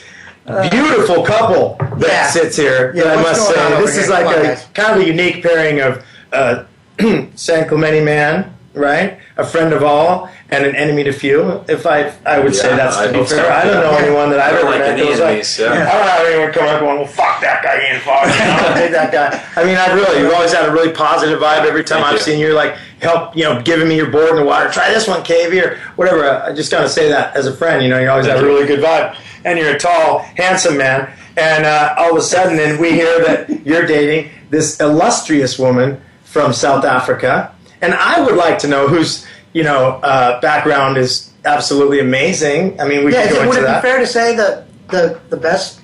beautiful 0.70 1.24
couple 1.24 1.76
that 1.98 2.08
Yeah. 2.08 2.26
sits 2.30 2.56
here. 2.56 2.92
Yeah, 2.94 3.04
that 3.04 3.18
I 3.18 3.22
must 3.22 3.46
say, 3.48 3.54
this 3.80 3.94
here? 3.94 4.02
is 4.04 4.08
like 4.10 4.26
on, 4.26 4.34
a 4.34 4.42
guys. 4.42 4.66
kind 4.74 4.94
of 5.00 5.02
a 5.02 5.06
unique 5.06 5.42
pairing 5.42 5.80
of 5.80 6.04
uh, 6.32 6.64
San 7.34 7.68
Clemente 7.68 8.00
man, 8.04 8.52
right? 8.74 9.18
A 9.36 9.44
friend 9.44 9.72
of 9.72 9.82
all 9.82 10.28
and 10.50 10.66
an 10.66 10.74
enemy 10.74 11.04
to 11.04 11.12
few. 11.12 11.64
If 11.68 11.86
I, 11.86 12.12
I 12.26 12.40
would 12.40 12.54
say 12.54 12.70
Yeah, 12.70 12.76
that's 12.76 12.96
I 12.96 13.06
to 13.06 13.12
be 13.12 13.18
hope 13.18 13.28
so. 13.28 13.36
fair. 13.36 13.50
I 13.52 13.64
don't 13.64 13.82
know 13.84 13.92
Yeah. 13.92 14.04
anyone 14.04 14.30
that 14.30 14.40
I 14.40 14.48
I've 14.48 14.54
ever 14.56 14.64
like 14.70 14.78
met 14.80 14.88
any 14.90 15.02
that 15.02 15.10
was 15.10 15.20
like, 15.20 15.28
enemies, 15.28 15.58
yeah. 15.58 15.68
I 15.70 15.98
don't 15.98 16.08
have 16.08 16.26
anyone 16.26 16.52
come 16.52 16.64
up 16.68 16.80
going, 16.80 16.96
well, 16.98 17.06
fuck 17.06 17.40
that 17.40 17.62
guy, 17.62 17.90
Ian 17.90 18.00
Falk. 18.00 18.24
You 18.24 18.30
know, 18.30 18.68
I 18.74 18.78
hate 18.78 18.92
that 18.92 19.12
guy. 19.12 19.42
I 19.56 19.64
mean, 19.64 19.76
I 19.76 19.92
really, 19.94 20.20
you've 20.20 20.32
always 20.34 20.52
had 20.52 20.68
a 20.68 20.72
really 20.72 20.92
positive 20.92 21.38
vibe 21.40 21.64
every 21.64 21.84
time 21.84 22.02
Thank 22.02 22.06
I've 22.08 22.12
you. 22.14 22.32
seen 22.32 22.40
you, 22.40 22.52
like, 22.54 22.74
help, 23.00 23.36
you 23.36 23.44
know, 23.44 23.62
giving 23.62 23.88
me 23.88 23.96
your 23.96 24.10
board 24.10 24.30
in 24.30 24.36
the 24.36 24.44
water. 24.44 24.68
Try 24.70 24.90
this 24.90 25.06
one, 25.08 25.22
KV, 25.22 25.64
or 25.64 25.78
whatever. 25.96 26.28
I 26.28 26.52
just 26.52 26.70
got 26.70 26.80
to 26.82 26.88
say 26.88 27.08
that 27.08 27.34
as 27.36 27.46
a 27.46 27.54
friend, 27.56 27.82
you 27.82 27.88
know, 27.88 27.98
you 28.00 28.08
always 28.10 28.26
Thank 28.26 28.36
have 28.38 28.44
a 28.44 28.48
really 28.48 28.66
good 28.66 28.80
vibe. 28.80 29.16
And 29.44 29.58
you're 29.58 29.74
a 29.76 29.78
tall, 29.78 30.20
handsome 30.36 30.76
man. 30.76 31.12
And 31.36 31.64
uh, 31.64 31.94
all 31.96 32.12
of 32.12 32.16
a 32.16 32.22
sudden, 32.22 32.56
then 32.56 32.80
we 32.80 32.92
hear 32.92 33.24
that 33.24 33.64
you're 33.64 33.86
dating 33.86 34.30
this 34.50 34.80
illustrious 34.80 35.58
woman 35.58 36.00
from 36.24 36.52
South 36.52 36.84
Africa. 36.84 37.54
And 37.80 37.94
I 37.94 38.20
would 38.20 38.36
like 38.36 38.58
to 38.60 38.68
know 38.68 38.88
whose, 38.88 39.26
you 39.52 39.62
know, 39.62 40.00
uh, 40.02 40.40
background 40.40 40.96
is 40.96 41.32
absolutely 41.44 42.00
amazing. 42.00 42.80
I 42.80 42.86
mean, 42.86 43.04
we 43.04 43.12
yeah, 43.12 43.28
could 43.28 43.36
go 43.36 43.42
it, 43.42 43.46
would 43.48 43.56
into 43.56 43.68
it 43.68 43.72
that. 43.72 43.82
be 43.82 43.88
fair 43.88 43.98
to 44.00 44.06
say 44.06 44.36
that 44.36 44.66
the 44.88 45.20
the 45.30 45.36
best 45.36 45.79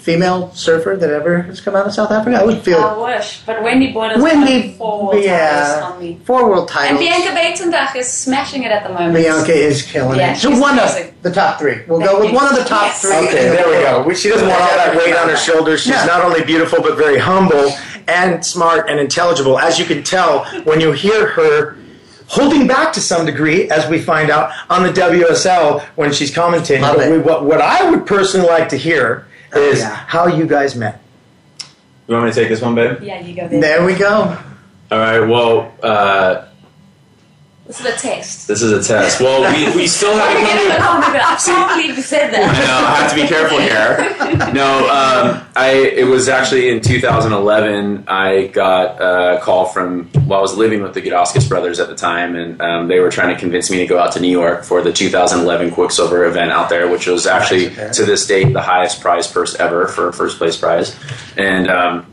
female 0.00 0.50
surfer 0.54 0.96
that 0.96 1.10
ever 1.10 1.42
has 1.42 1.60
come 1.60 1.76
out 1.76 1.86
of 1.86 1.92
South 1.92 2.10
Africa? 2.10 2.38
I 2.38 2.44
would 2.44 2.58
feel 2.62 2.78
I 2.78 2.96
wish, 3.16 3.42
but 3.44 3.62
Wendy 3.62 3.92
Botha 3.92 4.22
Wendy, 4.22 4.72
four 4.72 5.06
world 5.08 5.22
yeah, 5.24 5.80
titles 5.80 5.92
on 5.92 6.00
me. 6.02 6.18
four 6.24 6.48
world 6.48 6.68
titles. 6.68 7.00
And 7.00 7.08
titles. 7.08 7.24
Bianca 7.34 7.64
Buitendag 7.74 7.96
is 7.96 8.10
smashing 8.10 8.62
it 8.62 8.72
at 8.72 8.82
the 8.82 8.88
moment. 8.92 9.14
Bianca 9.14 9.52
is 9.52 9.82
killing 9.82 10.18
Yeah, 10.18 10.32
it. 10.32 10.36
So 10.38 10.50
she's 10.50 10.60
one 10.60 10.78
amazing. 10.78 11.08
of 11.08 11.22
the 11.22 11.30
top 11.32 11.58
three. 11.58 11.82
We'll 11.86 12.00
go 12.00 12.20
with 12.20 12.30
you. 12.30 12.34
one 12.34 12.46
of 12.48 12.56
the 12.56 12.64
top 12.64 12.82
Yes. 12.86 13.02
three. 13.02 13.14
Okay, 13.16 13.48
there 13.50 13.66
we 13.68 13.74
go. 13.74 14.12
She 14.14 14.28
doesn't 14.30 14.48
want 14.48 14.60
all 14.60 14.76
that 14.76 14.96
weight 14.96 15.14
on 15.14 15.28
her 15.28 15.36
shoulders. 15.36 15.80
She's 15.82 15.92
Yeah. 15.92 16.06
not 16.06 16.24
only 16.24 16.42
beautiful, 16.44 16.82
but 16.82 16.96
very 16.96 17.18
humble 17.18 17.72
and 18.08 18.44
smart 18.44 18.88
and 18.88 18.98
intelligible, 18.98 19.58
as 19.58 19.78
you 19.78 19.84
can 19.84 20.02
tell 20.02 20.44
when 20.64 20.80
you 20.80 20.92
hear 20.92 21.26
her 21.28 21.76
holding 22.26 22.66
back 22.66 22.92
to 22.92 23.00
some 23.00 23.26
degree, 23.26 23.68
as 23.70 23.88
we 23.88 24.00
find 24.00 24.30
out 24.30 24.50
on 24.70 24.84
the 24.84 24.92
WSL 24.92 25.80
when 25.96 26.12
she's 26.12 26.32
commentating. 26.32 26.80
Love 26.80 26.96
but 26.96 27.06
it. 27.08 27.10
we, 27.12 27.18
what, 27.18 27.44
what 27.44 27.60
I 27.60 27.90
would 27.90 28.06
personally 28.06 28.46
like 28.48 28.68
to 28.70 28.76
hear 28.76 29.26
is 29.54 29.80
yeah. 29.80 29.94
how 29.94 30.26
you 30.26 30.46
guys 30.46 30.74
met. 30.76 31.00
You 32.06 32.14
want 32.14 32.26
me 32.26 32.32
to 32.32 32.40
take 32.40 32.48
this 32.48 32.60
one, 32.60 32.74
babe? 32.74 33.02
Yeah, 33.02 33.20
you 33.20 33.34
go 33.34 33.48
there. 33.48 33.60
There 33.60 33.84
we 33.84 33.94
go. 33.94 34.36
All 34.90 34.98
right. 34.98 35.20
Well, 35.20 35.72
uh, 35.82 36.46
This 37.70 37.78
is 37.78 37.86
a 37.86 37.96
test. 37.96 38.48
this 38.48 38.62
is 38.62 38.72
a 38.72 38.92
test. 38.92 39.20
Well, 39.20 39.42
we, 39.42 39.76
we 39.82 39.86
still 39.86 40.12
haven't 40.12 40.44
come 40.44 40.58
to. 40.58 40.76
Oh 40.76 41.00
my 41.00 41.16
god, 41.16 41.22
I 41.22 41.36
can't 41.36 41.70
believe 41.70 41.96
you 41.96 42.02
said 42.02 42.34
I 42.34 42.40
know. 42.40 42.86
I 42.88 42.96
have 42.96 43.10
to 43.10 43.14
be 43.16 43.28
careful 43.28 43.58
here. 43.60 44.52
No, 44.52 44.88
um, 44.88 45.46
I. 45.54 45.74
It 45.94 46.08
was 46.08 46.28
actually 46.28 46.70
in 46.70 46.80
2011. 46.80 48.08
I 48.08 48.48
got 48.48 49.00
a 49.00 49.40
call 49.40 49.66
from. 49.66 50.10
Well, 50.26 50.40
I 50.40 50.42
was 50.42 50.56
living 50.56 50.82
with 50.82 50.94
the 50.94 51.00
Gudauskas 51.00 51.48
brothers 51.48 51.78
at 51.78 51.86
the 51.86 51.94
time, 51.94 52.34
and 52.34 52.60
um, 52.60 52.88
they 52.88 52.98
were 52.98 53.08
trying 53.08 53.32
to 53.32 53.38
convince 53.38 53.70
me 53.70 53.78
to 53.78 53.86
go 53.86 54.00
out 54.00 54.14
to 54.14 54.20
New 54.20 54.32
York 54.32 54.64
for 54.64 54.82
the 54.82 54.92
2011 54.92 55.70
Quiksilver 55.70 56.24
event 56.24 56.50
out 56.50 56.70
there, 56.70 56.90
which 56.90 57.06
was 57.06 57.28
actually 57.28 57.68
okay. 57.68 57.92
to 57.92 58.04
this 58.04 58.26
date 58.26 58.52
the 58.52 58.62
highest 58.62 59.00
prize 59.00 59.30
purse 59.30 59.54
ever 59.54 59.86
for 59.86 60.08
a 60.08 60.12
first 60.12 60.38
place 60.38 60.56
prize, 60.56 60.98
and. 61.36 61.70
Um, 61.70 62.06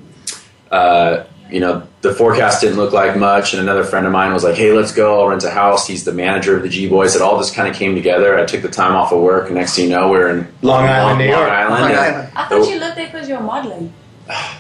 uh, 0.70 1.24
you 1.52 1.60
know, 1.60 1.88
the 2.02 2.14
forecast 2.14 2.62
didn't 2.62 2.78
look 2.78 2.94
like 2.94 3.18
much, 3.18 3.54
and 3.54 3.62
another 3.62 3.84
friend 3.84 4.06
of 4.06 4.12
mine 4.12 4.34
was 4.34 4.44
like, 4.44 4.56
"Hey, 4.56 4.72
let's 4.72 4.92
go. 4.92 5.20
I'll 5.20 5.28
rent 5.28 5.44
a 5.44 5.50
house." 5.50 5.88
He's 5.88 6.04
the 6.04 6.14
manager 6.14 6.56
of 6.56 6.64
the 6.64 6.70
G 6.70 6.88
Boys. 6.88 7.16
It 7.16 7.22
all 7.22 7.38
just 7.38 7.54
kind 7.54 7.68
of 7.68 7.76
came 7.76 7.96
together. 7.96 8.38
I 8.38 8.46
took 8.46 8.62
the 8.62 8.70
time 8.70 8.96
off 8.96 9.12
of 9.12 9.22
work, 9.22 9.48
and 9.48 9.56
next 9.56 9.76
thing 9.76 9.86
you 9.86 9.92
know, 9.92 10.10
we're 10.10 10.30
in 10.30 10.48
Long 10.62 10.86
Island, 10.86 11.20
New 11.20 11.26
York. 11.26 11.40
Long 11.40 11.50
Island. 11.50 11.82
Long 11.82 11.94
Island. 11.94 12.32
I 12.36 12.46
thought 12.46 12.62
oh. 12.62 12.70
you 12.70 12.80
lived 12.80 12.98
there 12.98 13.08
because 13.08 13.30
you're 13.30 13.40
modeling. 13.40 13.94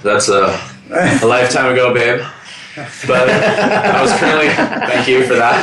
That's 0.03 0.29
a, 0.29 0.59
a 0.91 1.25
lifetime 1.25 1.73
ago, 1.73 1.93
babe. 1.93 2.25
But 3.07 3.29
I 3.29 4.01
was 4.01 4.11
currently. 4.19 4.49
Thank 4.49 5.07
you 5.07 5.25
for 5.25 5.33
that. 5.35 5.57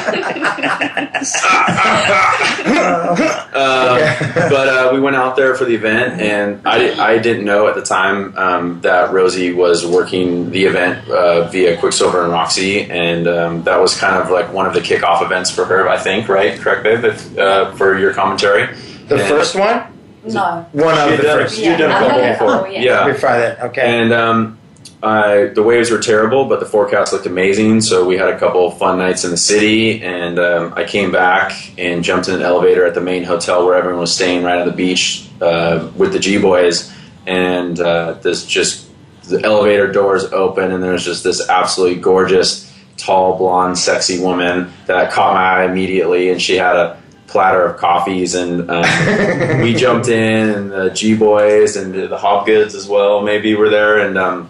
Uh, 3.55 4.19
but 4.51 4.69
uh, 4.69 4.91
we 4.93 5.01
went 5.01 5.15
out 5.17 5.37
there 5.37 5.55
for 5.55 5.65
the 5.65 5.75
event, 5.75 6.21
and 6.21 6.61
I, 6.67 7.13
I 7.15 7.19
didn't 7.19 7.45
know 7.45 7.69
at 7.69 7.75
the 7.77 7.83
time 7.83 8.37
um, 8.37 8.81
that 8.81 9.13
Rosie 9.13 9.53
was 9.53 9.87
working 9.87 10.51
the 10.51 10.65
event 10.65 11.09
uh, 11.09 11.47
via 11.49 11.77
Quiksilver 11.77 12.23
and 12.25 12.33
Roxy, 12.33 12.83
and 12.91 13.29
um, 13.29 13.63
that 13.63 13.81
was 13.81 13.97
kind 13.97 14.17
of 14.21 14.31
like 14.31 14.53
one 14.53 14.67
of 14.67 14.75
the 14.75 14.81
kickoff 14.81 15.23
events 15.23 15.51
for 15.51 15.65
her, 15.67 15.89
I 15.89 15.99
think, 15.99 16.29
right? 16.29 16.59
Correct, 16.59 16.83
babe? 16.83 17.05
If, 17.05 17.39
uh, 17.39 17.73
for 17.77 17.97
your 17.99 18.13
commentary. 18.13 18.75
The 19.09 19.17
And- 19.21 19.29
first 19.29 19.55
one? 19.55 19.85
No. 20.27 20.67
One 20.73 20.99
of 20.99 21.17
the 21.17 21.23
done- 21.23 21.39
first. 21.43 21.59
you've 21.63 21.79
done 21.79 21.91
a 21.91 21.95
couple 21.95 22.11
I've 22.11 22.17
done 22.17 22.29
a 22.29 22.33
before. 22.33 22.49
couple, 22.49 22.73
yeah. 22.73 22.81
yeah. 22.83 23.07
Before 23.07 23.29
that, 23.31 23.61
okay. 23.63 23.83
And 24.03 24.13
um, 24.13 24.59
I, 25.05 25.47
the 25.47 25.63
waves 25.63 25.91
were 25.91 25.99
terrible, 25.99 26.47
but 26.47 26.61
the 26.61 26.67
forecast 26.67 27.13
looked 27.13 27.27
amazing. 27.27 27.83
So 27.83 28.07
we 28.07 28.17
had 28.17 28.29
a 28.29 28.39
couple 28.39 28.67
of 28.67 28.79
fun 28.79 28.99
nights 28.99 29.25
in 29.25 29.31
the 29.31 29.37
city, 29.37 30.03
and 30.03 30.39
um, 30.39 30.73
I 30.75 30.85
came 30.85 31.13
back 31.13 31.53
and 31.79 32.03
jumped 32.03 32.29
in 32.29 32.37
an 32.37 32.43
elevator 32.43 32.87
at 32.87 32.95
the 32.95 33.01
main 33.01 33.25
hotel 33.25 33.67
where 33.67 33.77
everyone 33.77 34.01
was 34.01 34.15
staying 34.15 34.45
right 34.45 34.59
on 34.59 34.67
the 34.67 34.73
beach 34.73 35.29
uh, 35.41 35.91
with 35.97 36.13
the 36.13 36.19
G 36.19 36.39
Boys, 36.39 36.93
and 37.27 37.79
uh, 37.79 38.15
this 38.15 38.47
just 38.47 38.89
the 39.25 39.43
elevator 39.43 39.93
doors 39.93 40.25
open, 40.25 40.73
and 40.73 40.83
there's 40.83 41.05
just 41.05 41.23
this 41.23 41.49
absolutely 41.49 42.01
gorgeous, 42.01 42.73
tall, 42.97 43.37
blonde, 43.37 43.79
sexy 43.79 44.21
woman 44.21 44.73
that 44.87 45.13
caught 45.13 45.35
my 45.35 45.61
eye 45.61 45.65
immediately, 45.65 46.31
and 46.31 46.41
she 46.41 46.57
had 46.57 46.77
a 46.77 47.03
platter 47.27 47.65
of 47.65 47.77
coffees. 47.79 48.35
And 48.35 48.71
um, 48.71 49.61
we 49.61 49.75
jumped 49.75 50.09
in 50.09 50.51
and 50.51 50.71
the 50.71 50.91
G 50.91 51.17
Boys 51.17 51.77
and 51.77 51.93
the 51.93 52.17
Hobgoods 52.17 52.75
as 52.75 52.87
well 52.87 53.23
maybe 53.23 53.55
were 53.55 53.69
there. 53.69 54.07
And 54.07 54.17
um, 54.17 54.49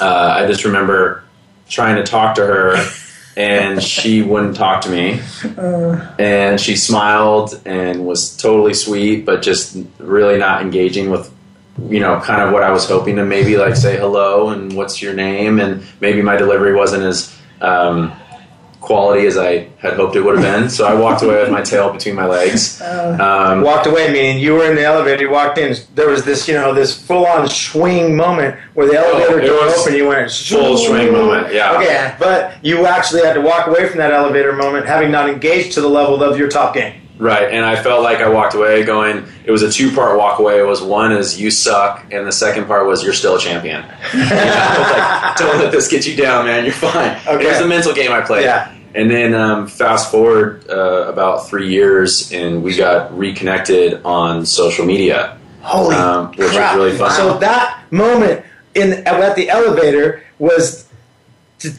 uh, 0.00 0.34
I 0.36 0.46
just 0.46 0.64
remember 0.64 1.24
trying 1.68 1.96
to 1.96 2.02
talk 2.02 2.34
to 2.36 2.46
her 2.46 2.76
and 3.36 3.82
she 3.82 4.22
wouldn't 4.22 4.56
talk 4.56 4.82
to 4.82 4.90
me. 4.90 5.20
And 6.18 6.60
she 6.60 6.76
smiled 6.76 7.60
and 7.64 8.04
was 8.06 8.36
totally 8.36 8.74
sweet 8.74 9.24
but 9.24 9.42
just 9.42 9.76
really 9.98 10.38
not 10.38 10.62
engaging 10.62 11.10
with 11.10 11.32
you 11.88 12.00
know 12.00 12.20
kind 12.20 12.42
of 12.42 12.52
what 12.52 12.62
I 12.62 12.70
was 12.70 12.86
hoping 12.86 13.16
to 13.16 13.24
maybe 13.24 13.56
like 13.56 13.76
say 13.76 13.96
hello 13.96 14.50
and 14.50 14.74
what's 14.74 15.00
your 15.00 15.14
name 15.14 15.60
and 15.60 15.82
maybe 16.00 16.20
my 16.20 16.36
delivery 16.36 16.74
wasn't 16.74 17.04
as 17.04 17.34
um, 17.60 18.12
quality 18.90 19.24
as 19.26 19.36
I 19.38 19.68
had 19.78 19.94
hoped 19.94 20.16
it 20.16 20.22
would 20.22 20.36
have 20.38 20.44
been 20.44 20.68
so 20.68 20.84
I 20.84 20.94
walked 20.94 21.22
away 21.22 21.38
with 21.42 21.50
my 21.58 21.62
tail 21.62 21.92
between 21.92 22.16
my 22.16 22.26
legs 22.26 22.80
um, 22.82 23.62
walked 23.62 23.86
away, 23.86 24.12
meaning 24.12 24.38
you 24.40 24.54
were 24.54 24.68
in 24.68 24.74
the 24.74 24.82
elevator, 24.82 25.22
you 25.22 25.30
walked 25.30 25.58
in, 25.58 25.76
there 25.94 26.08
was 26.08 26.24
this, 26.24 26.48
you 26.48 26.54
know, 26.54 26.74
this 26.74 26.90
full 27.06 27.24
on 27.26 27.48
swing 27.48 28.16
moment 28.16 28.56
where 28.74 28.88
the 28.88 28.96
elevator 28.98 29.40
Oh, 29.42 29.46
door 29.46 29.64
was 29.66 29.78
opened, 29.78 29.96
you 29.96 30.08
went 30.08 30.30
full 30.30 30.76
swing 30.76 31.12
moment, 31.12 31.54
yeah. 31.54 31.76
Okay, 31.76 32.16
but 32.18 32.62
you 32.64 32.86
actually 32.86 33.22
had 33.22 33.34
to 33.34 33.40
walk 33.40 33.68
away 33.68 33.88
from 33.88 33.98
that 33.98 34.12
elevator 34.12 34.52
moment 34.54 34.86
having 34.86 35.10
not 35.12 35.28
engaged 35.28 35.72
to 35.74 35.80
the 35.80 35.88
level 35.88 36.20
of 36.22 36.36
your 36.38 36.48
top 36.48 36.74
game. 36.74 37.00
Right, 37.18 37.52
and 37.52 37.66
I 37.66 37.80
felt 37.82 38.02
like 38.02 38.20
I 38.20 38.28
walked 38.30 38.54
away 38.54 38.82
going. 38.82 39.26
It 39.44 39.50
was 39.50 39.62
a 39.62 39.70
two-part 39.70 40.16
walk 40.16 40.38
away. 40.38 40.58
It 40.58 40.66
was 40.66 40.80
one 40.80 41.12
is 41.12 41.38
you 41.38 41.50
suck, 41.50 42.06
and 42.10 42.26
the 42.26 42.32
second 42.32 42.66
part 42.66 42.86
was 42.86 43.04
you're 43.04 43.12
still 43.12 43.36
a 43.36 43.40
champion. 43.40 43.84
You 44.14 44.20
know, 44.20 44.92
like, 44.96 45.36
don't 45.36 45.58
let 45.58 45.70
this 45.70 45.86
get 45.88 46.06
you 46.06 46.16
down, 46.16 46.46
man. 46.46 46.64
You're 46.64 46.72
fine. 46.72 47.18
Okay. 47.26 47.44
It 47.44 47.50
was 47.50 47.60
a 47.60 47.66
mental 47.66 47.92
game 47.92 48.10
I 48.10 48.22
played. 48.22 48.44
Yeah. 48.44 48.74
And 48.94 49.10
then 49.10 49.34
um, 49.34 49.66
fast 49.68 50.10
forward 50.10 50.68
uh, 50.68 51.06
about 51.08 51.48
three 51.48 51.68
years, 51.68 52.32
and 52.32 52.62
we 52.62 52.76
got 52.76 53.16
reconnected 53.16 54.02
on 54.04 54.44
social 54.44 54.84
media. 54.84 55.38
Holy 55.62 55.94
um, 55.94 56.28
which 56.28 56.50
crap. 56.50 56.76
was 56.76 56.84
really 56.84 56.98
fun. 56.98 57.12
So 57.12 57.38
that 57.38 57.84
moment 57.90 58.44
in 58.74 59.06
at 59.06 59.36
the 59.36 59.50
elevator 59.50 60.24
was 60.38 60.88
t- 61.58 61.70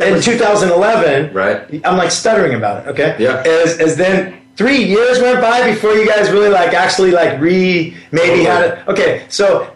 in 0.00 0.20
2011. 0.20 1.32
Right. 1.32 1.86
I'm 1.86 1.96
like 1.96 2.10
stuttering 2.10 2.54
about 2.54 2.86
it. 2.86 2.90
Okay. 2.90 3.16
Yeah. 3.18 3.42
As, 3.46 3.78
as 3.78 3.96
then 3.96 4.42
three 4.56 4.84
years 4.84 5.20
went 5.20 5.40
by 5.40 5.70
before 5.70 5.92
you 5.92 6.06
guys 6.06 6.30
really 6.30 6.48
like 6.48 6.74
actually 6.74 7.10
like 7.10 7.40
re 7.40 7.96
maybe 8.10 8.44
had 8.44 8.64
it. 8.64 8.88
Okay. 8.88 9.24
So 9.28 9.71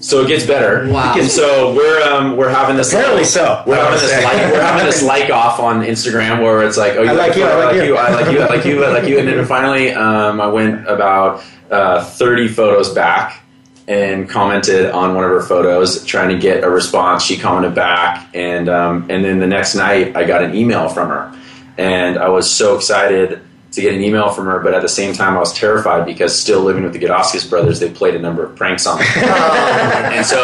So 0.00 0.22
it 0.22 0.28
gets 0.28 0.46
better. 0.46 0.90
Wow. 0.90 1.14
And 1.18 1.30
so 1.30 1.74
we're 1.74 2.02
um, 2.02 2.36
we're 2.36 2.48
having 2.48 2.76
this. 2.76 2.92
Apparently 2.92 3.24
so. 3.24 3.62
We're 3.66 3.76
having 3.76 4.00
this 4.00 4.24
like 4.24 4.52
we're 4.52 4.60
having 4.60 4.84
this 4.84 5.02
like 5.14 5.30
off 5.30 5.60
on 5.60 5.82
Instagram 5.82 6.42
where 6.42 6.66
it's 6.66 6.76
like, 6.76 6.94
oh, 6.94 7.02
you 7.02 7.10
I 7.10 7.12
like 7.12 7.36
you, 7.36 7.44
I 7.44 7.64
like 7.64 7.76
you. 7.76 7.96
I 7.96 8.10
like 8.10 8.32
you, 8.32 8.40
I 8.40 8.46
like 8.46 8.64
you, 8.64 8.84
I 8.84 8.88
like 8.92 9.08
you, 9.08 9.18
and 9.18 9.28
then 9.28 9.44
finally, 9.46 9.92
um, 9.92 10.40
I 10.40 10.46
went 10.48 10.88
about 10.88 11.44
uh, 11.70 12.04
thirty 12.04 12.48
photos 12.48 12.92
back 12.92 13.42
and 13.86 14.28
commented 14.28 14.90
on 14.90 15.14
one 15.14 15.24
of 15.24 15.30
her 15.30 15.42
photos, 15.42 16.04
trying 16.04 16.30
to 16.30 16.38
get 16.38 16.64
a 16.64 16.70
response. 16.70 17.22
She 17.22 17.36
commented 17.36 17.74
back, 17.74 18.28
and 18.34 18.68
um, 18.68 19.06
and 19.08 19.24
then 19.24 19.38
the 19.38 19.46
next 19.46 19.74
night, 19.74 20.16
I 20.16 20.24
got 20.24 20.42
an 20.42 20.54
email 20.54 20.88
from 20.88 21.08
her, 21.08 21.38
and 21.78 22.18
I 22.18 22.28
was 22.28 22.50
so 22.50 22.76
excited 22.76 23.40
to 23.74 23.80
get 23.80 23.92
an 23.92 24.02
email 24.02 24.30
from 24.30 24.46
her, 24.46 24.60
but 24.60 24.72
at 24.72 24.82
the 24.82 24.88
same 24.88 25.14
time, 25.14 25.36
I 25.36 25.40
was 25.40 25.52
terrified 25.52 26.06
because 26.06 26.38
still 26.38 26.60
living 26.60 26.84
with 26.84 26.92
the 26.92 26.98
Gudauskas 26.98 27.48
brothers, 27.48 27.80
they 27.80 27.90
played 27.90 28.14
a 28.14 28.20
number 28.20 28.44
of 28.44 28.54
pranks 28.54 28.86
on 28.86 29.00
me. 29.00 29.06
and 29.16 30.24
so, 30.24 30.40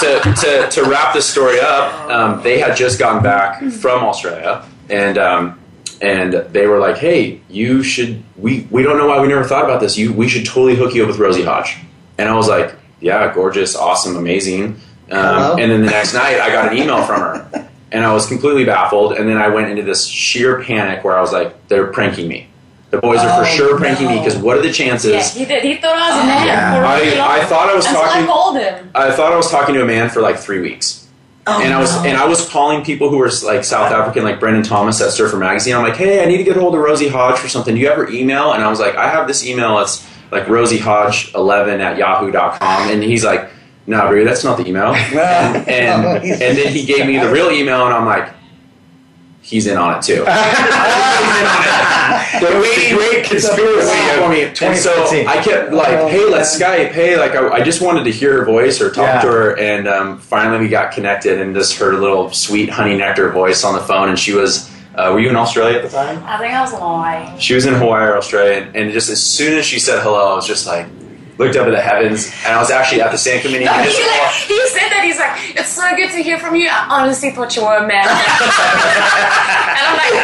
to, 0.00 0.34
to, 0.40 0.68
to 0.70 0.84
wrap 0.84 1.14
this 1.14 1.28
story 1.28 1.58
up, 1.60 2.08
um, 2.08 2.42
they 2.42 2.60
had 2.60 2.76
just 2.76 2.98
gotten 2.98 3.22
back 3.22 3.60
from 3.72 4.04
Australia, 4.04 4.64
and 4.88 5.18
um, 5.18 5.58
and 6.00 6.32
they 6.32 6.66
were 6.66 6.78
like, 6.78 6.96
"Hey, 6.96 7.40
you 7.48 7.82
should. 7.82 8.22
We 8.36 8.68
we 8.70 8.82
don't 8.82 8.98
know 8.98 9.08
why 9.08 9.20
we 9.20 9.28
never 9.28 9.44
thought 9.44 9.64
about 9.64 9.80
this. 9.80 9.98
You 9.98 10.12
we 10.12 10.28
should 10.28 10.46
totally 10.46 10.76
hook 10.76 10.94
you 10.94 11.02
up 11.02 11.08
with 11.08 11.18
Rosie 11.18 11.44
Hodge." 11.44 11.78
And 12.18 12.28
I 12.28 12.36
was 12.36 12.48
like, 12.48 12.74
"Yeah, 13.00 13.32
gorgeous, 13.34 13.74
awesome, 13.74 14.16
amazing." 14.16 14.80
Um, 15.10 15.58
and 15.58 15.70
then 15.70 15.82
the 15.82 15.90
next 15.90 16.14
night, 16.14 16.40
I 16.40 16.50
got 16.50 16.72
an 16.72 16.78
email 16.78 17.04
from 17.04 17.20
her, 17.20 17.63
and 17.94 18.04
I 18.04 18.12
was 18.12 18.26
completely 18.26 18.64
baffled. 18.64 19.12
And 19.14 19.28
then 19.28 19.38
I 19.38 19.48
went 19.48 19.70
into 19.70 19.82
this 19.82 20.06
sheer 20.06 20.62
panic 20.62 21.04
where 21.04 21.16
I 21.16 21.20
was 21.20 21.32
like, 21.32 21.68
"They're 21.68 21.86
pranking 21.86 22.28
me." 22.28 22.48
The 22.90 22.98
boys 22.98 23.18
are 23.20 23.28
for 23.42 23.42
Oh, 23.50 23.54
sure 23.56 23.78
pranking 23.78 24.06
me 24.08 24.18
because 24.18 24.36
what 24.36 24.56
are 24.56 24.62
the 24.62 24.72
chances? 24.72 25.12
Yeah, 25.12 25.26
he 25.40 25.44
did. 25.46 25.62
He 25.64 25.74
thought 25.76 25.96
I 25.96 26.14
was 26.14 26.24
a 26.24 26.26
man. 26.26 26.46
Yeah. 26.46 26.74
for 26.74 27.04
really 27.04 27.16
long. 27.18 27.28
I- 27.28 27.40
I 27.40 27.44
thought 27.44 27.68
I 27.68 27.74
was 27.74 27.86
Until 27.86 28.02
talking- 28.02 28.22
I 28.22 28.26
called 28.26 28.56
him. 28.58 28.90
I 28.94 29.10
thought 29.10 29.32
I 29.32 29.36
was 29.36 29.50
talking 29.50 29.74
to 29.74 29.82
a 29.82 29.86
man 29.86 30.10
for 30.10 30.20
like 30.20 30.38
three 30.38 30.60
weeks. 30.60 31.00
Oh, 31.46 31.60
and 31.60 31.74
I 31.74 31.80
was 31.80 31.94
no. 31.96 32.08
and 32.08 32.16
I 32.16 32.26
was 32.26 32.48
calling 32.48 32.84
people 32.84 33.10
who 33.10 33.18
were 33.18 33.30
like 33.44 33.64
South 33.64 33.90
African, 33.92 34.22
like 34.24 34.38
Brendan 34.40 34.62
Thomas 34.62 35.00
at 35.02 35.10
Surfer 35.10 35.36
Magazine. 35.36 35.74
I'm 35.76 35.82
like, 35.82 35.96
hey, 35.96 36.22
I 36.22 36.26
need 36.26 36.38
to 36.38 36.44
get 36.44 36.56
a 36.56 36.60
hold 36.60 36.74
of 36.74 36.80
Rosie 36.80 37.08
Hodge 37.08 37.38
for 37.38 37.48
something. 37.48 37.74
Do 37.74 37.80
you 37.80 37.88
ever 37.88 38.08
email? 38.08 38.52
And 38.52 38.62
I 38.62 38.68
was 38.70 38.80
like, 38.80 38.94
I 38.96 39.08
have 39.10 39.26
this 39.26 39.44
email. 39.44 39.78
It's 39.80 40.06
like 40.30 40.48
Rosie 40.48 40.78
Hodge 40.78 41.30
11 41.34 41.80
at 41.82 41.98
yahoo.com. 41.98 42.90
And 42.90 43.02
he's 43.02 43.24
like, 43.24 43.50
no, 43.86 44.08
bro, 44.08 44.24
that's 44.24 44.44
not 44.44 44.56
the 44.58 44.66
email. 44.66 44.94
And, 44.94 45.68
and, 45.68 46.24
and 46.24 46.58
then 46.58 46.72
he 46.72 46.84
gave 46.84 47.06
me 47.06 47.18
the 47.18 47.30
real 47.30 47.50
email, 47.50 47.84
and 47.84 47.94
I'm 47.94 48.06
like, 48.06 48.32
he's 49.42 49.66
in 49.66 49.76
on 49.76 49.98
it 49.98 50.02
too. 50.02 50.24
the 52.40 52.48
great, 52.50 52.92
great 52.94 53.24
conspiracy 53.24 53.96
for 54.18 54.28
me. 54.28 54.42
of 54.44 54.62
And 54.62 54.76
so 54.78 54.92
I 55.26 55.42
kept 55.42 55.72
like, 55.72 56.08
hey, 56.10 56.24
let's 56.28 56.58
Skype. 56.58 56.92
Hey, 56.92 57.16
like 57.16 57.32
I, 57.32 57.48
I 57.48 57.62
just 57.62 57.80
wanted 57.82 58.04
to 58.04 58.10
hear 58.10 58.38
her 58.38 58.44
voice 58.44 58.80
or 58.80 58.90
talk 58.90 59.06
Yeah. 59.06 59.20
to 59.22 59.28
her, 59.28 59.58
and 59.58 59.86
um, 59.88 60.18
finally 60.18 60.58
we 60.60 60.68
got 60.68 60.92
connected 60.92 61.40
and 61.40 61.54
just 61.54 61.76
heard 61.78 61.94
a 61.94 61.98
little 61.98 62.30
sweet 62.32 62.70
honey 62.70 62.96
nectar 62.96 63.30
voice 63.30 63.64
on 63.64 63.74
the 63.74 63.80
phone. 63.82 64.08
And 64.08 64.18
she 64.18 64.32
was, 64.32 64.70
uh, 64.94 65.10
were 65.12 65.20
you 65.20 65.28
in 65.28 65.36
Australia 65.36 65.76
at 65.78 65.82
the 65.84 65.90
time? 65.90 66.22
I 66.24 66.38
think 66.38 66.52
I 66.54 66.60
was 66.62 66.72
in 66.72 66.78
Hawaii. 66.80 67.38
She 67.38 67.54
was 67.54 67.66
in 67.66 67.74
Hawaii 67.74 68.06
or 68.08 68.16
Australia, 68.16 68.70
and 68.74 68.92
just 68.92 69.10
as 69.10 69.22
soon 69.22 69.58
as 69.58 69.64
she 69.66 69.78
said 69.78 70.02
hello, 70.02 70.32
I 70.32 70.34
was 70.34 70.46
just 70.46 70.66
like, 70.66 70.86
looked 71.38 71.56
up 71.56 71.66
at 71.66 71.70
the 71.70 71.80
heavens, 71.80 72.30
and 72.44 72.54
I 72.54 72.58
was 72.58 72.70
actually 72.70 73.02
at 73.02 73.10
the 73.10 73.18
San 73.18 73.40
Clemente 73.40 73.64
No, 73.64 73.72
he, 73.72 73.88
like, 73.88 74.32
he 74.50 74.60
said 74.70 74.88
that. 74.90 75.02
He's 75.02 75.18
like, 75.18 75.58
it's 75.58 75.72
so 75.72 75.84
good 75.96 76.10
to 76.14 76.22
hear 76.22 76.38
from 76.38 76.54
you. 76.54 76.68
I 76.70 76.86
honestly 77.02 77.30
thought 77.30 77.54
you 77.56 77.62
were 77.62 77.76
a 77.76 77.86
man. 77.86 78.06
and 78.08 79.82
I'm 79.82 79.96
like, 79.98 80.14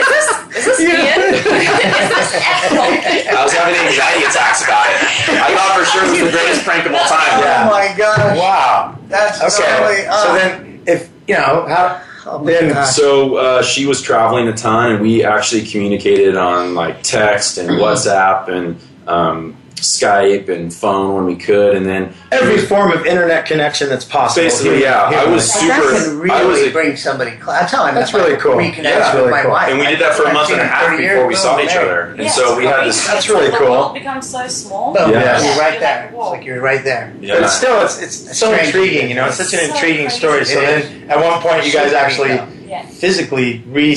is 0.00 0.08
this, 0.08 0.26
is 0.56 0.64
this 0.64 0.80
Ian? 0.80 1.34
is 1.36 1.44
this 1.44 2.30
Ethel? 2.40 2.88
I 2.88 3.44
was 3.44 3.52
having 3.52 3.76
anxiety 3.76 4.24
attacks 4.24 4.64
about 4.64 4.88
it. 4.88 5.00
I 5.36 5.52
thought 5.52 5.76
for 5.76 5.84
sure 5.84 6.04
it 6.04 6.10
was 6.10 6.32
the 6.32 6.32
greatest 6.32 6.64
prank 6.64 6.86
of 6.86 6.94
all 6.96 7.06
time. 7.06 7.44
Oh 7.44 7.68
my 7.70 7.92
god! 7.96 8.36
Wow. 8.36 8.98
That's 9.08 9.40
Okay. 9.40 9.68
totally. 9.68 10.02
So 10.08 10.32
oh. 10.32 10.34
then, 10.34 10.80
if 10.86 11.10
you 11.28 11.34
know 11.34 11.66
how, 11.68 12.00
Oh 12.26 12.42
then. 12.44 12.86
So 12.86 13.36
uh, 13.36 13.62
she 13.62 13.86
was 13.86 14.00
traveling 14.00 14.48
a 14.48 14.52
ton, 14.52 14.92
and 14.92 15.02
we 15.02 15.24
actually 15.24 15.62
communicated 15.62 16.36
on 16.36 16.74
like 16.74 17.02
text 17.02 17.58
and 17.58 17.68
WhatsApp 17.80 18.48
and 18.48 18.80
um, 19.06 19.56
Skype 19.84 20.48
and 20.48 20.72
phone 20.72 21.14
when 21.14 21.24
we 21.26 21.36
could, 21.36 21.76
and 21.76 21.86
then 21.86 22.12
every 22.32 22.58
form 22.58 22.90
of 22.92 23.06
internet 23.06 23.46
connection 23.46 23.88
that's 23.88 24.04
possible. 24.04 24.44
Basically, 24.44 24.78
Here- 24.78 24.88
yeah, 24.88 25.08
here 25.10 25.18
I 25.20 25.24
was 25.26 25.52
super- 25.52 25.68
that 25.92 26.04
can 26.04 26.18
really 26.18 26.30
I 26.40 26.44
was 26.44 26.58
a- 26.60 26.70
bring 26.70 26.96
somebody. 26.96 27.32
Cl- 27.32 27.46
that's 27.52 27.72
how 27.72 27.84
I 27.84 27.92
met 27.92 28.00
That's 28.00 28.12
my- 28.12 28.18
really 28.20 28.36
cool. 28.38 28.54
Reconnect 28.54 28.82
Yeah, 28.84 28.98
that's 28.98 29.14
with 29.14 29.20
really 29.24 29.30
my 29.30 29.42
cool. 29.42 29.50
wife. 29.52 29.68
and 29.70 29.78
we 29.78 29.86
did 29.86 29.98
that 30.00 30.14
for 30.14 30.24
a 30.24 30.28
I've 30.28 30.34
month 30.34 30.50
and 30.50 30.60
a 30.60 30.64
half 30.66 30.90
before 30.90 31.00
years, 31.00 31.28
we 31.28 31.34
saw 31.34 31.60
each 31.60 31.68
there. 31.72 31.82
other, 31.82 32.00
and 32.16 32.22
Yeah, 32.24 32.30
so 32.30 32.56
we 32.56 32.64
had 32.66 32.86
this. 32.86 33.06
That's 33.06 33.28
really 33.28 33.50
cool. 33.50 33.58
The 33.66 33.70
world 33.70 33.94
becomes 33.94 34.28
so 34.28 34.46
small. 34.48 34.92
Boom. 34.94 35.10
Yeah. 35.12 35.38
You're 35.38 35.46
You're 35.52 35.60
right 35.60 35.78
there. 35.80 36.10
like, 36.12 36.20
It's 36.24 36.30
like 36.32 36.44
you're 36.44 36.60
right 36.60 36.84
there. 36.84 37.12
Yeah. 37.20 37.40
But 37.40 37.48
still, 37.48 37.80
it's 37.82 38.00
it's 38.02 38.38
so 38.38 38.52
intriguing. 38.52 39.08
You 39.08 39.14
know, 39.16 39.26
it's 39.26 39.36
such 39.36 39.52
an 39.54 39.70
intriguing 39.70 40.08
story. 40.10 40.44
So 40.44 40.60
then, 40.60 41.06
at 41.08 41.18
one 41.22 41.40
point, 41.40 41.64
you 41.66 41.72
guys 41.72 41.92
actually 41.92 42.38
crazy, 42.38 42.63
Yeah. 42.66 42.86
physically 42.86 43.62
re 43.66 43.96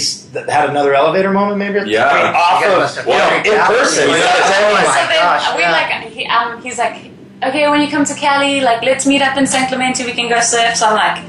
had 0.50 0.70
another 0.70 0.94
elevator 0.94 1.32
moment, 1.32 1.58
maybe. 1.58 1.90
Yeah. 1.90 2.08
I 2.08 2.24
mean, 2.24 2.34
off 2.36 2.66
of 2.66 2.80
must 2.80 2.98
have 2.98 3.06
you 3.08 3.14
know, 3.14 3.30
freaked 3.30 3.48
in 3.48 3.60
person. 3.66 4.04
You 4.08 4.14
know 4.14 4.18
Oh 4.18 4.74
my 4.74 4.84
so 4.84 5.08
then 5.08 5.22
gosh, 5.22 5.56
we 5.56 5.62
yeah. 5.62 5.72
like 5.72 6.14
he, 6.14 6.26
um, 6.28 6.62
he's 6.62 6.78
like, 6.78 7.12
okay, 7.44 7.70
when 7.70 7.82
you 7.82 7.88
come 7.90 8.06
to 8.06 8.14
Cali, 8.16 8.62
like 8.62 8.82
let's 8.84 9.06
meet 9.06 9.22
up 9.22 9.38
in 9.38 9.48
San 9.48 9.68
Clemente. 9.68 10.06
We 10.06 10.14
can 10.14 10.30
go 10.30 10.40
surf. 10.40 10.76
So 10.76 10.88
I'm 10.88 10.96
like, 10.96 11.24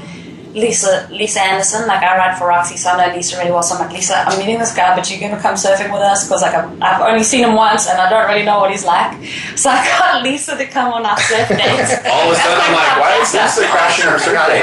Lisa, 0.53 1.07
Lisa 1.11 1.41
Andersen. 1.41 1.85
Like 1.87 2.01
I 2.01 2.17
ride 2.17 2.37
for 2.37 2.47
Roxy, 2.47 2.75
so 2.77 2.89
I 2.89 3.07
know 3.07 3.15
Lisa 3.15 3.37
really 3.37 3.51
well. 3.51 3.61
So 3.63 3.75
I'm 3.75 3.81
like, 3.81 3.93
Lisa, 3.93 4.17
I'm 4.27 4.37
meeting 4.39 4.57
this 4.59 4.73
guy, 4.75 4.95
but 4.95 5.09
you're 5.09 5.19
gonna 5.19 5.41
come 5.41 5.55
surfing 5.55 5.91
with 5.93 6.01
us 6.01 6.25
because 6.27 6.41
like 6.41 6.53
I've, 6.55 6.81
I've 6.81 7.01
only 7.01 7.23
seen 7.23 7.43
him 7.45 7.55
once 7.55 7.87
and 7.87 7.99
I 7.99 8.09
don't 8.09 8.27
really 8.27 8.43
know 8.45 8.59
what 8.59 8.71
he's 8.71 8.83
like. 8.85 9.13
So 9.55 9.69
I 9.69 9.83
got 9.85 10.23
Lisa 10.27 10.57
to 10.57 10.65
come 10.65 10.91
on 10.93 11.05
our 11.05 11.19
surf 11.19 11.47
dates. 11.49 11.93
All 12.09 12.27
of 12.27 12.33
a 12.33 12.35
sudden, 12.35 12.61
I'm 12.61 12.73
like, 12.73 12.99
why 12.99 13.19
is 13.21 13.33
Lisa 13.33 13.67
crashing 13.69 14.07
our 14.07 14.19
surf 14.19 14.33
date? 14.47 14.57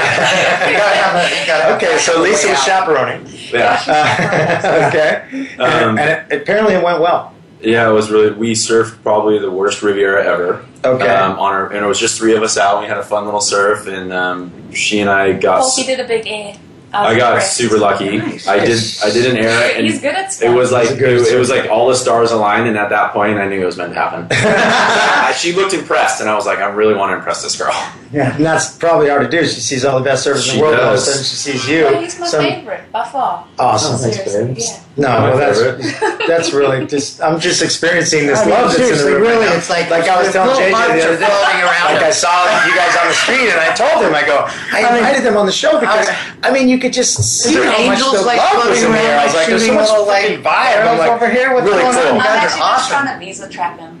You 0.71 0.77
gotta 0.77 0.95
have 0.97 1.15
a- 1.15 1.39
you 1.39 1.45
gotta 1.47 1.63
have 1.63 1.75
Okay, 1.81 1.97
so 1.99 2.21
Lisa 2.21 2.49
was 2.49 2.63
chaperoning. 2.65 3.25
Yeah. 3.53 3.79
Uh, 3.87 4.87
okay, 4.89 5.55
Um, 5.57 5.97
and, 5.97 5.99
and 5.99 6.31
it, 6.31 6.41
apparently 6.41 6.73
it 6.75 6.83
went 6.83 6.99
well. 6.99 7.33
Yeah, 7.61 7.89
it 7.89 7.93
was 7.93 8.11
really. 8.11 8.31
We 8.31 8.53
surfed 8.53 9.01
probably 9.01 9.39
the 9.39 9.51
worst 9.51 9.81
Riviera 9.81 10.23
ever. 10.23 10.65
Okay. 10.85 11.07
Um, 11.07 11.39
on 11.39 11.53
our, 11.53 11.71
and 11.73 11.83
it 11.83 11.87
was 11.87 11.99
just 11.99 12.17
three 12.17 12.35
of 12.35 12.43
us 12.43 12.57
out. 12.57 12.81
We 12.81 12.87
had 12.87 12.97
a 12.97 13.03
fun 13.03 13.25
little 13.25 13.41
surf, 13.41 13.87
and 13.87 14.13
um, 14.13 14.71
she 14.73 14.99
and 14.99 15.09
I 15.09 15.33
got. 15.33 15.63
Falky 15.63 15.85
did 15.85 15.99
a 15.99 16.07
big 16.07 16.27
air. 16.27 16.55
I 16.93 17.17
got 17.17 17.33
impressed. 17.33 17.57
super 17.57 17.77
lucky. 17.77 18.17
Nice. 18.17 18.47
I 18.47 18.65
did. 18.65 18.79
I 19.03 19.09
did 19.11 19.25
an 19.25 19.37
air, 19.37 19.75
and 19.75 19.85
He's 19.85 19.99
good 19.99 20.15
at 20.15 20.41
it 20.41 20.49
was 20.49 20.71
like 20.71 20.91
it, 20.91 20.99
good 20.99 21.27
it 21.27 21.37
was 21.37 21.49
like 21.49 21.69
all 21.69 21.89
the 21.89 21.95
stars 21.95 22.31
aligned, 22.31 22.67
and 22.67 22.77
at 22.77 22.89
that 22.89 23.11
point, 23.11 23.37
I 23.37 23.47
knew 23.47 23.61
it 23.61 23.65
was 23.65 23.77
meant 23.77 23.93
to 23.93 23.99
happen. 23.99 25.33
she 25.37 25.53
looked 25.53 25.73
impressed, 25.73 26.21
and 26.21 26.29
I 26.29 26.35
was 26.35 26.45
like, 26.45 26.59
I 26.59 26.67
really 26.67 26.93
want 26.95 27.11
to 27.11 27.17
impress 27.17 27.43
this 27.43 27.57
girl. 27.57 27.73
Yeah, 28.11 28.35
and 28.35 28.45
that's 28.45 28.77
probably 28.77 29.09
hard 29.09 29.29
to 29.29 29.37
do. 29.37 29.45
She 29.45 29.59
sees 29.59 29.83
all 29.83 29.99
the 29.99 30.05
best 30.05 30.25
surfers 30.25 30.49
in 30.49 30.57
the 30.57 30.61
world, 30.61 30.75
and 30.75 30.83
all 30.83 30.93
of 30.93 30.95
a 30.95 31.01
sudden 31.01 31.23
she 31.23 31.35
sees 31.35 31.67
you. 31.67 31.79
Yeah, 31.79 32.01
he's 32.01 32.19
my 32.19 32.27
Some- 32.27 32.43
favorite 32.43 32.91
by 32.91 33.05
far. 33.05 33.45
Awesome. 33.59 33.97
Seriously, 33.97 34.63
yeah. 34.63 34.83
No, 34.97 35.09
well, 35.29 35.37
that's 35.37 35.61
that's 36.27 36.53
really 36.53 36.85
just. 36.87 37.21
I'm 37.21 37.39
just 37.39 37.61
experiencing 37.61 38.25
this 38.25 38.39
I 38.41 38.45
mean, 38.45 38.53
love 38.53 38.71
that's 38.73 38.81
in 38.81 38.89
the 38.89 38.95
seriously, 38.97 39.13
room. 39.13 39.21
right 39.21 39.29
really, 39.29 39.45
now. 39.45 39.55
it's 39.55 39.69
like 39.69 39.89
like 39.93 40.09
I 40.09 40.17
was 40.21 40.33
telling 40.33 40.57
JJ 40.57 40.73
the 40.73 41.05
other 41.05 41.17
day. 41.21 41.29
floating 41.29 41.61
around 41.61 41.85
Like 41.93 42.03
I 42.03 42.09
saw 42.09 42.33
you 42.65 42.73
guys 42.73 42.97
on 42.97 43.07
the 43.07 43.13
street, 43.13 43.47
and 43.53 43.59
I 43.61 43.69
told 43.77 44.01
him, 44.03 44.15
I 44.17 44.25
go, 44.25 44.49
I 44.73 44.97
invited 44.97 45.23
them 45.23 45.37
on 45.37 45.45
the 45.45 45.51
show 45.51 45.79
because 45.79 46.09
I 46.41 46.49
mean, 46.51 46.67
you 46.67 46.79
could 46.79 46.93
just 46.93 47.13
see 47.21 47.53
there 47.53 47.69
how 47.69 47.85
much 47.85 47.99
the 47.99 48.25
like, 48.25 48.41
love 48.41 48.69
was 48.69 48.81
in 48.81 48.91
the 48.91 48.97
air. 48.97 49.19
I 49.19 49.25
was 49.25 49.35
like, 49.35 49.47
there's 49.47 49.65
so 49.65 49.73
much 49.75 49.89
little, 49.89 50.07
like, 50.07 50.41
vibe. 50.41 50.81
I'm 50.87 50.97
like, 50.97 51.11
over 51.11 51.29
here? 51.29 51.53
What's 51.53 51.67
really 51.69 51.81
going 51.83 51.95
on? 51.95 52.01
cool. 52.01 52.13
You 52.13 52.19
I'm 52.19 52.25
guys 52.25 52.27
are 52.27 52.41
actually 52.41 52.59
just 52.59 52.61
awesome. 52.61 53.05
trying 53.05 53.19
to 53.19 53.25
visa 53.25 53.49
trap 53.49 53.79
him. 53.79 53.96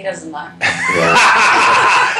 He 0.00 0.06
doesn't 0.08 0.32
know. 0.32 0.48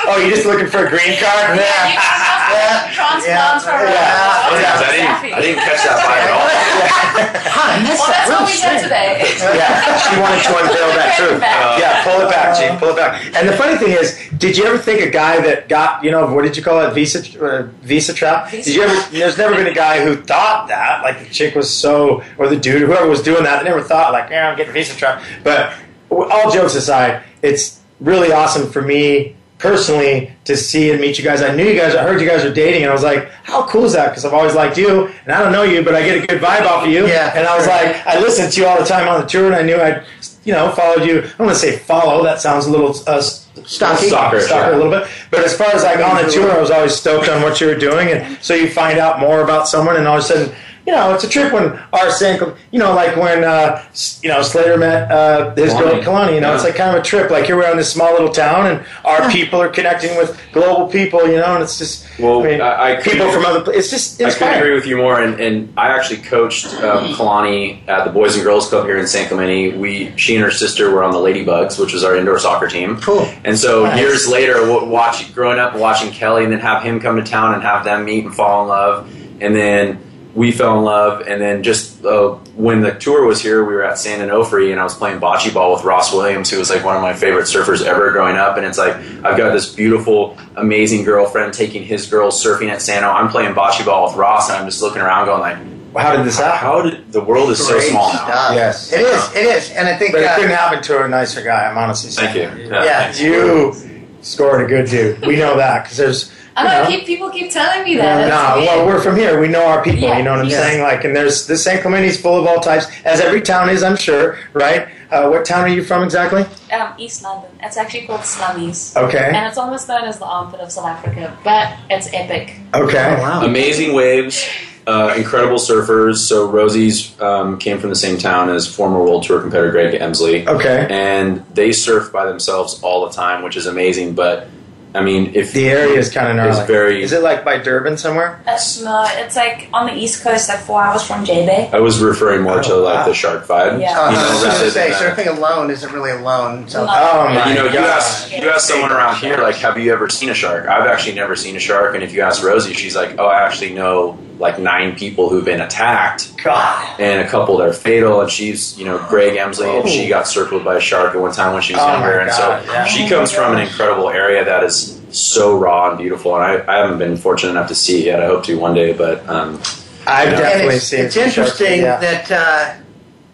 oh, 0.05 0.21
you're 0.21 0.29
just 0.37 0.45
looking 0.45 0.66
for 0.69 0.85
a 0.85 0.88
green 0.93 1.16
card? 1.16 1.57
Yeah, 1.57 1.88
you 1.88 1.97
can 1.97 2.93
transplants 2.93 3.25
Yeah. 3.25 3.57
from 3.64 3.88
Yeah. 3.88 4.21
uh, 4.21 4.53
I 4.53 4.93
didn't, 4.93 5.33
I 5.33 5.40
didn't 5.40 5.64
catch 5.64 5.81
that 5.88 5.97
vibe 6.05 6.29
at 6.29 6.33
all. 6.37 6.45
Huh, 7.51 7.81
Well, 7.81 8.07
that's 8.07 8.29
what 8.29 8.45
we 8.45 8.61
did 8.61 8.83
today. 8.85 9.25
yeah, 9.57 9.97
she 9.97 10.21
wanted 10.21 10.43
to 10.45 10.53
unveil 10.61 10.88
that 10.93 11.16
truth. 11.16 11.40
back. 11.40 11.81
yeah, 11.81 12.05
pull 12.05 12.21
it 12.21 12.29
back, 12.31 12.59
Gene. 12.59 12.79
Pull 12.79 12.90
it 12.90 12.97
back. 12.97 13.25
And 13.35 13.49
the 13.49 13.55
funny 13.57 13.79
thing 13.79 13.93
is, 13.93 14.21
did 14.37 14.59
you 14.59 14.64
ever 14.66 14.77
think 14.77 15.01
a 15.01 15.09
guy 15.11 15.40
that 15.40 15.71
got, 15.71 16.05
you 16.05 16.11
know, 16.11 16.31
what 16.35 16.43
did 16.43 16.59
you 16.59 16.62
call 16.62 16.83
it, 16.87 16.93
visa 16.93 17.19
uh, 17.43 17.62
visa 17.81 18.12
trap? 18.12 18.51
Visa 18.51 18.68
did 18.68 18.76
you 18.76 18.83
ever? 18.83 19.11
There's 19.11 19.39
never 19.39 19.55
been 19.55 19.66
a 19.68 19.74
guy 19.74 20.05
who 20.05 20.16
thought 20.16 20.68
that, 20.68 21.03
like 21.03 21.18
the 21.18 21.33
chick 21.33 21.55
was 21.55 21.74
so, 21.74 22.22
or 22.37 22.47
the 22.49 22.57
dude, 22.57 22.83
whoever 22.83 23.09
was 23.09 23.22
doing 23.22 23.43
that, 23.45 23.62
they 23.64 23.68
never 23.70 23.81
thought 23.83 24.12
like, 24.12 24.28
yeah, 24.28 24.51
I'm 24.51 24.57
getting 24.59 24.74
visa 24.74 24.95
trap. 24.95 25.22
But 25.43 25.72
all 26.11 26.51
jokes 26.51 26.75
aside, 26.75 27.23
it's 27.43 27.81
really 28.01 28.33
awesome 28.33 28.71
for 28.71 28.83
me 28.83 29.37
personally 29.61 30.33
to 30.45 30.57
see 30.57 30.91
and 30.91 31.01
meet 31.01 31.19
you 31.19 31.25
guys. 31.25 31.43
I 31.43 31.55
knew 31.55 31.65
you 31.65 31.79
guys, 31.79 31.95
I 31.95 32.03
heard 32.03 32.21
you 32.21 32.27
guys 32.27 32.43
were 32.43 32.53
dating, 32.53 32.83
and 32.83 32.91
I 32.91 32.95
was 32.95 33.03
like, 33.03 33.31
how 33.45 33.67
cool 33.67 33.85
is 33.85 33.93
that? 33.93 34.09
Because 34.09 34.25
I've 34.25 34.33
always 34.33 34.55
liked 34.55 34.79
you, 34.79 35.07
and 35.25 35.33
I 35.33 35.43
don't 35.43 35.53
know 35.53 35.63
you, 35.63 35.85
but 35.85 35.95
I 35.95 36.03
get 36.03 36.25
a 36.25 36.27
good 36.27 36.41
vibe 36.41 36.67
off 36.67 36.85
of 36.87 36.91
you. 36.91 37.07
Yeah, 37.07 37.33
And 37.37 37.47
I 37.47 37.57
was 37.57 37.67
sure. 37.67 37.75
like, 37.75 38.07
I 38.07 38.19
listened 38.21 38.53
to 38.53 38.61
you 38.61 38.67
all 38.67 38.79
the 38.79 38.87
time 38.87 39.07
on 39.07 39.21
the 39.21 39.27
tour, 39.27 39.47
and 39.47 39.55
I 39.55 39.63
knew 39.63 39.77
I'd, 39.77 40.05
you 40.45 40.55
know, 40.55 40.71
followed 40.73 41.07
you. 41.07 41.19
I 41.19 41.21
don't 41.23 41.39
want 41.41 41.51
to 41.51 41.57
say 41.57 41.77
follow. 41.77 42.25
That 42.25 42.41
sounds 42.41 42.67
a 42.67 42.71
little 42.71 42.89
uh, 43.07 43.21
stocky, 43.21 44.07
Stalker, 44.07 44.41
stalker 44.41 44.71
yeah. 44.71 44.77
a 44.77 44.79
little 44.79 44.91
bit. 44.91 45.07
But 45.31 45.41
as 45.41 45.55
far 45.55 45.69
as 45.75 45.83
like 45.83 45.99
on 45.99 46.25
the 46.25 46.31
tour, 46.31 46.51
I 46.51 46.59
was 46.59 46.71
always 46.71 46.95
stoked 46.95 47.29
on 47.29 47.43
what 47.43 47.61
you 47.61 47.67
were 47.67 47.75
doing, 47.75 48.09
and 48.09 48.43
so 48.43 48.55
you 48.55 48.71
find 48.71 48.99
out 48.99 49.21
more 49.21 49.43
about 49.43 49.69
someone, 49.69 49.97
and 49.97 50.07
all 50.07 50.17
of 50.17 50.25
a 50.25 50.27
sudden. 50.27 50.55
You 50.91 50.97
know, 50.97 51.14
it's 51.14 51.22
a 51.22 51.28
trip 51.28 51.53
when 51.53 51.78
our 51.93 52.11
San, 52.11 52.41
you 52.72 52.78
know, 52.80 52.93
like 52.95 53.14
when 53.16 53.45
uh, 53.45 53.80
you 54.22 54.28
know 54.28 54.43
Slater 54.43 54.76
met 54.76 55.09
uh, 55.11 55.55
his 55.55 55.72
girl 55.72 55.95
Kalani. 55.95 56.03
Kalani. 56.03 56.34
You 56.34 56.41
know, 56.41 56.53
it's 56.55 56.64
like 56.64 56.74
kind 56.74 56.97
of 56.97 57.01
a 57.03 57.05
trip. 57.05 57.30
Like 57.30 57.45
here 57.45 57.57
we're 57.57 57.70
in 57.70 57.76
this 57.76 57.93
small 57.93 58.12
little 58.12 58.30
town, 58.32 58.66
and 58.66 58.84
our 59.05 59.30
people 59.30 59.62
are 59.62 59.68
connecting 59.68 60.16
with 60.16 60.36
global 60.53 60.88
people. 60.88 61.20
You 61.28 61.36
know, 61.36 61.55
and 61.55 61.62
it's 61.62 61.78
just 61.78 62.07
Well, 62.18 62.41
I 62.41 62.45
mean, 62.45 62.61
I, 62.61 62.95
I 62.97 63.01
people 63.01 63.30
from 63.30 63.45
other. 63.47 63.61
pla- 63.62 63.74
It's 63.74 63.88
just 63.91 64.20
I 64.20 64.30
couldn't 64.32 64.55
agree 64.55 64.74
with 64.74 64.86
you 64.86 64.97
more. 64.97 65.20
And, 65.22 65.41
and 65.41 65.72
I 65.78 65.88
actually 65.88 66.22
coached 66.22 66.66
um, 66.82 67.14
Kalani 67.14 67.86
at 67.88 68.05
the 68.05 68.11
Boys 68.11 68.34
and 68.34 68.43
Girls 68.43 68.68
Club 68.68 68.86
here 68.86 68.99
in 68.99 69.07
San 69.07 69.28
Clemente. 69.28 69.76
We, 69.76 70.12
she 70.16 70.34
and 70.34 70.45
her 70.45 70.51
sister 70.51 70.91
were 70.91 71.05
on 71.05 71.12
the 71.12 71.18
Ladybugs, 71.18 71.78
which 71.78 71.93
was 71.93 72.03
our 72.03 72.16
indoor 72.16 72.41
soccer 72.41 72.66
team. 72.66 72.97
Cool. 73.01 73.20
And 73.45 73.57
so 73.57 73.84
Nice. 73.84 74.01
years 74.01 74.28
later, 74.28 74.55
w- 74.66 74.88
watch, 74.88 75.32
growing 75.34 75.61
up 75.61 75.76
watching 75.76 76.11
Kelly, 76.11 76.43
and 76.43 76.53
then 76.53 76.59
have 76.61 76.82
him 76.82 76.99
come 76.99 77.14
to 77.16 77.22
town 77.22 77.55
and 77.55 77.62
have 77.62 77.84
them 77.84 78.05
meet 78.05 78.24
and 78.24 78.34
fall 78.34 78.62
in 78.64 78.68
love, 78.68 79.09
and 79.41 79.55
then 79.55 80.01
we 80.35 80.53
fell 80.53 80.78
in 80.78 80.85
love. 80.85 81.22
And 81.26 81.41
then 81.41 81.62
just 81.62 82.05
uh, 82.05 82.31
when 82.55 82.81
the 82.81 82.93
tour 82.93 83.24
was 83.26 83.43
here, 83.43 83.64
we 83.64 83.74
were 83.74 83.83
at 83.85 83.99
San 83.99 84.26
Onofre, 84.26 84.70
and 84.70 84.81
I 84.81 84.85
was 84.85 84.95
playing 84.95 85.20
bocce 85.20 85.53
ball 85.53 85.72
with 85.74 85.85
Ross 85.85 86.12
Williams, 86.12 86.51
who 86.51 86.59
was 86.59 86.70
like 86.70 86.85
one 86.85 86.97
of 86.97 87.03
my 87.03 87.14
favorite 87.14 87.45
surfers 87.45 87.83
ever 87.85 88.11
growing 88.12 88.37
up. 88.37 88.57
And 88.57 88.64
it's 88.66 88.78
like 88.78 88.95
I've 88.97 89.37
got 89.37 89.53
this 89.53 89.74
beautiful, 89.74 90.39
amazing 90.57 91.05
girlfriend 91.05 91.53
taking 91.55 91.83
his 91.85 92.07
girls 92.07 92.43
surfing 92.45 92.70
at 92.70 92.81
Sano. 92.83 93.09
I'm 93.09 93.28
playing 93.28 93.55
bocce 93.55 93.85
ball 93.85 94.07
with 94.07 94.16
Ross, 94.16 94.49
and 94.51 94.59
I'm 94.59 94.66
just 94.66 94.83
looking 94.83 95.03
around, 95.03 95.26
going 95.26 95.41
like, 95.41 95.59
How 96.03 96.16
did 96.16 96.24
this 96.24 96.39
happen? 96.39 96.59
How 96.59 96.83
did 96.83 97.12
the 97.12 97.20
world 97.22 97.51
is 97.51 97.66
so 97.66 97.72
Great 97.74 97.91
small 97.91 98.12
now? 98.12 98.18
stuff. 98.26 98.55
Yes. 98.55 98.93
It 98.93 99.01
is. 99.01 99.37
It 99.37 99.45
is. 99.47 99.70
And 99.72 99.89
I 99.89 99.97
think 99.97 100.12
But 100.12 100.20
it 100.22 100.26
uh, 100.28 100.37
couldn't 100.37 100.51
happen 100.53 100.83
to 100.85 101.05
a 101.05 101.09
nicer 101.09 101.43
guy. 101.43 101.68
I'm 101.68 101.76
honestly 101.76 102.11
saying. 102.11 102.33
Thank 102.35 102.59
you. 102.61 102.68
Yeah. 102.70 102.85
thanks. 103.12 103.20
You 103.20 103.74
scored 104.22 104.62
a 104.64 104.68
good 104.68 104.87
dude. 104.89 105.26
We 105.26 105.37
know 105.37 105.57
that 105.57 105.83
because 105.83 105.97
there's. 105.97 106.33
I 106.57 106.62
you 106.62 106.68
know, 106.68 106.82
know, 106.82 106.90
keep, 106.90 107.07
people 107.07 107.30
keep 107.30 107.51
telling 107.51 107.84
me 107.84 107.96
that. 107.96 108.28
No, 108.28 108.61
It's 108.61 108.66
well, 108.66 108.86
we're 108.86 109.01
from 109.01 109.16
here. 109.16 109.40
We 109.40 109.48
know 109.48 109.64
our 109.64 109.82
people. 109.82 110.01
Yeah, 110.01 110.18
you 110.18 110.24
know 110.24 110.32
what 110.32 110.40
I'm 110.40 110.48
yeah. 110.48 110.61
saying? 110.61 110.82
Like, 110.82 111.05
and 111.05 111.14
there's 111.14 111.46
the 111.46 111.57
San 111.57 111.80
Clemente's 111.80 112.20
full 112.20 112.38
of 112.38 112.46
all 112.46 112.61
types, 112.61 112.86
as 113.05 113.20
every 113.20 113.40
town 113.40 113.70
is, 113.70 113.82
I'm 113.82 113.96
sure. 113.96 114.38
Right? 114.53 114.88
Uh, 115.11 115.28
what 115.28 115.44
town 115.44 115.64
are 115.64 115.68
you 115.68 115.82
from 115.82 116.05
exactly? 116.05 116.44
Um, 116.72 116.94
East 116.96 117.22
London. 117.22 117.51
It's 117.62 117.76
actually 117.76 118.07
called 118.07 118.20
Slummies. 118.20 118.96
Okay. 118.96 119.32
And 119.34 119.46
it's 119.46 119.59
almost 119.59 119.88
known 119.88 120.05
as 120.05 120.18
the 120.18 120.24
armpit 120.24 120.61
of 120.61 120.70
South 120.70 120.86
Africa, 120.86 121.36
but 121.42 121.76
it's 121.90 122.12
epic. 122.12 122.57
Okay. 122.74 123.16
Oh, 123.18 123.20
wow. 123.20 123.44
Amazing 123.44 123.94
waves, 123.94 124.48
uh, 124.86 125.14
incredible 125.16 125.57
surfers. 125.57 126.18
So 126.18 126.48
Rosie's 126.48 127.20
um, 127.20 127.59
came 127.59 127.78
from 127.78 127.90
the 127.90 127.96
same 127.96 128.18
town 128.18 128.51
as 128.51 128.72
former 128.72 129.01
World 129.01 129.24
Tour 129.24 129.40
competitor 129.40 129.72
Greg 129.72 130.01
Emslie. 130.01 130.46
Okay. 130.46 130.86
And 130.88 131.44
they 131.55 131.72
surf 131.72 132.12
by 132.12 132.26
themselves 132.26 132.80
all 132.82 133.05
the 133.07 133.12
time, 133.12 133.42
which 133.42 133.57
is 133.57 133.66
amazing. 133.66 134.14
But 134.14 134.48
I 134.93 135.03
mean, 135.03 135.32
if 135.34 135.53
The 135.53 135.68
area 135.70 135.99
is 135.99 136.11
kind 136.11 136.28
of 136.28 136.36
gnarly. 136.36 136.59
It's 136.59 136.66
very- 136.66 137.03
Is 137.03 137.12
it 137.12 137.22
like 137.22 137.45
by 137.45 137.59
Durban 137.59 137.97
somewhere? 137.97 138.41
It's 138.47 138.82
no, 138.82 139.05
it's 139.09 139.36
like 139.36 139.68
on 139.72 139.86
the 139.86 139.93
east 139.95 140.24
coast, 140.24 140.49
like 140.49 140.59
four 140.59 140.82
hours 140.82 141.03
from 141.05 141.24
J 141.24 141.47
Bay. 141.47 141.70
I 141.72 141.78
was 141.78 142.01
referring 142.01 142.43
more 142.43 142.61
to 142.61 142.72
Oh, 142.74 142.80
like 142.82 142.95
wow. 142.95 143.07
the 143.07 143.14
shark 143.14 143.47
vibe. 143.47 143.80
Yeah. 143.80 143.99
Uh, 144.01 144.11
You 144.11 144.16
know, 144.16 144.22
I 144.22 144.34
was 144.34 144.43
rather 144.45 144.59
going 144.59 144.64
to 144.64 144.70
say, 144.72 144.91
surfing 144.91 145.36
alone 145.36 145.70
isn't 145.70 145.93
really 145.93 146.11
alone. 146.11 146.68
So 146.68 146.84
No. 146.84 146.91
Oh 146.93 147.28
my 147.32 147.49
you 147.51 147.55
know, 147.55 147.66
you 147.66 147.78
ask 147.78 148.32
you 148.32 148.51
ask 148.51 148.68
someone 148.68 148.91
around 148.91 149.16
here, 149.18 149.36
like, 149.38 149.57
have 149.57 149.78
you 149.78 149.93
ever 149.93 150.09
seen 150.09 150.28
a 150.28 150.34
shark? 150.34 150.66
I've 150.66 150.86
actually 150.88 151.14
never 151.14 151.36
seen 151.36 151.55
a 151.55 151.61
shark. 151.61 151.95
And 151.95 152.03
if 152.03 152.12
you 152.12 152.22
ask 152.22 152.43
Rosie, 152.43 152.72
she's 152.74 152.97
like, 152.97 153.14
oh, 153.18 153.26
I 153.26 153.43
actually 153.43 153.72
know 153.74 154.18
like 154.41 154.59
nine 154.59 154.97
people 154.97 155.28
who've 155.28 155.45
been 155.45 155.61
attacked 155.61 156.34
God. 156.43 156.99
and 156.99 157.20
a 157.20 157.28
couple 157.28 157.59
that 157.59 157.68
are 157.68 157.72
fatal. 157.72 158.20
And 158.22 158.30
she's, 158.30 158.76
you 158.78 158.86
know, 158.86 158.99
Greg 159.09 159.36
Emslie, 159.36 159.68
and 159.80 159.88
she 159.88 160.09
got 160.09 160.26
circled 160.26 160.64
by 160.64 160.76
a 160.76 160.80
shark 160.80 161.14
at 161.14 161.20
one 161.20 161.32
time 161.32 161.53
when 161.53 161.62
she 161.62 161.74
was 161.74 161.82
Oh, 161.82 161.93
younger. 161.93 162.18
And 162.18 162.32
so 162.32 162.62
yeah. 162.66 162.84
she 162.84 163.09
comes 163.09 163.30
from 163.30 163.55
an 163.55 163.61
incredible 163.61 164.09
area 164.09 164.45
that 164.45 164.64
is 164.64 165.01
so 165.11 165.57
raw 165.59 165.91
and 165.91 165.99
beautiful. 165.99 166.34
And 166.36 166.43
I, 166.45 166.74
I 166.74 166.78
haven't 166.78 166.99
been 166.99 167.16
fortunate 167.16 167.51
enough 167.51 167.68
to 167.68 167.74
see 167.74 168.01
it 168.01 168.07
yet. 168.07 168.22
I 168.22 168.26
hope 168.26 168.45
to 168.45 168.59
one 168.59 168.74
day, 168.74 168.93
but 168.95 169.28
um, 169.28 169.61
I've 170.07 170.28
Yeah. 170.28 170.32
And 170.32 170.36
definitely 170.36 170.74
it's, 170.76 170.86
seen 170.86 171.05
it's 171.05 171.14
some 171.14 171.22
sharks, 171.24 171.38
interesting 171.38 171.80
yeah. 171.82 172.01
that 172.01 172.30
uh, 172.32 172.74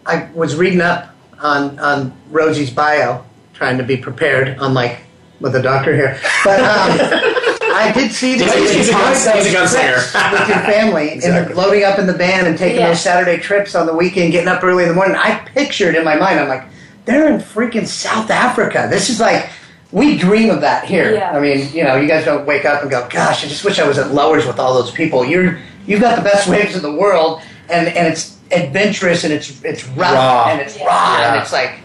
I 0.07 0.29
was 0.35 0.57
reading 0.57 0.81
up 0.81 1.15
on 1.39 1.79
on 1.79 2.13
Rosie's 2.31 2.71
bio, 2.71 3.25
trying 3.55 3.79
to 3.79 3.85
be 3.85 3.97
prepared, 3.97 4.57
unlike 4.61 4.99
with 5.41 5.55
a 5.55 5.63
doctor 5.63 5.95
here. 5.95 6.19
But 6.45 6.61
um, 6.61 6.99
I 7.89 7.93
did 7.93 8.13
see 8.13 8.37
that 8.39 8.45
He's 8.57 8.71
a- 8.71 8.75
he's 8.75 8.89
a 8.89 8.93
enjoyed 8.93 9.37
he's 9.45 9.55
a 9.55 9.57
gunslinger. 9.57 10.33
with 10.33 10.49
your 10.49 10.59
family 10.59 11.11
Exactly. 11.13 11.53
and 11.53 11.55
loading 11.57 11.85
up 11.85 11.99
in 11.99 12.07
the 12.07 12.13
van 12.13 12.47
and 12.47 12.57
taking 12.59 12.81
Yeah. 12.81 12.89
those 12.89 13.01
Saturday 13.01 13.39
trips 13.39 13.75
on 13.75 13.87
the 13.87 13.95
weekend, 13.95 14.33
getting 14.33 14.49
up 14.49 14.63
early 14.65 14.83
in 14.85 14.89
the 14.89 14.95
morning. 14.95 15.17
I 15.17 15.41
pictured 15.55 15.95
in 15.95 16.05
my 16.05 16.17
mind, 16.17 16.41
I'm 16.41 16.49
like, 16.49 16.65
they're 17.05 17.29
in 17.29 17.39
freaking 17.41 17.87
South 17.87 18.31
Africa. 18.31 18.89
This 18.91 19.09
is 19.11 19.21
like. 19.21 19.47
We 19.93 20.19
dream 20.19 20.51
of 20.51 20.61
that 20.63 20.85
here. 20.85 21.15
Yeah. 21.15 21.31
I 21.31 21.39
mean, 21.39 21.73
you 21.73 21.85
know, 21.85 21.95
you 21.95 22.09
guys 22.09 22.25
don't 22.25 22.45
wake 22.45 22.65
up 22.65 22.83
and 22.83 22.91
go, 22.91 23.07
"Gosh, 23.09 23.45
I 23.45 23.49
just 23.49 23.65
wish 23.65 23.79
I 23.79 23.87
was 23.87 23.99
at 23.99 24.13
Lowers 24.13 24.45
with 24.45 24.59
all 24.59 24.75
those 24.75 24.91
people." 24.91 25.25
You're 25.25 25.59
you've 25.87 26.01
got 26.01 26.17
the 26.17 26.23
best 26.23 26.49
waves 26.49 26.75
in 26.75 26.83
the 26.83 26.93
world, 26.93 27.41
and 27.71 27.87
and 27.87 28.09
it's 28.09 28.35
adventurous 28.51 29.23
and 29.23 29.33
it's 29.33 29.63
it's 29.63 29.87
rough 29.91 30.13
Raw. 30.13 30.49
and 30.51 30.61
it's 30.61 30.77
Yeah. 30.77 30.87
raw 30.87 31.27
and 31.33 31.41
it's 31.41 31.53
like, 31.53 31.77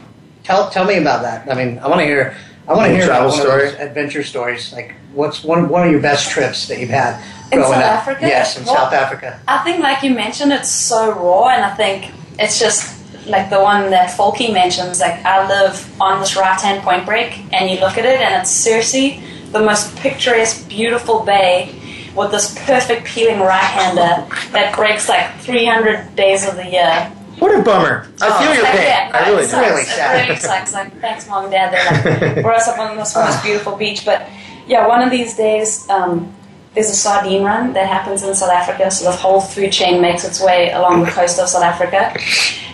tell 0.44 0.72
tell 0.72 0.84
me 0.84 0.98
about 0.98 1.22
that. 1.22 1.48
I 1.50 1.54
mean, 1.54 1.80
I 1.82 1.88
want 1.88 2.00
to 2.02 2.06
hear. 2.06 2.36
I 2.68 2.74
want 2.74 2.88
to 2.90 2.96
hear 2.96 3.06
Travel 3.06 3.28
about 3.28 3.38
one 3.38 3.40
story? 3.48 3.66
of 3.68 3.72
those 3.74 3.80
adventure 3.88 4.24
stories. 4.24 4.74
Like, 4.74 4.96
what's 5.14 5.44
one 5.44 5.70
one 5.70 5.86
of 5.86 5.92
your 5.92 6.02
best 6.02 6.30
trips 6.32 6.68
that 6.68 6.80
you've 6.80 6.90
had 6.90 7.22
In 7.52 7.60
growing 7.60 7.74
South 7.74 7.84
up? 7.84 7.92
Africa? 8.00 8.28
Yes, 8.28 8.58
in 8.58 8.66
Well- 8.66 8.76
South 8.76 8.94
Africa. 8.94 9.40
I 9.48 9.60
think, 9.60 9.80
like 9.84 10.04
you 10.04 10.12
mentioned, 10.12 10.52
it's 10.54 10.70
so 10.70 11.12
raw, 11.12 11.50
and 11.50 11.64
I 11.66 11.74
think 11.76 12.12
it's 12.40 12.60
just 12.60 12.98
like 13.28 13.50
the 13.50 13.60
one 13.62 13.90
that 13.92 14.10
Falky 14.18 14.52
mentions. 14.52 15.00
Like, 15.00 15.24
I 15.26 15.48
live 15.48 15.90
on 16.02 16.20
this 16.20 16.36
right 16.36 16.60
hand 16.60 16.82
point 16.84 17.06
break, 17.06 17.40
and 17.54 17.70
you 17.70 17.80
look 17.80 17.98
at 17.98 18.06
it, 18.06 18.20
and 18.22 18.42
it's 18.42 18.50
seriously 18.52 19.22
the 19.52 19.60
most 19.60 19.96
picturesque, 19.98 20.68
beautiful 20.70 21.20
bay 21.24 21.76
with 22.16 22.32
this 22.32 22.54
perfect 22.66 23.06
peeling 23.06 23.40
right 23.40 23.64
hander 23.64 24.26
that 24.52 24.76
breaks 24.76 25.08
like 25.08 25.30
300 25.40 26.16
days 26.16 26.48
of 26.48 26.56
the 26.56 26.66
year. 26.68 27.12
What 27.40 27.58
a 27.58 27.62
bummer. 27.64 28.08
I 28.22 28.28
Oh, 28.28 28.40
feel 28.44 28.54
your 28.54 28.64
like 28.64 28.72
pain. 28.74 28.86
that. 28.86 29.12
I 29.16 29.30
really 29.30 29.44
it 29.44 29.46
do. 29.46 29.48
sucks. 29.52 29.70
Really 29.70 29.82
It 29.82 29.88
sad. 29.88 30.28
really 30.30 30.40
sucks. 30.40 30.74
Like, 30.74 31.02
thanks, 31.02 31.28
mom 31.28 31.44
and 31.46 31.52
dad. 31.52 31.72
They 31.74 32.34
like 32.34 32.44
brought 32.44 32.58
us 32.58 32.68
up 32.68 32.78
on 32.80 32.98
this 32.98 33.16
most 33.16 33.42
beautiful 33.44 33.76
beach. 33.78 34.06
But 34.06 34.28
yeah, 34.72 34.88
one 34.88 35.02
of 35.06 35.12
these 35.12 35.36
days, 35.36 35.88
um, 35.90 36.34
there's 36.74 36.90
a 36.90 36.96
sardine 36.96 37.44
run 37.44 37.74
that 37.74 37.88
happens 37.96 38.24
in 38.24 38.34
South 38.34 38.50
Africa. 38.62 38.90
So 38.90 39.04
the 39.12 39.12
whole 39.24 39.42
food 39.42 39.72
chain 39.74 40.02
makes 40.02 40.24
its 40.24 40.40
way 40.42 40.72
along 40.72 41.04
the 41.04 41.12
coast 41.12 41.38
of 41.40 41.50
South 41.50 41.64
Africa, 41.74 42.02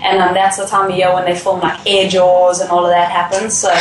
and 0.05 0.21
um, 0.21 0.33
that's 0.35 0.57
the 0.57 0.67
time 0.67 0.91
of 0.91 0.95
year 0.97 1.11
when 1.13 1.25
they 1.25 1.35
film 1.35 1.59
like 1.59 1.79
air 1.87 2.07
jaws 2.07 2.61
and 2.61 2.69
all 2.69 2.85
of 2.85 2.91
that 2.91 3.09
happens. 3.11 3.53
So. 3.57 3.71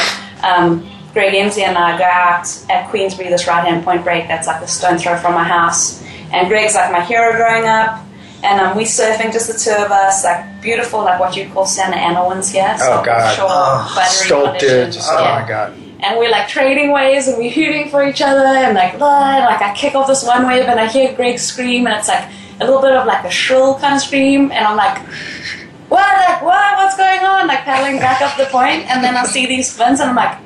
Um, 0.42 0.88
Greg 1.12 1.32
Emslie 1.34 1.64
and 1.64 1.78
I 1.78 1.96
go 1.96 2.04
out 2.04 2.44
at 2.68 2.90
Queensberry, 2.90 3.30
this 3.30 3.46
right 3.46 3.64
hand 3.66 3.82
point 3.86 4.04
break 4.04 4.28
that's 4.28 4.46
like 4.46 4.60
a 4.60 4.68
stone 4.68 4.98
throw 4.98 5.16
from 5.16 5.32
my 5.32 5.44
house. 5.44 6.02
And 6.30 6.46
Greg's 6.46 6.74
like 6.74 6.92
my 6.92 7.00
hero 7.02 7.32
growing 7.32 7.64
up. 7.64 8.04
And 8.44 8.60
um, 8.60 8.76
we 8.76 8.84
surfing, 8.84 9.32
just 9.32 9.46
the 9.50 9.56
two 9.58 9.74
of 9.82 9.90
us, 9.90 10.24
like 10.24 10.60
beautiful, 10.60 11.00
like 11.08 11.18
what 11.18 11.34
you 11.34 11.48
call 11.48 11.64
Santa 11.64 11.96
Ana 11.96 12.28
winds 12.28 12.50
here. 12.52 12.76
So 12.78 13.00
Oh, 13.00 13.02
God. 13.02 13.34
Shore, 13.34 13.46
Oh, 13.48 13.92
buttery 13.96 14.26
Sculpted. 14.28 14.60
conditions, 14.60 14.96
Just, 14.96 15.10
oh 15.10 15.18
yeah. 15.24 15.40
my 15.40 15.48
god. 15.48 15.72
And 16.06 16.18
we're 16.18 16.30
like 16.30 16.46
trading 16.46 16.92
waves 16.92 17.26
and 17.26 17.36
we're 17.36 17.50
hooting 17.50 17.90
for 17.90 18.06
each 18.06 18.22
other 18.22 18.46
and 18.46 18.76
like, 18.76 18.96
blah, 18.96 19.36
and, 19.36 19.44
like 19.44 19.60
I 19.60 19.74
kick 19.74 19.96
off 19.96 20.06
this 20.06 20.24
one 20.24 20.46
wave 20.46 20.66
and 20.66 20.78
I 20.78 20.86
hear 20.86 21.12
Greg 21.14 21.40
scream 21.40 21.86
and 21.86 21.96
it's 21.96 22.06
like 22.06 22.30
a 22.60 22.64
little 22.64 22.80
bit 22.80 22.92
of 22.92 23.06
like 23.06 23.24
a 23.24 23.30
shrill 23.30 23.74
kind 23.74 23.96
of 23.96 24.00
scream 24.00 24.52
and 24.52 24.64
I'm 24.64 24.76
like, 24.76 24.98
what, 25.88 26.16
like, 26.16 26.42
what, 26.42 26.76
what's 26.76 26.96
going 26.96 27.24
on? 27.24 27.48
Like 27.48 27.60
paddling 27.60 27.98
back 27.98 28.22
up 28.22 28.36
the 28.38 28.44
point 28.46 28.88
and 28.88 29.02
then 29.02 29.16
I 29.16 29.24
see 29.24 29.46
these 29.46 29.76
fins 29.76 29.98
and 29.98 30.10
I'm 30.10 30.16
like, 30.16 30.38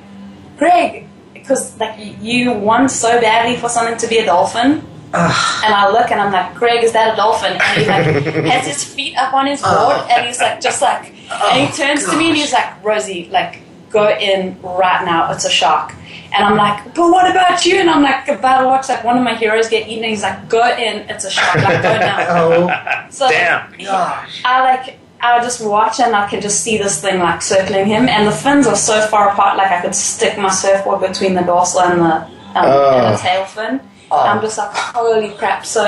Greg, 0.56 1.06
because 1.34 1.78
like 1.78 1.98
you 2.22 2.52
want 2.52 2.90
so 2.90 3.20
badly 3.20 3.56
for 3.56 3.68
something 3.68 3.98
to 3.98 4.08
be 4.08 4.16
a 4.18 4.24
dolphin. 4.24 4.86
And 5.12 5.74
I 5.74 5.90
look 5.90 6.11
and 6.11 6.20
I'm 6.20 6.32
like, 6.32 6.54
Greg, 6.54 6.84
is 6.84 6.92
that 6.92 7.12
a 7.12 7.16
dolphin? 7.16 7.58
And 7.61 7.80
he 7.80 7.86
like 7.86 8.24
has 8.46 8.66
his 8.66 8.84
feet 8.84 9.16
up 9.16 9.34
on 9.34 9.46
his 9.46 9.61
board 9.61 9.74
oh. 9.74 10.08
and 10.11 10.26
he's 10.26 10.40
like, 10.40 10.61
just 10.61 10.80
like, 10.80 11.12
and 11.30 11.68
he 11.68 11.76
turns 11.76 12.04
to 12.08 12.16
me 12.16 12.28
and 12.28 12.36
he's 12.36 12.52
like, 12.52 12.82
Rosie, 12.82 13.28
like, 13.30 13.61
go 13.91 14.09
in 14.09 14.61
right 14.62 15.05
now. 15.05 15.30
It's 15.32 15.45
a 15.45 15.51
shark. 15.51 15.95
And 16.32 16.45
I'm 16.45 16.57
like, 16.57 16.95
but 16.95 17.11
what 17.11 17.28
about 17.30 17.66
you? 17.66 17.76
And 17.76 17.91
I'm 17.91 18.03
like, 18.03 18.28
about 18.28 18.61
to 18.61 18.66
watch 18.66 18.88
like 18.88 19.03
one 19.05 19.16
of 19.18 19.24
my 19.24 19.34
heroes 19.34 19.68
get 19.68 19.88
eaten. 19.88 20.05
And 20.05 20.11
he's 20.12 20.22
like, 20.22 20.49
go 20.49 20.64
in. 20.76 20.99
It's 21.11 21.24
a 21.24 21.30
shark. 21.30 21.57
Like, 21.57 21.82
go 21.82 21.99
now. 21.99 22.16
Oh 22.30 23.07
So 23.11 23.28
Damn. 23.28 23.72
gosh. 23.78 24.43
I 24.45 24.62
like 24.62 24.99
I 25.22 25.34
would 25.36 25.43
just 25.43 25.62
watch 25.66 26.01
and 26.01 26.14
I 26.16 26.30
could 26.30 26.41
just 26.41 26.62
see 26.62 26.78
this 26.78 27.01
thing 27.03 27.18
like 27.18 27.43
circling 27.43 27.84
him, 27.86 28.09
and 28.09 28.26
the 28.26 28.32
fins 28.32 28.66
are 28.66 28.74
so 28.76 29.07
far 29.09 29.28
apart, 29.28 29.59
like 29.59 29.70
I 29.70 29.82
could 29.82 29.95
stick 29.95 30.38
my 30.38 30.49
surfboard 30.49 31.01
between 31.03 31.34
the 31.34 31.43
dorsal 31.43 31.82
and 31.82 32.01
the 32.01 32.14
um, 32.14 32.32
and 32.57 32.66
Oh. 32.66 33.12
the 33.12 33.18
tail 33.18 33.45
fin. 33.45 33.80
Oh. 34.11 34.18
I'm 34.18 34.41
just 34.41 34.57
like, 34.57 34.70
holy 34.72 35.30
crap! 35.32 35.66
So 35.66 35.82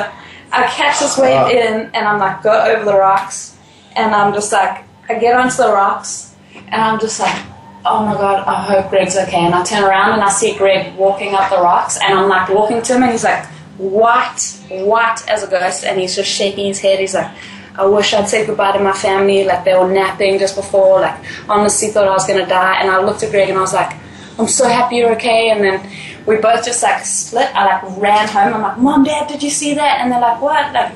I 0.52 0.66
catch 0.66 1.00
this 1.00 1.16
wave 1.16 1.40
Oh. 1.46 1.48
in, 1.50 1.90
and 1.94 2.06
I'm 2.06 2.18
like, 2.18 2.42
go 2.42 2.52
over 2.52 2.84
the 2.84 2.94
rocks, 2.94 3.56
and 3.96 4.14
I'm 4.14 4.34
just 4.34 4.52
like, 4.52 4.84
I 5.08 5.14
get 5.18 5.34
onto 5.34 5.56
the 5.56 5.72
rocks, 5.72 6.34
and 6.68 6.82
I'm 6.82 7.00
just 7.00 7.18
like. 7.18 7.34
Oh 7.84 8.06
my 8.06 8.14
god, 8.14 8.46
I 8.46 8.62
hope 8.62 8.90
Greg's 8.90 9.16
okay. 9.16 9.44
And 9.44 9.54
I 9.54 9.64
turn 9.64 9.82
around 9.82 10.12
and 10.12 10.22
I 10.22 10.30
see 10.30 10.56
Greg 10.56 10.94
walking 10.96 11.34
up 11.34 11.50
the 11.50 11.56
rocks, 11.56 11.98
and 12.02 12.18
I'm 12.18 12.28
like 12.28 12.48
walking 12.48 12.80
to 12.82 12.94
him, 12.94 13.02
and 13.02 13.12
he's 13.12 13.24
like, 13.24 13.44
white, 13.76 14.40
white 14.70 15.28
as 15.28 15.42
a 15.42 15.50
ghost, 15.50 15.84
and 15.84 15.98
he's 15.98 16.14
just 16.14 16.30
shaking 16.30 16.66
his 16.66 16.78
head. 16.80 17.00
He's 17.00 17.14
like, 17.14 17.30
I 17.76 17.86
wish 17.86 18.12
I'd 18.12 18.28
said 18.28 18.46
goodbye 18.46 18.76
to 18.76 18.82
my 18.82 18.92
family. 18.92 19.44
Like 19.44 19.64
they 19.64 19.74
were 19.74 19.90
napping 19.90 20.38
just 20.38 20.56
before. 20.56 21.00
Like 21.00 21.18
honestly 21.48 21.88
thought 21.88 22.06
I 22.06 22.12
was 22.12 22.26
gonna 22.26 22.46
die. 22.46 22.80
And 22.80 22.90
I 22.90 23.02
looked 23.02 23.22
at 23.22 23.30
Greg 23.30 23.48
and 23.48 23.58
I 23.58 23.62
was 23.62 23.72
like, 23.72 23.96
I'm 24.38 24.48
so 24.48 24.68
happy 24.68 24.96
you're 24.96 25.12
okay. 25.12 25.50
And 25.50 25.64
then 25.64 25.90
we 26.26 26.36
both 26.36 26.64
just 26.64 26.82
like 26.82 27.04
split. 27.04 27.48
I 27.54 27.64
like 27.64 27.98
ran 27.98 28.28
home. 28.28 28.54
I'm 28.54 28.62
like, 28.62 28.78
Mom, 28.78 29.04
Dad, 29.04 29.28
did 29.28 29.42
you 29.42 29.50
see 29.50 29.74
that? 29.74 30.00
And 30.00 30.12
they're 30.12 30.20
like, 30.20 30.40
What? 30.40 30.72
Like 30.72 30.92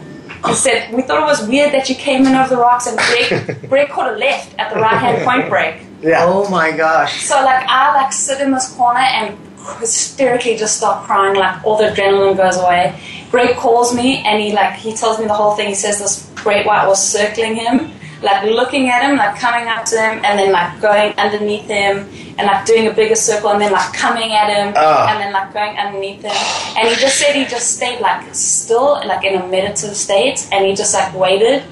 He 0.46 0.54
said, 0.54 0.92
We 0.92 1.02
thought 1.02 1.22
it 1.22 1.26
was 1.26 1.48
weird 1.48 1.72
that 1.72 1.88
you 1.88 1.94
came 1.94 2.26
in 2.26 2.34
over 2.34 2.50
the 2.50 2.60
rocks 2.60 2.86
and 2.86 2.98
Greg, 2.98 3.68
Greg 3.68 3.88
caught 3.88 4.12
a 4.12 4.16
left 4.16 4.54
at 4.58 4.72
the 4.72 4.78
right 4.78 4.98
hand 4.98 5.24
point 5.24 5.48
break. 5.48 5.76
Yeah. 6.02 6.24
Oh 6.26 6.48
my 6.50 6.70
gosh. 6.76 7.22
So 7.22 7.34
like 7.44 7.64
I 7.68 7.94
like 7.94 8.12
sit 8.12 8.40
in 8.40 8.50
this 8.52 8.72
corner 8.74 9.00
and 9.00 9.36
hysterically 9.80 10.56
just 10.56 10.76
start 10.76 11.04
crying, 11.06 11.36
like 11.36 11.64
all 11.64 11.76
the 11.76 11.84
adrenaline 11.84 12.36
goes 12.36 12.56
away. 12.56 12.98
Greg 13.30 13.56
calls 13.56 13.94
me 13.94 14.18
and 14.24 14.40
he 14.40 14.52
like 14.52 14.74
he 14.74 14.92
tells 14.94 15.18
me 15.18 15.26
the 15.26 15.34
whole 15.34 15.54
thing. 15.56 15.68
He 15.68 15.74
says 15.74 15.98
this 15.98 16.30
great 16.36 16.66
white 16.66 16.86
was 16.86 17.02
circling 17.02 17.56
him, 17.56 17.90
like 18.22 18.44
looking 18.44 18.88
at 18.88 19.02
him, 19.02 19.16
like 19.16 19.36
coming 19.38 19.66
up 19.68 19.84
to 19.86 19.96
him, 19.96 20.24
and 20.24 20.38
then 20.38 20.52
like 20.52 20.80
going 20.80 21.12
underneath 21.18 21.66
him, 21.66 22.08
and 22.38 22.46
like 22.46 22.64
doing 22.66 22.86
a 22.86 22.92
bigger 22.92 23.16
circle, 23.16 23.50
and 23.50 23.60
then 23.60 23.72
like 23.72 23.92
coming 23.92 24.32
at 24.32 24.48
him, 24.48 24.72
Ah. 24.76 25.10
and 25.10 25.20
then 25.20 25.32
like 25.32 25.52
going 25.52 25.76
underneath 25.76 26.22
him. 26.22 26.36
And 26.78 26.88
he 26.88 26.94
just 27.00 27.16
said 27.18 27.34
he 27.34 27.44
just 27.46 27.74
stayed 27.76 28.00
like 28.00 28.32
still, 28.34 29.02
like 29.06 29.24
in 29.24 29.40
a 29.40 29.46
meditative 29.48 29.96
state, 29.96 30.46
and 30.52 30.64
he 30.64 30.74
just 30.74 30.94
like 30.94 31.12
waited. 31.14 31.64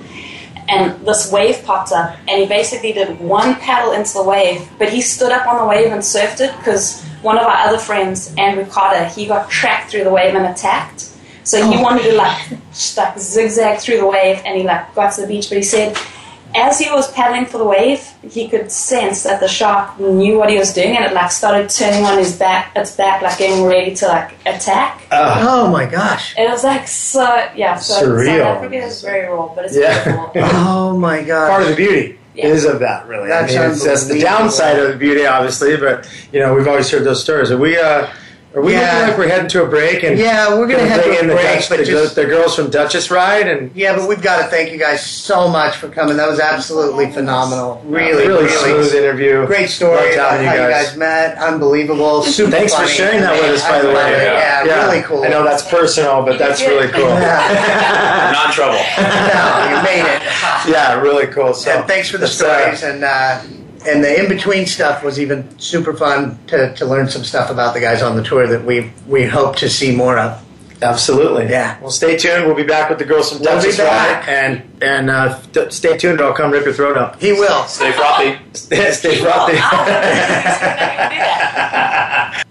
And 0.69 1.07
this 1.07 1.31
wave 1.31 1.63
popped 1.65 1.93
up, 1.93 2.17
and 2.29 2.41
he 2.41 2.47
basically 2.47 2.93
did 2.93 3.21
one 3.21 3.55
paddle 3.57 3.93
into 3.93 4.15
the 4.15 4.23
wave, 4.23 4.69
but 4.79 4.89
he 4.89 5.01
stood 5.03 5.31
up 5.31 5.47
on 5.47 5.59
the 5.59 5.67
wave 5.67 5.93
and 5.93 6.01
surfed 6.01 6.41
it 6.41 6.57
because 6.59 7.03
one 7.23 7.37
of 7.39 7.45
our 7.45 7.67
other 7.69 7.79
friends, 7.79 8.35
Andrew 8.39 8.65
Carter, 8.67 9.05
he 9.07 9.27
got 9.27 9.51
tracked 9.51 9.91
through 9.91 10.05
the 10.05 10.11
wave 10.11 10.35
and 10.35 10.47
attacked. 10.47 11.11
So 11.45 11.59
he 11.71 11.77
Oh. 11.77 11.83
wanted 11.83 12.05
to 12.05 12.15
like, 12.15 12.39
like 12.97 13.19
zigzag 13.19 13.79
through 13.81 13.99
the 13.99 14.07
wave, 14.07 14.41
and 14.47 14.57
he 14.57 14.65
like 14.65 14.95
got 14.95 15.13
to 15.15 15.21
the 15.23 15.27
beach. 15.27 15.49
But 15.51 15.57
he 15.59 15.63
said, 15.65 15.97
as 16.55 16.79
he 16.79 16.91
was 16.91 17.11
paddling 17.13 17.47
for 17.47 17.59
the 17.59 17.65
wave, 17.65 18.01
he 18.23 18.49
could 18.49 18.71
sense 18.71 19.23
that 19.25 19.41
the 19.41 19.49
shark 19.49 19.99
knew 19.99 20.39
what 20.39 20.49
he 20.51 20.57
was 20.59 20.73
doing, 20.73 20.97
and 20.97 21.05
it 21.05 21.13
like 21.13 21.31
started 21.31 21.69
turning 21.69 22.05
on 22.05 22.19
his 22.19 22.37
back, 22.39 22.73
its 22.77 22.95
back, 22.97 23.23
like 23.23 23.39
getting 23.39 23.65
ready 23.65 23.95
to 23.97 24.07
like 24.07 24.35
attack. 24.47 25.03
oh 25.11 25.69
my 25.71 25.87
gosh. 25.87 26.35
It 26.39 26.49
was 26.49 26.63
like 26.65 26.87
so, 26.89 27.25
yeah. 27.57 27.77
So 27.77 28.07
Surreal. 28.07 28.39
South 28.39 28.57
Africa 28.59 28.77
is 28.77 29.03
very 29.03 29.29
raw, 29.29 29.53
but 29.55 29.65
it's 29.67 29.77
Yeah. 29.77 30.05
beautiful. 30.05 30.33
Oh 30.67 30.97
my 30.99 31.23
gosh. 31.23 31.51
Part 31.51 31.63
of 31.63 31.69
the 31.71 31.77
beauty 31.77 32.19
is 32.37 32.65
of 32.65 32.81
that, 32.81 33.07
really. 33.09 33.29
That's 33.29 33.55
I 33.55 33.61
mean, 33.63 33.71
it's, 33.73 33.85
that's 33.85 34.07
the 34.07 34.21
downside 34.21 34.79
of 34.79 34.89
the 34.93 34.97
beauty, 34.97 35.27
obviously. 35.27 35.77
But 35.77 36.09
you 36.33 36.41
know, 36.41 36.55
we've 36.55 36.69
always 36.69 36.91
heard 36.91 37.05
those 37.05 37.23
stories. 37.23 37.53
We? 37.53 37.79
Uh, 37.79 38.07
are 38.55 38.63
we 38.63 38.73
Yeah. 38.73 38.81
looking 38.93 39.09
like 39.09 39.19
we're 39.19 39.29
heading 39.29 39.49
to 39.49 39.63
a 39.65 39.67
break? 39.67 40.03
And 40.05 40.19
Yeah, 40.19 40.57
we're 40.59 40.67
gonna 40.69 40.87
head 40.87 41.03
to 41.05 41.11
a 41.11 41.21
in 41.21 41.27
the, 41.29 41.35
break, 41.35 41.47
Dutch, 41.59 41.69
but 41.69 41.79
the, 41.79 41.85
just- 41.85 42.15
the 42.15 42.25
girls 42.25 42.55
from 42.55 42.71
Duchess 42.71 43.11
Ride 43.11 43.49
and 43.49 43.71
Yeah, 43.75 43.97
but 43.97 44.09
we've 44.09 44.23
got 44.23 44.39
to 44.39 44.45
thank 44.45 44.71
you 44.73 44.79
guys 44.79 45.05
so 45.05 45.49
much 45.49 45.77
for 45.77 45.89
coming. 45.89 46.17
That 46.17 46.29
was 46.29 46.39
absolutely 46.41 47.11
phenomenal. 47.11 47.83
Really, 47.85 48.27
really, 48.29 48.45
really, 48.45 48.49
smooth 48.49 48.95
interview. 48.95 49.45
Great 49.47 49.71
story 49.71 49.97
Loved 49.97 50.15
about 50.15 50.31
having 50.33 50.47
how 50.47 50.55
you 50.55 50.63
you 50.63 50.69
guys. 50.69 50.87
guys 50.91 50.97
met. 50.97 51.39
Unbelievable. 51.39 52.23
Super 52.35 52.51
Thanks 52.53 52.75
for 52.75 52.87
sharing 52.87 53.21
that 53.23 53.33
with 53.41 53.51
us, 53.57 53.65
I 53.65 53.71
by 53.71 53.83
the 53.83 53.89
way. 53.89 54.13
it. 54.13 54.23
Yeah, 54.23 54.85
really 54.87 55.03
cool. 55.03 55.25
I 55.25 55.29
know 55.29 55.43
that's 55.45 55.69
personal, 55.69 56.23
but 56.23 56.39
that's 56.39 56.61
really 56.61 56.89
cool. 56.89 57.09
Not 57.09 58.53
trouble. 58.53 58.79
no, 58.99 59.69
you 59.71 59.83
made 59.83 60.05
it. 60.05 60.23
yeah, 60.69 61.01
really 61.01 61.27
cool. 61.27 61.55
So 61.55 61.71
And 61.73 61.87
thanks 61.89 62.09
for 62.11 62.19
the 62.19 62.27
that's, 62.27 62.41
uh, 62.41 62.77
stories 62.77 62.83
and 62.85 63.05
uh, 63.05 63.41
and 63.87 64.03
the 64.03 64.23
in 64.23 64.29
between 64.29 64.67
stuff 64.67 65.03
was 65.03 65.19
even 65.21 65.59
super 65.59 65.95
fun 65.95 66.39
to, 66.49 66.75
to 66.75 66.85
learn 66.85 67.09
some 67.09 67.25
stuff 67.25 67.51
about 67.51 67.75
the 67.75 67.81
guys 67.81 68.03
on 68.03 68.17
the 68.17 68.23
tour 68.23 68.47
that 68.47 68.65
we 68.65 68.93
we 69.07 69.25
hope 69.25 69.57
to 69.57 69.69
see 69.69 69.95
more 69.95 70.19
of. 70.19 70.41
Absolutely. 70.83 71.49
Yeah. 71.49 71.81
Well, 71.81 71.91
stay 71.91 72.17
tuned. 72.17 72.47
We'll 72.47 72.57
be 72.57 72.65
back 72.65 72.91
with 72.91 72.99
the 72.99 73.05
girls 73.05 73.31
from 73.33 73.41
We'll 73.41 73.63
be 73.63 73.77
back. 73.77 74.27
Ride, 74.27 74.35
and 74.35 74.83
and 74.83 75.11
uh, 75.11 75.41
d- 75.53 75.71
stay 75.71 75.97
tuned. 75.97 76.21
Or 76.21 76.25
I'll 76.25 76.35
come 76.35 76.51
rip 76.51 76.65
your 76.65 76.75
throat 76.75 76.99
out. 76.99 77.21
He 77.21 77.33
will. 77.33 77.65
Stay 77.65 77.93
frothy. 77.93 78.39
stay 78.53 78.91
stay 78.93 79.17
frothy. 79.17 79.57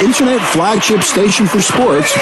Your 0.00 0.08
internet 0.08 0.40
flagship 0.40 1.02
station 1.02 1.46
for 1.46 1.60
sports. 1.60 2.14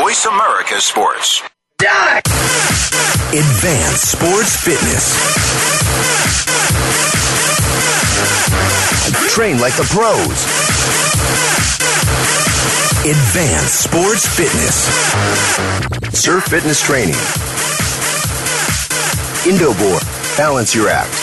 Voice 0.00 0.24
America 0.24 0.80
Sports. 0.80 1.42
Die! 1.78 2.22
Advanced 3.32 4.12
Sports 4.12 4.56
Fitness. 4.56 5.16
Train 9.34 9.60
like 9.60 9.74
the 9.74 9.84
pros. 9.90 10.44
Advanced 13.04 13.82
Sports 13.82 14.26
Fitness. 14.34 14.86
Surf 16.18 16.44
Fitness 16.44 16.82
Training. 16.82 17.14
Indoboard. 19.44 20.36
Balance 20.36 20.74
your 20.74 20.88
act. 20.88 21.14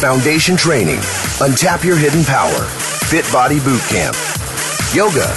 Foundation 0.00 0.56
Training. 0.56 0.98
Untap 1.38 1.84
your 1.84 1.96
hidden 1.96 2.24
power. 2.24 2.81
Fit 3.12 3.30
Body 3.30 3.60
Boot 3.60 3.82
Camp. 3.90 4.16
Yoga. 4.94 5.30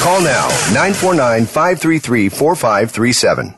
Call 0.00 0.20
now 0.22 0.46
949 0.70 1.46
533 1.46 2.28
4537. 2.28 3.54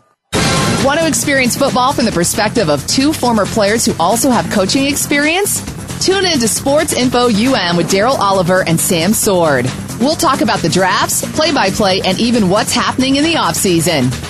Want 0.83 0.99
to 0.99 1.07
experience 1.07 1.59
football 1.59 1.93
from 1.93 2.07
the 2.07 2.11
perspective 2.11 2.71
of 2.71 2.87
two 2.87 3.13
former 3.13 3.45
players 3.45 3.85
who 3.85 3.93
also 4.01 4.31
have 4.31 4.51
coaching 4.51 4.87
experience? 4.87 5.61
Tune 6.03 6.25
in 6.25 6.39
to 6.39 6.49
Sports 6.49 6.95
Info 6.95 7.27
UM 7.27 7.77
with 7.77 7.91
Daryl 7.91 8.19
Oliver 8.19 8.67
and 8.67 8.81
Sam 8.81 9.13
Sword. 9.13 9.67
We'll 10.01 10.17
talk 10.17 10.41
about 10.41 10.61
the 10.61 10.71
drafts, 10.71 11.31
play 11.37 11.53
by 11.53 11.69
play, 11.69 12.01
and 12.01 12.19
even 12.19 12.49
what's 12.49 12.73
happening 12.73 13.17
in 13.17 13.25
the 13.25 13.35
offseason. 13.35 14.30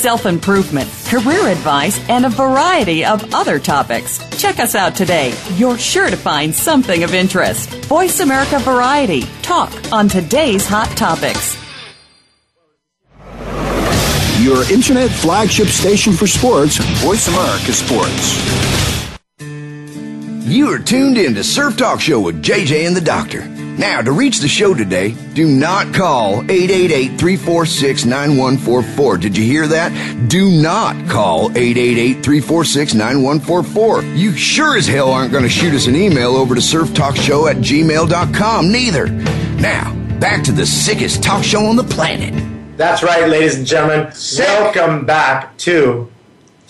self 0.00 0.24
improvement, 0.24 0.88
career 1.06 1.46
advice, 1.48 2.00
and 2.08 2.24
a 2.24 2.30
variety 2.30 3.04
of 3.04 3.34
other 3.34 3.58
topics. 3.58 4.18
Check 4.40 4.58
us 4.58 4.74
out 4.74 4.96
today. 4.96 5.34
You're 5.56 5.76
sure 5.76 6.08
to 6.08 6.16
find 6.16 6.54
something 6.54 7.04
of 7.04 7.12
interest. 7.12 7.68
Voice 7.84 8.20
America 8.20 8.58
Variety. 8.60 9.22
Talk 9.42 9.70
on 9.92 10.08
today's 10.08 10.66
hot 10.66 10.88
topics. 10.96 11.56
Your 14.40 14.62
internet 14.72 15.10
flagship 15.10 15.68
station 15.68 16.14
for 16.14 16.26
sports. 16.26 16.78
Voice 17.04 17.28
America 17.28 17.72
Sports. 17.74 18.70
You 20.48 20.68
are 20.72 20.78
tuned 20.78 21.18
in 21.18 21.34
to 21.34 21.44
Surf 21.44 21.76
Talk 21.76 22.00
Show 22.00 22.20
with 22.20 22.42
JJ 22.42 22.86
and 22.86 22.96
the 22.96 23.02
Doctor. 23.02 23.59
Now, 23.80 24.00
to 24.02 24.12
reach 24.12 24.40
the 24.40 24.46
show 24.46 24.74
today, 24.74 25.14
do 25.32 25.48
not 25.48 25.94
call 25.94 26.42
888-346-9144. 26.42 29.18
Did 29.18 29.38
you 29.38 29.44
hear 29.44 29.66
that? 29.68 30.28
Do 30.28 30.50
not 30.50 31.08
call 31.08 31.48
888-346-9144. 31.48 34.18
You 34.18 34.36
sure 34.36 34.76
as 34.76 34.86
hell 34.86 35.10
aren't 35.10 35.32
going 35.32 35.44
to 35.44 35.48
shoot 35.48 35.72
us 35.72 35.86
an 35.86 35.96
email 35.96 36.36
over 36.36 36.54
to 36.54 36.60
surftalkshow 36.60 37.50
at 37.50 37.56
gmail.com 37.56 38.70
neither. 38.70 39.08
Now, 39.08 39.94
back 40.20 40.44
to 40.44 40.52
the 40.52 40.66
sickest 40.66 41.22
talk 41.22 41.42
show 41.42 41.64
on 41.64 41.76
the 41.76 41.84
planet. 41.84 42.34
That's 42.76 43.02
right, 43.02 43.26
ladies 43.26 43.56
and 43.56 43.66
gentlemen. 43.66 44.12
Welcome 44.36 45.06
back 45.06 45.56
to 45.58 46.12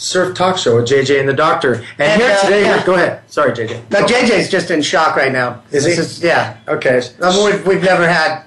Surf 0.00 0.34
Talk 0.34 0.56
Show 0.56 0.76
with 0.76 0.88
JJ 0.88 1.20
and 1.20 1.28
the 1.28 1.34
Doctor. 1.34 1.74
And, 1.74 1.84
And, 2.00 2.22
here 2.22 2.30
uh, 2.30 2.40
today, 2.40 2.62
yeah. 2.62 2.86
go 2.86 2.94
ahead. 2.94 3.22
Sorry, 3.30 3.52
JJ. 3.52 3.90
Now 3.90 4.06
JJ's 4.06 4.48
just 4.48 4.70
in 4.70 4.80
shock 4.80 5.14
right 5.14 5.30
now. 5.30 5.62
Is 5.72 5.84
he? 5.84 5.92
This 5.92 6.22
yeah. 6.22 6.56
Okay. 6.66 7.02
Um, 7.20 7.44
we've, 7.44 7.66
we've 7.66 7.82
never 7.82 8.08
had 8.08 8.44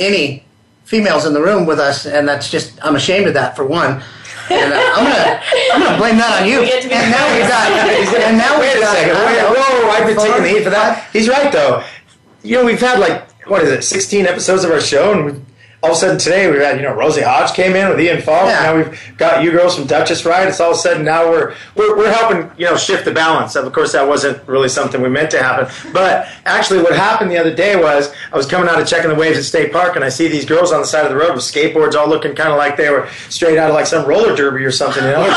any 0.00 0.44
females 0.84 1.24
in 1.24 1.34
the 1.34 1.40
room 1.40 1.66
with 1.66 1.78
us, 1.78 2.04
and 2.04 2.26
that's 2.26 2.50
just 2.50 2.84
I'm 2.84 2.96
ashamed 2.96 3.28
of 3.28 3.34
that 3.34 3.54
for 3.54 3.64
one. 3.64 4.02
And 4.50 4.72
uh, 4.72 4.92
I'm 4.96 5.04
gonna 5.04 5.42
I'm 5.72 5.82
gonna 5.84 5.98
blame 5.98 6.16
that 6.16 6.42
on 6.42 6.48
you. 6.48 6.60
We 6.62 6.66
get 6.66 6.82
to 6.82 6.88
be 6.88 6.94
and 6.94 7.12
now 7.12 7.30
we've 7.38 7.48
got 7.48 7.70
and 8.26 8.36
now 8.36 8.58
Wait 8.58 8.74
we've 8.74 8.78
a 8.78 8.80
got 8.80 8.96
second. 8.96 9.14
Wait, 9.14 9.56
whoa, 9.56 9.90
I've 9.90 10.06
been 10.06 10.16
taking 10.16 10.42
the 10.42 10.48
heat 10.48 10.64
for 10.64 10.70
that. 10.70 11.08
He's 11.12 11.28
right, 11.28 11.52
though. 11.52 11.84
You 12.42 12.56
know, 12.56 12.64
we've 12.64 12.80
had 12.80 12.98
like, 12.98 13.30
what 13.46 13.62
is 13.62 13.70
it, 13.70 13.82
16 13.82 14.26
episodes 14.26 14.64
of 14.64 14.72
our 14.72 14.80
show, 14.80 15.12
and 15.12 15.24
we, 15.26 15.40
all 15.80 15.90
of 15.90 15.96
a 15.96 16.00
sudden 16.00 16.18
today 16.18 16.50
we 16.50 16.58
had 16.58 16.76
you 16.76 16.82
know 16.82 16.92
Rosie 16.92 17.22
Hodge 17.22 17.52
came 17.52 17.76
in 17.76 17.88
with 17.88 18.00
Ian 18.00 18.20
Falk. 18.20 18.46
Yeah. 18.46 18.62
Now 18.62 18.76
we've 18.76 19.16
got 19.16 19.44
you 19.44 19.52
girls 19.52 19.76
from 19.76 19.86
Duchess 19.86 20.24
Ride. 20.24 20.48
It's 20.48 20.58
all 20.58 20.72
of 20.72 20.76
a 20.76 20.80
sudden 20.80 21.04
now 21.04 21.30
we're, 21.30 21.54
we're 21.76 21.96
we're 21.96 22.12
helping 22.12 22.50
you 22.58 22.66
know 22.66 22.76
shift 22.76 23.04
the 23.04 23.12
balance. 23.12 23.54
Of 23.54 23.72
course, 23.72 23.92
that 23.92 24.08
wasn't 24.08 24.46
really 24.48 24.68
something 24.68 25.00
we 25.00 25.08
meant 25.08 25.30
to 25.32 25.42
happen. 25.42 25.72
But 25.92 26.28
actually, 26.44 26.82
what 26.82 26.96
happened 26.96 27.30
the 27.30 27.38
other 27.38 27.54
day 27.54 27.76
was 27.80 28.12
I 28.32 28.36
was 28.36 28.46
coming 28.46 28.68
out 28.68 28.80
of 28.80 28.88
checking 28.88 29.08
the 29.10 29.14
waves 29.16 29.38
at 29.38 29.44
State 29.44 29.72
Park, 29.72 29.94
and 29.94 30.04
I 30.04 30.08
see 30.08 30.26
these 30.26 30.44
girls 30.44 30.72
on 30.72 30.80
the 30.80 30.86
side 30.86 31.04
of 31.04 31.10
the 31.10 31.16
road 31.16 31.34
with 31.34 31.44
skateboards, 31.44 31.94
all 31.94 32.08
looking 32.08 32.34
kind 32.34 32.50
of 32.50 32.56
like 32.58 32.76
they 32.76 32.90
were 32.90 33.08
straight 33.28 33.56
out 33.56 33.68
of 33.70 33.74
like 33.74 33.86
some 33.86 34.04
roller 34.06 34.34
derby 34.34 34.64
or 34.64 34.72
something. 34.72 35.04
You 35.04 35.10
know. 35.10 35.22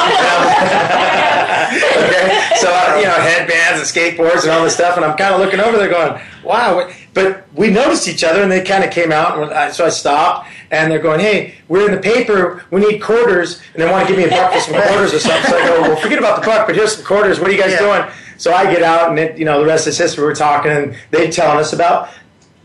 okay, 1.71 2.49
so 2.57 2.69
you 2.97 3.05
know 3.05 3.13
headbands 3.21 3.79
and 3.79 3.87
skateboards 3.87 4.41
and 4.41 4.51
all 4.51 4.63
this 4.63 4.73
stuff, 4.73 4.95
and 4.97 5.05
I'm 5.05 5.15
kind 5.17 5.35
of 5.35 5.39
looking 5.39 5.59
over 5.59 5.77
there 5.77 5.89
going, 5.89 6.19
"Wow!" 6.43 6.75
what- 6.77 6.91
But 7.13 7.43
we 7.53 7.69
noticed 7.69 8.07
each 8.07 8.23
other, 8.23 8.41
and 8.41 8.51
they 8.51 8.61
kind 8.61 8.83
of 8.85 8.91
came 8.91 9.11
out, 9.11 9.37
and 9.37 9.51
I- 9.53 9.71
so 9.71 9.85
I 9.85 9.89
stopped, 9.89 10.47
and 10.71 10.89
they're 10.89 10.99
going, 10.99 11.19
"Hey, 11.19 11.55
we're 11.67 11.85
in 11.87 11.91
the 11.91 11.97
paper. 12.01 12.63
We 12.71 12.79
need 12.81 12.99
quarters," 12.99 13.59
and 13.73 13.83
they 13.83 13.91
want 13.91 14.07
to 14.07 14.13
give 14.13 14.17
me 14.17 14.29
a 14.29 14.29
buck 14.29 14.53
for 14.53 14.59
some 14.61 14.81
quarters 14.81 15.13
or 15.13 15.19
something. 15.19 15.51
So 15.51 15.57
I 15.57 15.67
go, 15.67 15.81
"Well, 15.81 15.95
forget 15.97 16.19
about 16.19 16.41
the 16.41 16.47
buck, 16.47 16.67
but 16.67 16.75
here's 16.75 16.95
some 16.95 17.03
quarters. 17.05 17.39
What 17.39 17.49
are 17.49 17.53
you 17.53 17.61
guys 17.61 17.71
Yeah. 17.73 17.79
doing?" 17.79 18.03
So 18.37 18.53
I 18.53 18.71
get 18.71 18.81
out, 18.81 19.09
and 19.09 19.19
it, 19.19 19.37
you 19.37 19.43
know 19.45 19.59
the 19.59 19.65
rest 19.65 19.87
is 19.87 19.97
history. 19.97 20.23
We're 20.23 20.33
talking, 20.35 20.71
and 20.71 20.95
they're 21.11 21.29
telling 21.29 21.59
us 21.59 21.73
about 21.73 22.07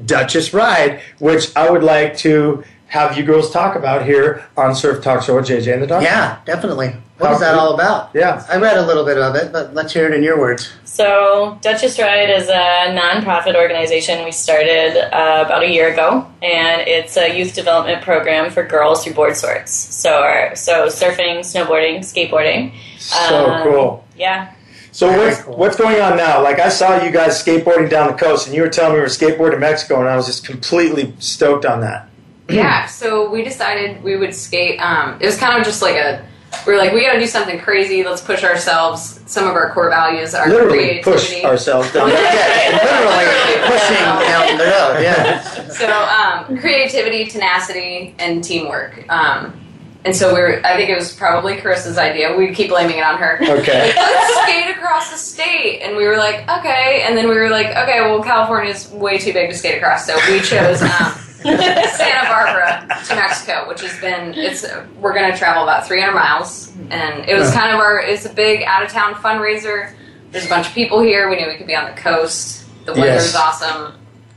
Duchess 0.05 0.55
Ride, 0.55 1.01
which 1.19 1.51
I 1.57 1.69
would 1.71 1.83
like 1.83 2.17
to 2.19 2.63
have 2.89 3.17
you 3.19 3.25
girls 3.25 3.51
talk 3.51 3.75
about 3.75 4.05
here 4.05 4.43
on 4.57 4.75
Surf 4.77 5.03
Talk 5.03 5.23
Show 5.25 5.35
with 5.37 5.47
JJ 5.47 5.73
and 5.73 5.83
the 5.83 5.87
Doctor. 5.89 6.05
Yeah, 6.07 6.37
definitely. 6.47 6.95
What 7.19 7.29
How 7.29 7.35
is 7.35 7.41
that 7.41 7.55
all 7.55 7.73
about? 7.75 8.11
Yeah. 8.13 8.45
I 8.49 8.57
read 8.59 8.77
a 8.77 8.87
little 8.87 9.05
bit 9.05 9.17
of 9.17 9.35
it, 9.37 9.51
but 9.51 9.73
let's 9.73 9.93
hear 9.93 10.07
it 10.07 10.13
in 10.15 10.23
your 10.23 10.39
words. 10.39 10.71
So, 10.85 11.59
Duchess 11.63 11.99
Ride 11.99 12.29
is 12.29 12.49
a 12.49 12.93
nonprofit 12.95 13.55
organization 13.55 14.25
we 14.25 14.33
started 14.33 14.97
uh, 15.15 15.45
about 15.47 15.63
a 15.63 15.69
year 15.71 15.93
ago, 15.93 16.27
and 16.43 16.83
it's 16.87 17.17
a 17.17 17.35
youth 17.37 17.55
development 17.55 18.03
program 18.03 18.51
for 18.51 18.65
girls 18.65 19.03
through 19.05 19.15
board 19.15 19.35
sports. 19.37 19.73
So, 19.73 20.11
our, 20.23 20.55
so 20.57 20.87
surfing, 20.89 21.39
snowboarding, 21.41 22.01
skateboarding. 22.01 22.75
So 22.99 23.51
Um, 23.51 23.63
cool. 23.63 24.05
Yeah. 24.17 24.53
So 24.93 25.09
what's 25.15 25.45
what's 25.47 25.77
going 25.77 26.01
on 26.01 26.17
now? 26.17 26.43
Like 26.43 26.59
I 26.59 26.71
saw 26.71 27.03
you 27.03 27.11
guys 27.11 27.43
skateboarding 27.43 27.91
down 27.91 28.07
the 28.09 28.17
coast, 28.17 28.47
and 28.47 28.57
you 28.57 28.63
were 28.63 28.69
telling 28.71 28.93
me 28.93 28.97
you 28.97 29.03
were 29.03 29.09
skateboarding 29.09 29.55
in 29.55 29.61
Mexico, 29.61 30.01
and 30.01 30.09
I 30.09 30.17
was 30.17 30.25
just 30.25 30.47
completely 30.47 31.15
stoked 31.19 31.67
on 31.67 31.81
that. 31.83 32.09
yeah, 32.49 32.87
so 32.87 33.29
we 33.31 33.43
decided 33.45 34.03
we 34.03 34.17
would 34.17 34.35
skate. 34.35 34.81
Um, 34.81 35.19
it 35.21 35.27
was 35.27 35.37
kind 35.37 35.59
of 35.59 35.67
just 35.67 35.83
like 35.83 35.97
a, 35.97 36.23
we 36.23 36.27
were 36.65 36.77
like, 36.77 36.93
we 36.93 37.03
got 37.05 37.15
to 37.15 37.19
do 37.21 37.27
something 37.27 37.59
crazy. 37.59 38.05
Let's 38.05 38.21
push 38.23 38.45
ourselves. 38.45 39.21
Some 39.27 39.47
of 39.47 39.55
our 39.55 39.73
core 39.73 39.91
values 39.91 40.35
are 40.35 40.49
Literally 40.49 41.03
creativity. 41.03 41.03
push 41.41 41.45
ourselves 41.45 41.93
down. 41.93 42.09
Literally 42.09 43.57
pushing 43.67 43.97
down 43.97 44.59
the 44.59 44.65
road. 44.65 45.03
Yeah. 45.03 45.43
so 45.71 45.91
um, 45.93 46.59
creativity, 46.59 47.27
tenacity, 47.27 48.15
and 48.19 48.43
teamwork. 48.43 49.05
Um, 49.11 49.61
and 50.05 50.15
so 50.15 50.33
we 50.33 50.41
were. 50.41 50.65
I 50.65 50.77
think 50.77 50.89
it 50.89 50.97
was 50.97 51.13
probably 51.13 51.57
Carissa's 51.57 51.99
idea. 51.99 52.37
We 52.37 52.55
keep 52.55 52.69
blaming 52.69 52.99
it 52.99 53.05
on 53.05 53.19
her. 53.19 53.39
Okay. 53.43 53.93
Like, 53.97 53.97
let's 53.97 54.43
skate 54.43 54.77
across 54.77 55.11
the 55.11 55.17
state, 55.19 55.81
and 55.83 55.97
we 55.97 56.07
were 56.07 56.17
like, 56.17 56.49
okay. 56.49 57.03
And 57.05 57.17
then 57.17 57.29
we 57.29 57.35
were 57.35 57.51
like, 57.51 57.67
okay, 57.67 58.01
well, 58.03 58.23
California's 58.23 58.89
way 58.93 59.19
too 59.19 59.33
big 59.33 59.51
to 59.51 59.57
skate 59.57 59.79
across, 59.79 60.07
so 60.07 60.15
we 60.31 60.41
chose 60.41 60.81
um, 60.83 61.13
Santa 61.97 62.29
Barbara 62.29 62.87
to 63.07 63.15
Mexico, 63.15 63.69
which 63.69 63.81
has 63.83 63.99
been. 64.01 64.35
It's 64.35 64.65
we're 65.01 65.15
going 65.15 65.31
to 65.31 65.37
travel 65.39 65.63
about 65.63 65.87
300 65.87 66.13
miles, 66.13 66.73
and 66.91 67.29
it 67.29 67.35
was 67.35 67.51
kind 67.53 67.73
of 67.73 67.81
our. 67.81 68.01
It's 68.01 68.25
a 68.27 68.33
big 68.33 68.63
out 68.63 68.83
of 68.83 68.91
town 68.91 69.15
fundraiser. 69.15 69.95
There's 70.31 70.47
a 70.47 70.49
bunch 70.49 70.67
of 70.67 70.73
people 70.75 71.01
here. 71.01 71.29
We 71.31 71.37
knew 71.37 71.47
we 71.47 71.57
could 71.57 71.67
be 71.67 71.77
on 71.77 71.85
the 71.87 71.97
coast. 72.01 72.65
The 72.85 72.93
weather's 72.93 73.33
Yes. 73.33 73.37
awesome. 73.37 73.95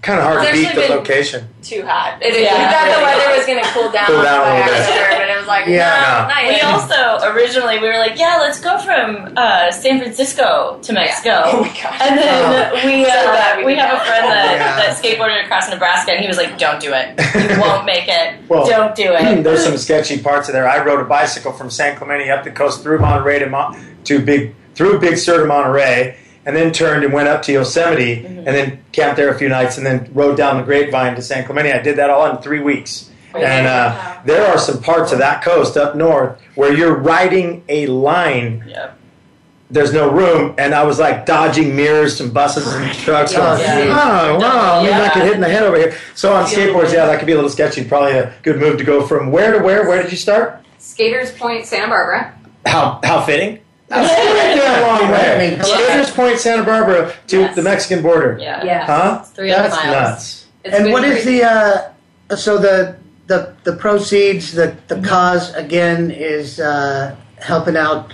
Kind 0.09 0.21
of 0.21 0.25
hard 0.25 0.41
to 0.41 0.49
It's 0.49 0.57
beat 0.57 0.65
actually 0.65 0.81
the 0.81 0.87
been- 0.89 0.97
location. 0.97 1.39
Too 1.61 1.83
hot. 1.85 2.17
It, 2.19 2.33
Yeah. 2.33 2.57
We 2.57 2.65
thought 2.73 2.89
the 2.97 3.03
weather 3.05 3.29
was 3.37 3.45
going 3.45 3.61
to 3.61 3.69
cool 3.69 3.91
down, 3.91 4.07
Cool 4.09 4.23
down 4.25 4.41
a 4.41 4.43
by 4.43 4.57
little 4.57 4.73
bit. 4.73 4.81
accident, 4.81 5.09
but 5.21 5.29
it 5.29 5.37
was 5.37 5.45
like, 5.47 5.65
Yeah. 5.67 6.25
no, 6.25 6.33
nice. 6.33 6.49
We 6.49 6.61
also 6.65 6.99
originally 7.29 7.77
we 7.77 7.87
were 7.87 7.99
like, 8.01 8.17
yeah, 8.17 8.37
let's 8.41 8.59
go 8.59 8.79
from 8.79 9.33
uh, 9.37 9.69
San 9.71 9.99
Francisco 10.01 10.79
to 10.81 10.93
Mexico. 10.93 11.43
Oh 11.45 11.61
my 11.61 11.67
gosh. 11.69 12.01
And 12.01 12.17
then 12.17 12.73
we 12.73 13.05
So 13.05 13.11
uh, 13.11 13.23
glad 13.29 13.57
we 13.59 13.65
we 13.65 13.75
did 13.75 13.85
have 13.85 14.01
a 14.01 14.05
friend 14.05 14.25
that, 14.33 14.57
Yeah. 14.57 14.75
that 14.81 14.97
skateboarded 14.97 15.45
across 15.45 15.69
Nebraska, 15.69 16.11
and 16.13 16.21
he 16.21 16.27
was 16.27 16.37
like, 16.37 16.57
"Don't 16.57 16.79
do 16.81 16.91
it. 16.93 17.13
You 17.53 17.61
won't 17.61 17.85
make 17.85 18.07
it. 18.07 18.39
Well, 18.49 18.65
Don't 18.65 18.95
do 18.95 19.13
it." 19.13 19.43
There's 19.43 19.63
some 19.63 19.77
sketchy 19.77 20.17
parts 20.23 20.49
of 20.49 20.53
there. 20.53 20.67
I 20.67 20.83
rode 20.83 21.01
a 21.01 21.05
bicycle 21.05 21.51
from 21.53 21.69
San 21.69 21.95
Clemente 21.97 22.31
up 22.31 22.43
the 22.43 22.51
coast 22.51 22.81
through 22.81 22.97
Monterey 22.99 23.37
to, 23.39 23.45
Mon- 23.47 23.77
to 24.05 24.19
Big 24.25 24.55
through 24.73 24.97
Big 24.99 25.17
Sur 25.17 25.41
to 25.41 25.45
Monterey, 25.45 26.17
and 26.49 26.57
then 26.57 26.73
turned 26.73 27.03
and 27.03 27.13
went 27.13 27.27
up 27.27 27.43
to 27.43 27.51
Yosemite, 27.51 28.25
and 28.25 28.47
then 28.47 28.83
camped 28.91 29.17
there 29.17 29.29
a 29.29 29.37
few 29.37 29.49
nights, 29.49 29.77
and 29.77 29.85
then 29.85 30.09
rode 30.15 30.35
down 30.35 30.57
the 30.57 30.63
Grapevine 30.63 31.13
to 31.13 31.21
San 31.21 31.45
Clemente. 31.45 31.71
I 31.71 31.79
did 31.79 31.97
that 31.97 32.09
all 32.09 32.25
in 32.35 32.41
three 32.41 32.59
weeks. 32.59 33.11
And 33.35 33.67
uh, 33.67 34.17
there 34.25 34.47
are 34.47 34.57
some 34.57 34.81
parts 34.81 35.11
of 35.11 35.19
that 35.19 35.43
coast 35.43 35.77
up 35.77 35.95
north 35.95 36.41
where 36.55 36.73
you're 36.73 36.95
riding 36.95 37.63
a 37.69 37.85
line. 37.85 38.63
Yep. 38.67 38.97
There's 39.69 39.93
no 39.93 40.09
room, 40.11 40.55
and 40.57 40.73
I 40.73 40.83
was 40.85 40.97
like 40.97 41.27
dodging 41.27 41.75
mirrors 41.75 42.19
and 42.19 42.33
buses 42.33 42.65
and 42.73 42.91
trucks. 43.05 43.33
Oh, 43.35 43.37
going, 43.37 43.59
geez. 43.59 43.67
oh, 43.91 44.39
wow, 44.39 44.81
maybe 44.81 44.93
I 44.95 45.03
Yeah. 45.03 45.09
could 45.13 45.21
hit 45.21 45.33
in 45.33 45.41
the 45.41 45.49
head 45.49 45.61
over 45.61 45.77
here. 45.77 45.95
So 46.15 46.33
on 46.33 46.45
skateboards, 46.45 46.91
yeah, 46.91 47.05
that 47.05 47.19
could 47.19 47.27
be 47.27 47.33
a 47.33 47.35
little 47.35 47.51
sketchy. 47.51 47.85
Probably 47.85 48.13
a 48.13 48.33
good 48.41 48.57
move 48.57 48.79
to 48.79 48.83
go 48.83 49.05
from 49.05 49.31
where 49.31 49.51
to 49.55 49.59
where. 49.63 49.87
Where 49.87 50.01
did 50.01 50.09
you 50.11 50.17
start? 50.17 50.65
Skaters 50.79 51.31
Point, 51.33 51.67
Santa 51.67 51.87
Barbara. 51.87 52.33
How 52.65 52.99
how 53.03 53.21
fitting? 53.21 53.59
That's 53.89 54.11
a 54.11 54.59
damn 54.59 54.87
long 54.87 55.11
way. 55.11 55.33
I 55.35 55.49
mean, 55.55 55.63
Skaters 55.63 56.11
Point, 56.11 56.39
Santa 56.39 56.63
Barbara 56.63 57.13
to 57.27 57.39
Yes. 57.39 57.55
the 57.55 57.61
Mexican 57.61 58.01
border. 58.03 58.37
Yeah. 58.39 58.63
Yeah. 58.63 58.85
Huh? 58.85 59.17
It's 59.21 59.31
300 59.31 59.63
That's 59.63 59.75
miles. 59.75 59.91
nuts. 59.95 60.45
It's 60.63 60.75
and 60.75 60.83
been 60.85 60.93
what 60.93 61.03
is 61.03 61.23
crazy. 61.23 61.39
the 61.39 61.93
uh, 62.29 62.35
so 62.35 62.57
the 62.57 62.95
the 63.27 63.53
the 63.63 63.75
proceeds 63.75 64.51
the 64.53 64.75
the 64.87 64.99
cause 65.01 65.53
again 65.55 66.11
is 66.11 66.59
uh, 66.59 67.15
helping 67.37 67.77
out 67.77 68.13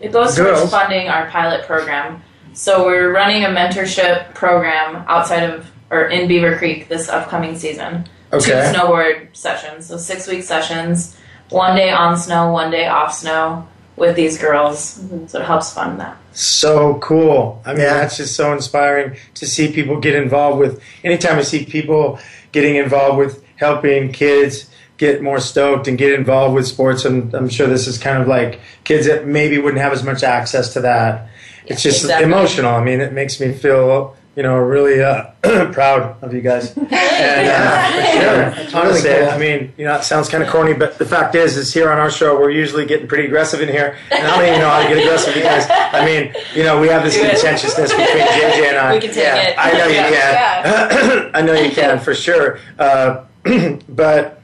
It 0.00 0.12
goes 0.12 0.36
Girls. 0.36 0.58
towards 0.60 0.70
funding 0.72 1.08
our 1.08 1.28
pilot 1.30 1.64
program. 1.66 2.22
So 2.52 2.84
we're 2.84 3.12
running 3.12 3.44
a 3.44 3.48
mentorship 3.48 4.34
program 4.34 5.04
outside 5.08 5.44
of 5.44 5.70
or 5.90 6.08
in 6.08 6.26
Beaver 6.28 6.56
Creek 6.58 6.88
this 6.88 7.08
upcoming 7.08 7.56
season. 7.56 8.04
Two 8.32 8.36
Okay. 8.38 8.72
snowboard 8.74 9.34
sessions, 9.36 9.86
so 9.86 9.96
six 9.96 10.26
week 10.28 10.42
sessions, 10.44 11.16
one 11.48 11.74
day 11.76 11.90
on 11.90 12.16
snow, 12.16 12.52
one 12.52 12.70
day 12.70 12.86
off 12.86 13.12
snow 13.14 13.66
with 14.00 14.16
these 14.16 14.38
girls. 14.38 14.98
Mm-hmm. 14.98 15.26
So 15.26 15.40
it 15.40 15.44
helps 15.46 15.72
fund 15.72 16.00
that. 16.00 16.16
So 16.32 16.94
cool. 16.98 17.62
I 17.64 17.72
mean, 17.74 17.82
Yeah. 17.82 17.94
that's 17.94 18.16
just 18.16 18.34
so 18.34 18.52
inspiring 18.52 19.16
to 19.34 19.46
see 19.46 19.70
people 19.72 20.00
get 20.00 20.14
involved 20.16 20.58
with. 20.58 20.82
Anytime 21.04 21.38
I 21.38 21.42
see 21.42 21.64
people 21.64 22.18
getting 22.52 22.76
involved 22.76 23.18
with 23.18 23.44
helping 23.56 24.10
kids 24.10 24.68
get 24.96 25.22
more 25.22 25.38
stoked 25.38 25.86
and 25.86 25.96
get 25.98 26.12
involved 26.12 26.54
with 26.54 26.66
sports, 26.66 27.04
and 27.04 27.32
I'm 27.34 27.48
sure 27.48 27.66
this 27.66 27.86
is 27.86 27.98
kind 27.98 28.20
of 28.20 28.26
like 28.28 28.60
kids 28.84 29.06
that 29.06 29.26
maybe 29.26 29.58
wouldn't 29.58 29.80
have 29.82 29.92
as 29.92 30.02
much 30.02 30.22
access 30.22 30.72
to 30.74 30.80
that. 30.80 31.28
It's 31.66 31.82
just 31.82 32.02
exactly. 32.02 32.24
emotional. 32.26 32.74
I 32.74 32.82
mean, 32.82 33.00
it 33.00 33.12
makes 33.12 33.38
me 33.38 33.52
feel, 33.52 34.16
you 34.40 34.44
know, 34.44 34.56
really 34.56 35.02
uh, 35.02 35.24
proud 35.72 36.16
of 36.22 36.32
you 36.32 36.40
guys. 36.40 36.74
And 37.20 37.48
uh, 37.48 38.50
for 38.54 38.70
sure, 38.70 38.80
honestly, 38.80 39.10
really 39.10 39.24
cool. 39.26 39.34
I 39.34 39.38
mean, 39.38 39.72
you 39.76 39.84
know, 39.84 39.96
it 39.96 40.04
sounds 40.04 40.30
kind 40.30 40.42
of 40.42 40.48
corny, 40.48 40.72
but 40.72 40.96
the 40.98 41.04
fact 41.04 41.34
is, 41.34 41.58
is 41.58 41.72
here 41.74 41.90
on 41.92 41.98
our 41.98 42.10
show, 42.10 42.40
we're 42.40 42.50
usually 42.50 42.86
getting 42.86 43.06
pretty 43.06 43.26
aggressive 43.26 43.60
in 43.60 43.68
here, 43.68 43.98
and 44.10 44.26
I 44.26 44.36
don't 44.38 44.46
even 44.48 44.60
know 44.60 44.70
how 44.70 44.82
to 44.82 44.88
get 44.88 44.96
aggressive 45.04 45.34
because, 45.34 45.66
I 45.68 46.02
mean, 46.06 46.34
you 46.54 46.62
know, 46.62 46.80
we 46.80 46.88
have 46.88 47.02
this 47.04 47.18
contentiousness 47.20 47.90
between 47.90 48.08
JJ 48.26 48.68
and 48.70 48.78
I. 48.78 48.94
We 48.94 49.00
can 49.00 49.10
take 49.12 49.18
it. 49.50 49.54
I 49.58 49.72
know 49.72 49.86
you 49.86 49.94
Yeah. 49.96 50.88
can. 50.88 51.30
I 51.34 51.42
know 51.42 51.52
you 51.52 51.70
can 51.70 52.00
for 52.00 52.14
sure. 52.14 52.58
Uh, 52.78 53.26
but 53.90 54.40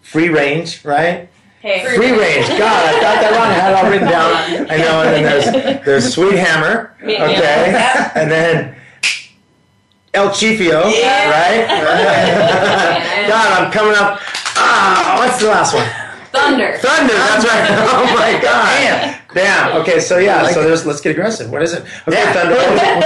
free 0.00 0.30
range, 0.30 0.82
right? 0.82 1.28
Hey, 1.60 1.84
Free 1.94 2.12
range. 2.12 2.48
God, 2.48 2.60
I 2.62 3.00
got 3.00 3.20
that 3.20 3.32
wrong. 3.32 3.50
I 3.50 3.52
had 3.52 3.72
it 3.72 3.76
all 3.76 3.90
written 3.90 4.08
down. 4.08 4.70
I 4.70 4.76
know. 4.78 5.02
And 5.02 5.14
then 5.14 5.22
there's 5.24 5.84
there's 5.84 6.14
Sweet 6.14 6.38
Hammer. 6.38 6.94
Okay. 7.02 8.10
And 8.14 8.30
then 8.30 8.76
El 10.16 10.30
Chifio. 10.30 10.82
Right. 10.82 11.66
God, 13.28 13.46
I'm 13.62 13.70
coming 13.70 13.94
up. 13.94 14.18
Ah, 14.56 15.16
what's 15.18 15.38
the 15.38 15.48
last 15.48 15.74
one? 15.74 15.86
Thunder? 16.32 16.78
Thunder. 16.78 17.12
That's 17.12 17.44
right. 17.44 17.66
Oh 17.92 18.04
my 18.14 18.32
God. 18.40 18.64
Damn. 18.80 19.20
Damn. 19.34 19.76
Okay. 19.82 20.00
So 20.00 20.16
yeah. 20.18 20.48
So 20.48 20.62
there's. 20.62 20.86
Let's 20.86 21.00
get 21.02 21.10
aggressive. 21.12 21.50
What 21.50 21.62
is 21.62 21.74
it? 21.74 21.82
Okay, 22.08 22.16
Yeah. 22.16 22.32
Thunder. 22.32 22.56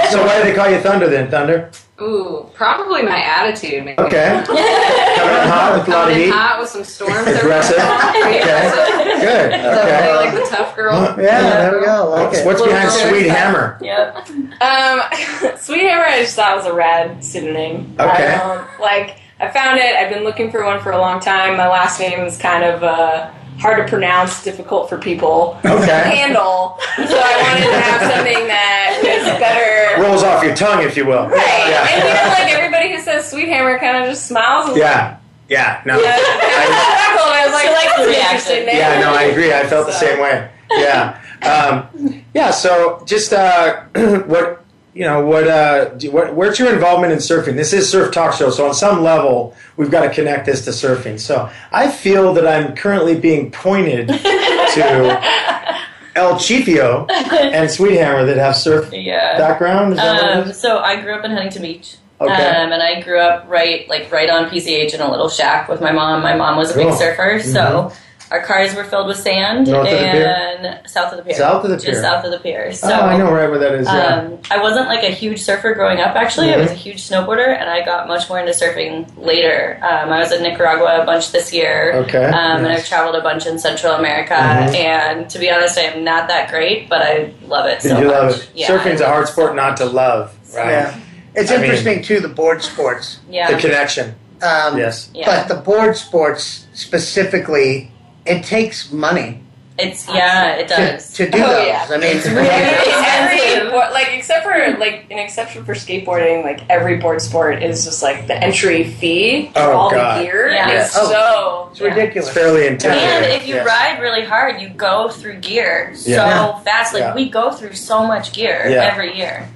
So 0.09 0.25
why 0.25 0.37
do 0.41 0.49
they 0.49 0.55
call 0.55 0.69
you 0.69 0.79
Thunder 0.79 1.09
then? 1.09 1.29
Thunder. 1.29 1.69
Ooh, 2.01 2.49
probably 2.55 3.03
my 3.03 3.21
attitude. 3.23 3.85
Maybe. 3.85 3.99
Okay. 4.01 4.43
Coming 4.47 4.63
in 4.63 5.47
hot 5.47 5.77
with 5.77 5.87
a 5.87 5.91
lot 5.91 6.09
of 6.09 6.15
heat. 6.17 6.29
hot 6.31 6.59
with 6.59 6.69
some 6.69 6.83
storms. 6.83 7.27
Aggressive. 7.27 7.77
Okay. 7.77 8.41
Okay. 8.41 9.19
Good. 9.21 9.51
So 9.61 9.81
Okay. 9.81 10.15
like 10.15 10.33
the 10.33 10.47
tough 10.49 10.75
girl. 10.75 10.95
yeah 11.21 11.69
there 11.69 11.79
we 11.79 11.85
go 11.85 12.09
like 12.09 12.27
What's, 12.31 12.43
what's 12.43 12.61
behind 12.63 12.89
Sweet 12.89 13.23
girl. 13.27 13.35
Hammer? 13.35 13.77
Yep. 13.81 14.15
Um, 14.61 15.57
Sweet 15.57 15.83
Hammer, 15.83 16.05
I 16.05 16.21
just 16.23 16.35
thought 16.35 16.55
was 16.57 16.65
a 16.65 16.73
rad 16.73 17.23
pseudonym. 17.23 17.95
Okay. 17.99 18.33
Um, 18.33 18.65
like 18.79 19.17
I 19.39 19.49
found 19.51 19.79
it. 19.79 19.95
I've 19.95 20.09
been 20.11 20.23
looking 20.23 20.49
for 20.51 20.63
one 20.65 20.79
for 20.81 20.91
a 20.91 20.97
long 20.97 21.19
time. 21.19 21.55
My 21.57 21.67
last 21.67 21.99
name 21.99 22.19
is 22.21 22.37
kind 22.37 22.63
of 22.63 22.83
uh, 22.83 23.31
hard 23.61 23.77
to 23.85 23.89
pronounce, 23.89 24.43
difficult 24.43 24.89
for 24.89 24.97
people 24.97 25.57
to 25.61 25.69
handle. 25.69 26.79
So 26.95 27.03
I 27.03 27.33
wanted 27.43 27.69
to 27.69 27.79
have 27.81 28.01
something 28.15 28.47
that 28.47 28.99
was 29.03 29.39
better. 29.39 30.01
Rolls 30.01 30.23
off 30.23 30.43
your 30.43 30.55
tongue, 30.55 30.83
if 30.83 30.97
you 30.97 31.05
will. 31.05 31.27
Right. 31.29 31.39
And 31.39 32.03
you 32.03 32.09
Yeah. 32.09 32.23
know, 32.23 32.29
like 32.43 32.53
everybody 32.53 32.91
who 32.93 32.99
says 33.01 33.29
Sweet 33.29 33.47
Hammer 33.47 33.77
kind 33.79 33.97
of 34.03 34.09
just 34.09 34.25
smiles. 34.27 34.69
and 34.69 34.77
Yeah. 34.77 35.17
Yeah, 35.47 35.81
no. 35.85 35.95
I 35.95 35.97
I, 37.41 37.45
was 37.45 37.53
like, 37.53 37.67
She 37.67 37.73
likes 37.73 37.97
the 37.97 38.05
reaction." 38.07 38.21
interesting 38.23 38.65
name." 38.67 38.75
Yeah, 38.77 38.99
no, 39.01 39.13
I 39.13 39.23
agree. 39.23 39.53
I 39.53 39.65
felt 39.67 39.85
the 39.85 39.91
same 39.91 40.19
way. 40.19 40.49
Yeah, 40.71 41.19
um, 41.43 42.23
yeah. 42.33 42.51
So, 42.51 43.03
just 43.05 43.33
uh, 43.33 43.81
what 44.27 44.63
you 44.93 45.05
know, 45.05 45.25
what 45.25 45.47
uh, 45.47 45.85
do, 45.95 46.11
what 46.11 46.35
where's 46.35 46.59
your 46.59 46.73
involvement 46.73 47.13
in 47.13 47.19
surfing? 47.19 47.55
This 47.55 47.71
is 47.73 47.89
Surf 47.89 48.13
Talk 48.13 48.33
Show, 48.33 48.49
so 48.49 48.67
on 48.67 48.73
some 48.73 49.01
level, 49.03 49.55
we've 49.77 49.91
got 49.91 50.01
to 50.03 50.09
connect 50.13 50.45
this 50.45 50.65
to 50.65 50.71
surfing. 50.71 51.19
So, 51.19 51.49
I 51.71 51.89
feel 51.89 52.33
that 52.33 52.45
I'm 52.47 52.75
currently 52.75 53.17
being 53.19 53.51
pointed 53.51 54.07
to 54.75 55.73
El 56.15 56.35
Chifio 56.35 57.09
and 57.09 57.69
Sweethammer 57.69 58.25
that 58.25 58.37
have 58.37 58.55
surf 58.55 58.91
Yeah. 58.91 59.37
background. 59.37 59.93
Is 59.93 59.97
that 59.99 60.21
what 60.21 60.37
it 60.39 60.47
Um, 60.47 60.53
so 60.53 60.79
I 60.79 60.99
grew 61.01 61.13
up 61.15 61.23
in 61.23 61.31
Huntington 61.31 61.61
Beach. 61.61 61.95
Okay. 62.19 62.33
Um, 62.33 62.71
and 62.71 62.83
I 62.83 63.01
grew 63.01 63.19
up 63.19 63.45
right, 63.49 63.87
like 63.89 64.11
right 64.11 64.29
on 64.29 64.47
PCH 64.49 64.93
in 64.93 65.01
a 65.01 65.09
little 65.09 65.29
shack 65.29 65.67
with 65.69 65.81
my 65.81 65.91
mom. 65.91 66.21
My 66.21 66.35
mom 66.35 66.55
was 66.57 66.69
a 66.71 66.75
big 66.75 66.93
surfer, 66.93 67.39
so 67.41 67.59
Mhm. 67.59 67.93
Our 68.31 68.41
cars 68.41 68.73
were 68.73 68.83
filled 68.85 69.07
with 69.07 69.17
sand 69.17 69.67
North 69.67 69.87
of 69.87 69.91
the 69.91 69.97
pier? 69.97 70.25
and 70.27 70.89
south 70.89 71.11
of 71.11 71.17
the 71.17 71.23
pier. 71.23 71.35
South 71.35 71.63
of 71.65 71.69
the 71.69 71.77
pier. 71.77 71.91
just 71.91 72.01
south 72.01 72.23
of 72.25 72.31
the 72.31 72.39
pier. 72.39 72.71
So 72.73 72.87
oh, 72.89 73.01
I 73.01 73.17
know 73.17 73.31
right 73.31 73.49
where 73.49 73.59
that 73.59 73.73
is. 73.73 73.85
Yeah. 73.87 74.15
um, 74.15 74.39
I 74.49 74.61
wasn't 74.61 74.87
like 74.87 75.03
a 75.03 75.09
huge 75.11 75.41
surfer 75.41 75.73
growing 75.73 75.99
up. 75.99 76.15
Actually, 76.15 76.53
I 76.53 76.57
was 76.57 76.69
Mhm. 76.69 76.73
a 76.73 76.75
huge 76.75 77.07
snowboarder, 77.09 77.47
and 77.59 77.69
I 77.69 77.83
got 77.83 78.07
much 78.07 78.29
more 78.29 78.39
into 78.39 78.53
surfing 78.53 79.05
later. 79.17 79.77
Um, 79.83 80.11
I 80.13 80.19
was 80.19 80.31
in 80.31 80.41
Nicaragua 80.43 81.01
a 81.01 81.05
bunch 81.05 81.31
this 81.31 81.51
year. 81.53 81.91
Okay, 82.05 82.23
um, 82.25 82.33
and. 82.65 82.67
I've 82.67 82.85
traveled 82.87 83.15
a 83.15 83.21
bunch 83.21 83.45
in 83.45 83.59
Central 83.59 83.93
America. 83.93 84.33
Mhm. 84.33 84.75
And 84.75 85.29
to 85.29 85.37
be 85.39 85.51
honest, 85.51 85.77
I 85.77 85.81
am 85.83 86.03
not 86.03 86.27
that 86.29 86.49
great, 86.49 86.89
but 86.89 87.01
I 87.01 87.31
love 87.47 87.65
it 87.65 87.81
so 87.81 87.99
you 87.99 88.05
much. 88.05 88.13
love 88.13 88.31
it. 88.31 88.47
Yeah, 88.55 88.67
Surfing's 88.67 89.01
I 89.01 89.05
a 89.05 89.07
love 89.07 89.13
hard 89.15 89.27
sport 89.27 89.55
not 89.55 89.77
to 89.77 89.85
love, 89.85 90.31
right? 90.55 90.69
Yeah. 90.69 90.93
It's 91.35 91.51
I 91.51 91.55
mean, 91.55 91.65
interesting 91.65 92.01
too. 92.01 92.19
The 92.21 92.27
board 92.29 92.63
sports. 92.63 93.19
Yeah. 93.29 93.51
the 93.51 93.57
connection. 93.57 94.15
Um, 94.41 94.77
Yes. 94.77 95.09
Yeah. 95.13 95.25
But 95.27 95.47
the 95.49 95.61
board 95.61 95.95
sports 95.95 96.65
specifically, 96.73 97.91
it 98.25 98.43
takes 98.43 98.91
money 98.91 99.39
It's 99.79 100.07
yeah, 100.07 100.55
it 100.55 100.67
does. 100.67 101.11
to 101.13 101.29
do 101.29 101.37
Oh, 101.41 101.47
those. 101.47 101.67
yeah. 101.67 101.87
I 101.89 101.97
mean, 101.97 102.17
It's 102.17 102.27
really 102.27 102.47
every 102.49 103.37
expensive. 103.37 103.71
board, 103.71 103.91
like 103.93 104.09
except 104.13 104.43
for 104.43 104.77
like 104.77 105.05
an 105.09 105.17
exception 105.17 105.65
for 105.65 105.73
skateboarding, 105.73 106.43
like 106.43 106.61
every 106.69 106.97
board 106.97 107.19
sport 107.21 107.63
is 107.63 107.83
just 107.85 108.03
like 108.03 108.27
the 108.27 108.35
entry 108.37 108.83
fee 108.83 109.49
for 109.53 109.59
Oh, 109.59 109.71
all 109.71 109.91
God. 109.91 110.19
the 110.19 110.23
gear 110.25 110.51
Yeah. 110.51 110.83
is 110.83 110.91
Oh. 110.95 111.09
so 111.09 111.67
it's 111.71 111.81
ridiculous. 111.81 112.27
It's 112.27 112.37
fairly 112.37 112.67
And 112.67 112.83
if 112.85 113.47
you 113.47 113.55
Yes. 113.55 113.65
ride 113.65 113.99
really 114.01 114.23
hard, 114.23 114.61
you 114.61 114.69
go 114.69 115.09
through 115.09 115.37
gear 115.37 115.91
so 115.95 116.11
Yeah. 116.11 116.59
fast. 116.59 116.93
Like 116.93 117.01
Yeah. 117.03 117.15
we 117.15 117.29
go 117.29 117.49
through 117.51 117.73
so 117.73 118.03
much 118.05 118.33
gear 118.33 118.67
Yeah. 118.69 118.83
every 118.91 119.15
year. 119.17 119.47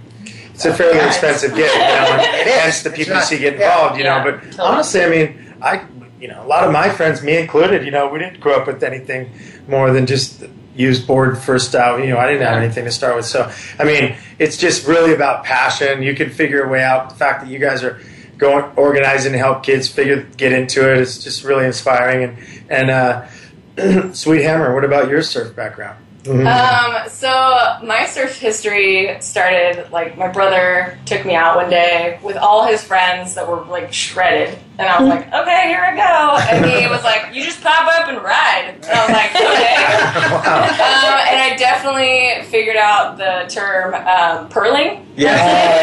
It's 0.55 0.65
a 0.65 0.73
fairly 0.73 0.95
Yeah, 0.97 1.07
expensive 1.07 1.53
gig, 1.53 1.69
you 1.71 1.77
know, 1.77 1.83
and 1.85 2.49
hence 2.49 2.81
the 2.81 2.89
It's 2.89 2.97
PPC 3.09 3.09
not- 3.13 3.29
get 3.29 3.41
yeah. 3.41 3.49
involved, 3.49 3.97
you 3.97 4.05
know. 4.05 4.15
Yeah, 4.15 4.23
But 4.23 4.41
totally. 4.43 4.67
honestly, 4.69 5.03
I 5.03 5.09
mean, 5.09 5.53
I, 5.61 5.81
you 6.19 6.27
know, 6.27 6.43
a 6.43 6.47
lot 6.47 6.63
of 6.63 6.71
my 6.71 6.89
friends, 6.89 7.21
me 7.21 7.37
included, 7.37 7.85
you 7.85 7.91
know, 7.91 8.07
we 8.07 8.19
didn't 8.19 8.39
grow 8.39 8.59
up 8.59 8.67
with 8.67 8.83
anything 8.83 9.31
more 9.67 9.91
than 9.91 10.05
just 10.05 10.43
used 10.75 11.07
board 11.07 11.37
first 11.37 11.75
out. 11.75 11.99
You 12.01 12.09
know, 12.09 12.17
I 12.17 12.27
didn't 12.27 12.45
have 12.47 12.57
anything 12.57 12.85
to 12.85 12.91
start 12.91 13.15
with, 13.15 13.25
so 13.25 13.51
I 13.79 13.83
mean, 13.83 14.15
it's 14.39 14.57
just 14.57 14.87
really 14.87 15.13
about 15.13 15.43
passion. 15.43 16.03
You 16.03 16.15
can 16.15 16.29
figure 16.29 16.63
a 16.63 16.69
way 16.69 16.83
out. 16.83 17.09
The 17.09 17.15
fact 17.15 17.43
that 17.43 17.49
you 17.49 17.59
guys 17.59 17.83
are 17.83 17.99
going 18.37 18.65
organizing 18.75 19.31
to 19.31 19.37
help 19.37 19.63
kids 19.63 19.87
figure 19.87 20.23
get 20.37 20.51
into 20.51 20.91
it, 20.91 20.99
it's 20.99 21.23
just 21.23 21.43
really 21.43 21.65
inspiring. 21.65 22.37
And 22.69 22.89
and 22.89 22.89
uh, 23.77 24.11
Sweet 24.13 24.43
Hammer, 24.43 24.73
what 24.73 24.85
about 24.85 25.09
your 25.09 25.21
surf 25.21 25.55
background? 25.55 26.04
Um, 26.27 27.09
so 27.09 27.77
my 27.83 28.05
surf 28.05 28.37
history 28.37 29.15
started 29.21 29.91
like 29.91 30.17
my 30.17 30.27
brother 30.27 30.97
took 31.05 31.25
me 31.25 31.35
out 31.35 31.55
one 31.55 31.69
day 31.69 32.19
with 32.23 32.37
all 32.37 32.65
his 32.65 32.83
friends 32.83 33.35
that 33.35 33.47
were 33.47 33.63
like 33.65 33.93
shredded, 33.93 34.57
and 34.77 34.89
I 34.89 34.99
was 34.99 35.09
like, 35.09 35.27
okay, 35.27 35.67
here 35.67 35.79
I 35.79 35.95
go. 35.95 36.37
And 36.49 36.65
he 36.65 36.87
was 36.87 37.03
like, 37.03 37.33
you 37.33 37.43
just 37.43 37.61
pop 37.61 37.87
up 37.87 38.09
and 38.09 38.21
ride. 38.21 38.75
And 38.75 38.85
I 38.85 39.05
was 39.05 39.13
like, 39.13 39.31
okay. 39.35 39.75
um, 40.51 41.19
and 41.31 41.41
I 41.41 41.55
definitely 41.57 42.49
figured 42.49 42.75
out 42.75 43.17
the 43.17 43.45
term 43.47 43.93
um, 43.93 44.49
pearling. 44.49 45.05
Yeah. 45.15 45.31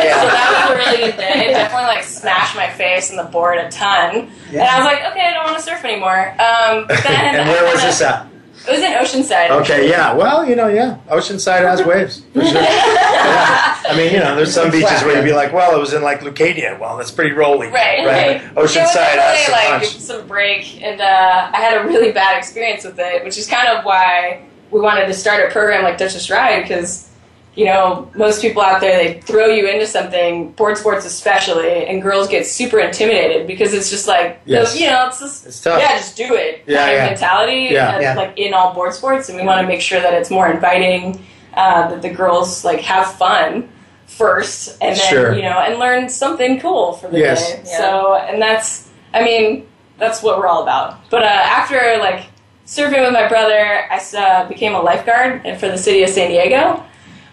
yeah. 0.05 0.21
So 0.21 0.27
that 0.27 0.67
was 0.69 0.87
really 0.87 1.11
good 1.11 1.17
day. 1.17 1.49
It 1.49 1.53
definitely 1.53 1.87
like 1.87 2.05
smashed 2.05 2.55
my 2.55 2.69
face 2.69 3.09
and 3.09 3.19
the 3.19 3.25
board 3.25 3.59
a 3.59 3.71
ton. 3.71 4.31
And 4.51 4.61
I 4.61 4.79
was 4.79 4.87
like, 4.87 4.99
okay, 5.13 5.27
I 5.27 5.33
don't 5.33 5.45
want 5.45 5.57
to 5.57 5.63
surf 5.63 5.85
anymore. 5.85 6.31
Um, 6.33 6.87
but 6.87 7.03
then 7.03 7.35
and 7.41 7.49
where 7.49 7.65
was 7.65 7.81
this 7.81 8.03
at? 8.03 8.32
It 8.67 8.71
was 8.71 8.81
in 8.81 8.93
Oceanside. 8.93 9.51
Okay, 9.63 9.89
yeah. 9.91 10.13
Well, 10.15 10.47
you 10.49 10.55
know, 10.57 10.69
yeah. 10.69 10.99
Oceanside 11.09 11.61
has 11.63 11.83
waves. 11.85 12.23
For 12.33 12.45
sure. 12.45 12.63
Yeah. 13.23 13.77
I 13.89 13.97
mean, 13.97 14.13
you 14.13 14.19
know, 14.19 14.35
there's 14.37 14.53
some 14.53 14.71
beaches 14.71 15.03
where 15.03 15.17
you'd 15.17 15.25
be 15.25 15.33
like, 15.33 15.53
well, 15.53 15.77
it 15.77 15.81
was 15.81 15.93
in 15.93 16.03
like 16.03 16.21
Leucadia. 16.21 16.79
Well, 16.79 16.97
that's 16.97 17.11
pretty 17.11 17.33
rolly. 17.33 17.69
Right, 17.69 18.05
Right. 18.05 18.37
It 18.37 18.55
Oceanside 18.55 18.57
was 18.57 18.95
has 18.95 19.45
some 19.47 19.53
like 19.53 19.69
punch. 19.69 19.97
some 19.99 20.27
break, 20.27 20.83
and 20.83 21.01
uh, 21.01 21.51
I 21.53 21.57
had 21.57 21.81
a 21.81 21.87
really 21.87 22.11
bad 22.13 22.37
experience 22.39 22.85
with 22.85 22.99
it, 22.99 23.25
which 23.25 23.39
is 23.39 23.47
kind 23.49 23.69
of 23.69 23.85
why 23.85 24.43
we 24.71 24.81
wanted 24.81 25.07
to 25.07 25.15
start 25.15 25.49
a 25.49 25.53
program 25.53 25.85
like 25.85 25.99
Duchess 25.99 26.31
Ride 26.31 26.63
because 26.63 27.09
you 27.55 27.67
know 27.67 28.11
most 28.15 28.41
people 28.41 28.63
out 28.63 28.81
there 28.81 28.97
they 28.97 29.21
throw 29.21 29.47
you 29.47 29.69
into 29.69 29.87
something, 29.87 30.53
board 30.53 30.79
sports 30.79 31.05
especially, 31.05 31.87
and 31.87 32.01
girls 32.03 32.27
get 32.29 32.47
super 32.47 32.79
intimidated 32.81 33.47
because 33.47 33.75
it's 33.75 33.91
just 33.91 34.09
like 34.09 34.41
Yes. 34.47 34.79
you 34.81 34.87
know 34.89 35.07
it's 35.09 35.21
just 35.21 35.47
It's 35.47 35.61
tough. 35.61 35.81
yeah 35.81 35.97
just 35.97 36.17
do 36.17 36.35
it 36.35 36.65
Yeah, 36.67 36.87
kind 36.87 36.97
of 36.99 37.05
mentality 37.11 37.69
Yeah. 37.75 37.97
uh, 37.97 38.01
Yeah. 38.01 38.15
like 38.15 38.39
in 38.39 38.55
all 38.55 38.73
board 38.75 38.95
sports, 38.95 39.29
and 39.29 39.39
we 39.39 39.45
want 39.45 39.61
to 39.61 39.67
make 39.67 39.81
sure 39.83 40.01
that 40.01 40.15
it's 40.15 40.31
more 40.31 40.49
inviting, 40.51 41.23
uh, 41.55 41.89
that 41.91 42.01
the 42.03 42.09
girls 42.11 42.65
like 42.65 42.81
have 42.81 43.13
fun 43.15 43.69
first 44.07 44.77
and 44.83 44.97
then 44.97 45.09
Sure. 45.11 45.35
you 45.35 45.43
know 45.43 45.59
and 45.59 45.79
learn 45.79 46.09
something 46.09 46.61
cool 46.61 46.93
for 46.95 47.09
the 47.09 47.19
Yes. 47.19 47.51
day 47.53 47.63
Yeah. 47.67 47.79
so 47.79 48.15
and 48.15 48.41
that's 48.43 48.89
i 49.15 49.23
mean 49.23 49.67
that's 49.99 50.23
what 50.23 50.39
we're 50.39 50.47
all 50.47 50.63
about 50.63 51.09
but 51.11 51.23
uh, 51.23 51.27
after 51.27 51.97
like 51.99 52.27
surfing 52.67 53.01
with 53.03 53.13
my 53.13 53.27
brother 53.27 53.85
i 53.91 53.99
uh, 54.17 54.47
became 54.49 54.75
a 54.75 54.81
lifeguard 54.81 55.41
and 55.47 55.59
for 55.59 55.69
the 55.69 55.79
city 55.79 56.03
of 56.03 56.11
san 56.11 56.29
diego 56.29 56.83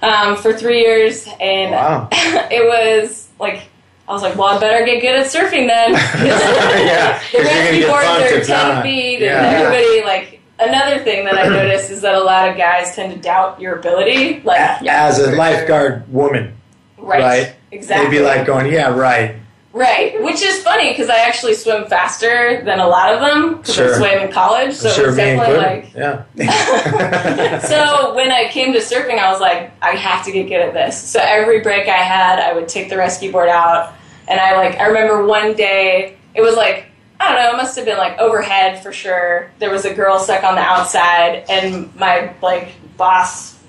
um, 0.02 0.36
for 0.38 0.54
three 0.54 0.80
years 0.82 1.28
and 1.40 1.72
Wow. 1.72 2.08
it 2.12 2.66
was 2.66 3.28
like 3.40 3.64
i 4.08 4.12
was 4.14 4.22
like 4.22 4.36
well 4.36 4.48
i 4.56 4.60
better 4.60 4.86
get 4.86 5.02
good 5.02 5.16
at 5.20 5.26
surfing 5.28 5.68
then 5.68 5.92
yeah. 5.94 7.20
the 7.20 7.20
'cause 7.20 7.34
you're 7.34 7.44
gonna 7.44 7.56
rescue 7.60 7.80
get 7.80 7.90
boards 7.90 8.06
punked 8.08 8.42
are 8.42 8.46
10 8.46 8.68
not. 8.76 8.84
feet 8.84 9.20
Yeah. 9.20 9.44
and 9.46 9.56
everybody 9.58 10.04
like 10.04 10.40
another 10.60 11.04
thing 11.04 11.26
that 11.26 11.38
i 11.38 11.48
noticed 11.60 11.90
is 11.92 12.02
that 12.02 12.16
a 12.16 12.20
lot 12.24 12.50
of 12.50 12.58
guys 12.58 12.96
tend 12.96 13.14
to 13.14 13.20
doubt 13.20 13.60
your 13.62 13.78
ability 13.80 14.42
like 14.44 14.60
A- 14.60 14.88
As 14.90 15.20
a 15.20 15.32
lifeguard 15.36 16.12
woman, 16.12 16.56
right, 16.98 17.22
right? 17.22 17.56
exactly 17.72 18.10
They'd 18.10 18.18
be 18.20 18.24
like 18.26 18.46
going, 18.48 18.72
yeah, 18.72 18.90
right. 18.94 19.36
Right, 19.72 20.20
which 20.24 20.42
is 20.42 20.64
funny 20.64 20.90
because 20.90 21.10
I 21.10 21.20
actually 21.20 21.54
swim 21.54 21.86
faster 21.86 22.64
than 22.66 22.80
a 22.80 22.88
lot 22.88 23.14
of 23.14 23.20
them 23.20 23.58
because 23.58 23.76
Sure. 23.76 23.94
I 23.94 23.98
swam 23.98 24.20
in 24.28 24.32
college. 24.32 24.74
So 24.74 24.90
sure, 24.90 25.08
it's 25.10 25.18
definitely 25.18 25.58
like. 25.58 25.94
yeah. 25.94 27.60
So 27.68 28.16
when 28.16 28.32
I 28.32 28.50
came 28.50 28.74
to 28.74 28.80
surfing, 28.80 29.20
I 29.20 29.32
was 29.32 29.40
like, 29.40 29.72
I 29.82 29.92
have 29.92 30.26
to 30.26 30.32
get 30.32 30.48
good 30.50 30.62
at 30.62 30.74
this. 30.74 30.98
So 31.00 31.20
every 31.22 31.62
break 31.62 31.88
I 31.88 31.98
had, 31.98 32.40
I 32.40 32.54
would 32.54 32.68
take 32.68 32.90
the 32.90 32.98
rescue 32.98 33.32
board 33.32 33.50
out, 33.50 33.94
and 34.28 34.40
I 34.40 34.56
like 34.58 34.80
I 34.80 34.88
remember 34.88 35.26
one 35.26 35.54
day 35.54 36.18
it 36.34 36.42
was 36.42 36.56
like 36.56 36.86
I 37.20 37.28
don't 37.34 37.44
know, 37.44 37.50
it 37.54 37.58
must 37.62 37.76
have 37.76 37.86
been 37.86 37.98
like 37.98 38.18
overhead 38.18 38.82
for 38.82 38.92
sure. 38.92 39.52
There 39.60 39.70
was 39.70 39.86
a 39.86 39.94
girl 39.94 40.18
stuck 40.20 40.44
on 40.44 40.56
the 40.56 40.62
outside, 40.62 41.46
and 41.50 41.94
my 41.96 42.34
like 42.42 42.70
boss 42.98 43.60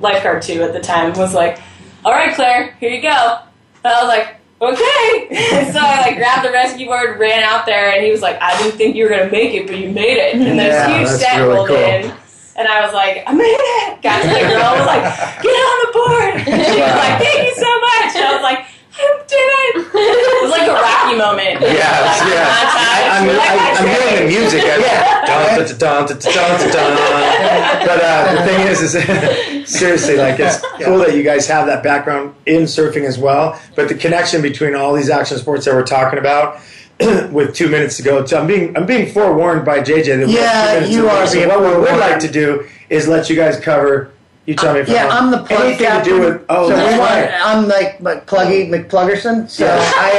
lifeguard 0.00 0.40
too 0.42 0.62
at 0.62 0.72
the 0.72 0.80
time 0.80 1.12
was 1.14 1.34
like, 1.34 1.58
"All 2.04 2.12
right, 2.12 2.34
Claire, 2.34 2.72
here 2.80 2.90
you 2.90 3.02
go." 3.02 3.38
And 3.84 3.92
I 3.92 4.00
was 4.02 4.08
like, 4.08 4.36
"Okay." 4.72 5.70
so 5.72 5.78
I 5.80 6.00
like 6.02 6.16
grabbed 6.16 6.44
the 6.46 6.50
rescue 6.52 6.86
board, 6.86 7.18
ran 7.18 7.42
out 7.42 7.66
there, 7.66 7.92
and 7.92 8.04
he 8.04 8.10
was 8.10 8.22
like, 8.22 8.40
"I 8.40 8.56
didn't 8.62 8.76
think 8.76 8.96
you 8.96 9.04
were 9.04 9.10
gonna 9.10 9.30
make 9.30 9.54
it, 9.54 9.66
but 9.66 9.76
you 9.78 9.90
made 9.90 10.16
it." 10.18 10.34
And 10.34 10.58
this 10.58 10.72
Yeah, 10.74 10.98
huge 10.98 11.08
set 11.08 11.36
really 11.38 11.54
rolled 11.54 11.68
cool. 11.68 11.76
in. 11.76 12.12
And 12.56 12.68
I 12.68 12.84
was 12.86 12.94
like, 12.94 13.24
I 13.26 13.32
made 13.32 13.58
it! 13.58 14.00
Got 14.00 14.22
to 14.22 14.28
the 14.28 14.34
girl, 14.46 14.62
I 14.62 14.78
was 14.78 14.86
like, 14.86 15.42
get 15.42 15.50
on 15.50 15.76
the 15.82 15.90
board! 15.92 16.34
And 16.54 16.62
she 16.62 16.80
was 16.80 16.94
like, 17.02 17.18
thank 17.18 17.38
you 17.48 17.54
so 17.56 17.66
much! 17.66 18.14
And 18.14 18.24
I 18.24 18.32
was 18.32 18.42
like, 18.42 18.66
it! 18.98 19.90
It 19.94 20.42
was 20.42 20.50
like 20.50 20.68
a 20.68 20.74
Rocky 20.74 21.16
moment. 21.16 21.60
Yes, 21.60 22.20
Like, 22.20 22.28
yes. 22.28 22.48
I, 22.74 23.18
I'm, 23.18 23.28
I, 23.30 23.54
I'm 23.78 23.86
hearing 23.88 24.22
the 24.22 24.40
music. 24.40 24.62
I'm, 24.64 24.80
dun, 25.26 25.56
dun, 25.56 25.78
dun, 25.78 26.06
dun, 26.06 26.18
dun, 26.18 26.60
dun, 26.60 26.72
dun. 26.72 27.86
But 27.86 28.00
uh, 28.02 28.34
the 28.34 28.42
thing 28.46 28.66
is, 28.66 28.94
is 28.94 29.68
seriously, 29.78 30.16
like 30.16 30.38
it's 30.38 30.60
cool 30.82 30.98
that 30.98 31.14
you 31.14 31.22
guys 31.22 31.46
have 31.46 31.66
that 31.66 31.82
background 31.82 32.34
in 32.46 32.62
surfing 32.62 33.04
as 33.04 33.18
well. 33.18 33.58
But 33.74 33.88
the 33.88 33.94
connection 33.94 34.42
between 34.42 34.74
all 34.74 34.92
these 34.92 35.10
action 35.10 35.38
sports 35.38 35.64
that 35.64 35.74
we're 35.74 35.84
talking 35.84 36.18
about. 36.18 36.60
with 37.32 37.52
two 37.56 37.68
minutes 37.68 37.96
to 37.96 38.04
go, 38.04 38.24
so 38.24 38.40
I'm 38.40 38.46
being 38.46 38.76
I'm 38.76 38.86
being 38.86 39.12
forewarned 39.12 39.64
by 39.64 39.80
JJ 39.80 40.20
that 40.20 40.28
Yeah, 40.28 40.84
you 40.84 41.08
are 41.08 41.26
So 41.26 41.48
what 41.48 41.60
we 41.60 41.80
would 41.80 41.98
like 41.98 42.20
to 42.20 42.30
do 42.30 42.68
is 42.88 43.08
let 43.08 43.28
you 43.28 43.34
guys 43.34 43.58
cover. 43.58 44.12
You 44.46 44.54
tell 44.54 44.74
me 44.74 44.80
if 44.80 44.88
Yeah, 44.88 45.08
I'm, 45.08 45.24
I'm 45.26 45.30
the 45.30 45.36
wrong. 45.38 45.46
plug 45.46 45.60
anything 45.64 45.86
captain. 45.86 46.12
to 46.12 46.18
do 46.20 46.24
with. 46.32 46.44
Oh, 46.50 46.68
so 46.68 46.76
that's 46.76 46.92
we 46.92 46.98
want, 46.98 47.10
right. 47.12 47.40
I'm 47.42 47.66
like 47.68 48.00
Mc- 48.02 48.26
Pluggy 48.26 48.68
McPluggerson. 48.68 49.48
So 49.48 49.64
Yeah. 49.64 49.92
I, 49.96 50.10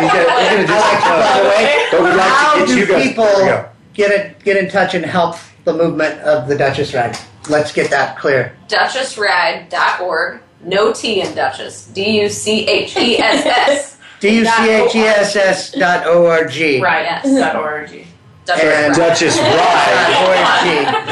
He's 0.00 0.10
gonna, 0.12 0.40
he's 0.40 0.50
gonna 0.50 0.66
do 0.66 0.72
uh, 0.72 0.76
I 0.78 0.92
like 0.92 1.00
to 1.00 1.02
some 1.02 1.06
plug 1.06 1.22
plug. 1.24 1.46
away. 1.46 1.86
But 1.90 2.00
we'd 2.02 2.16
like 2.16 2.32
How 2.32 2.52
to 2.54 2.58
get 2.60 2.66
do 2.68 2.78
you 2.78 2.86
guys. 2.86 3.08
people 3.08 3.24
go. 3.24 3.68
get 3.94 4.10
it, 4.10 4.44
get 4.44 4.56
in 4.58 4.68
touch 4.70 4.94
and 4.94 5.04
help 5.06 5.36
the 5.64 5.72
movement 5.72 6.20
of 6.20 6.48
the 6.48 6.56
Duchess 6.58 6.92
Ride? 6.92 7.16
Let's 7.48 7.72
get 7.72 7.90
that 7.90 8.18
clear. 8.18 8.54
DuchessRide.org. 8.68 10.40
No 10.64 10.92
T 10.92 11.20
in 11.22 11.34
Duchess. 11.34 11.86
D 11.86 12.20
U 12.22 12.28
C 12.28 12.68
H 12.68 12.96
E 12.96 13.18
S 13.18 13.46
S. 13.46 13.98
D 14.20 14.36
U 14.38 14.44
C 14.44 14.70
H 14.70 14.94
E 14.94 15.00
S 15.00 15.34
S 15.34 15.72
dot 15.72 16.06
O 16.06 16.26
R 16.26 16.44
G. 16.46 16.80
Right. 16.80 17.02
Yes. 17.02 17.24
Dot 17.34 17.56
org. 17.56 17.90
And- 18.50 18.94
Duchess 18.94 19.38
Ride. 19.38 21.06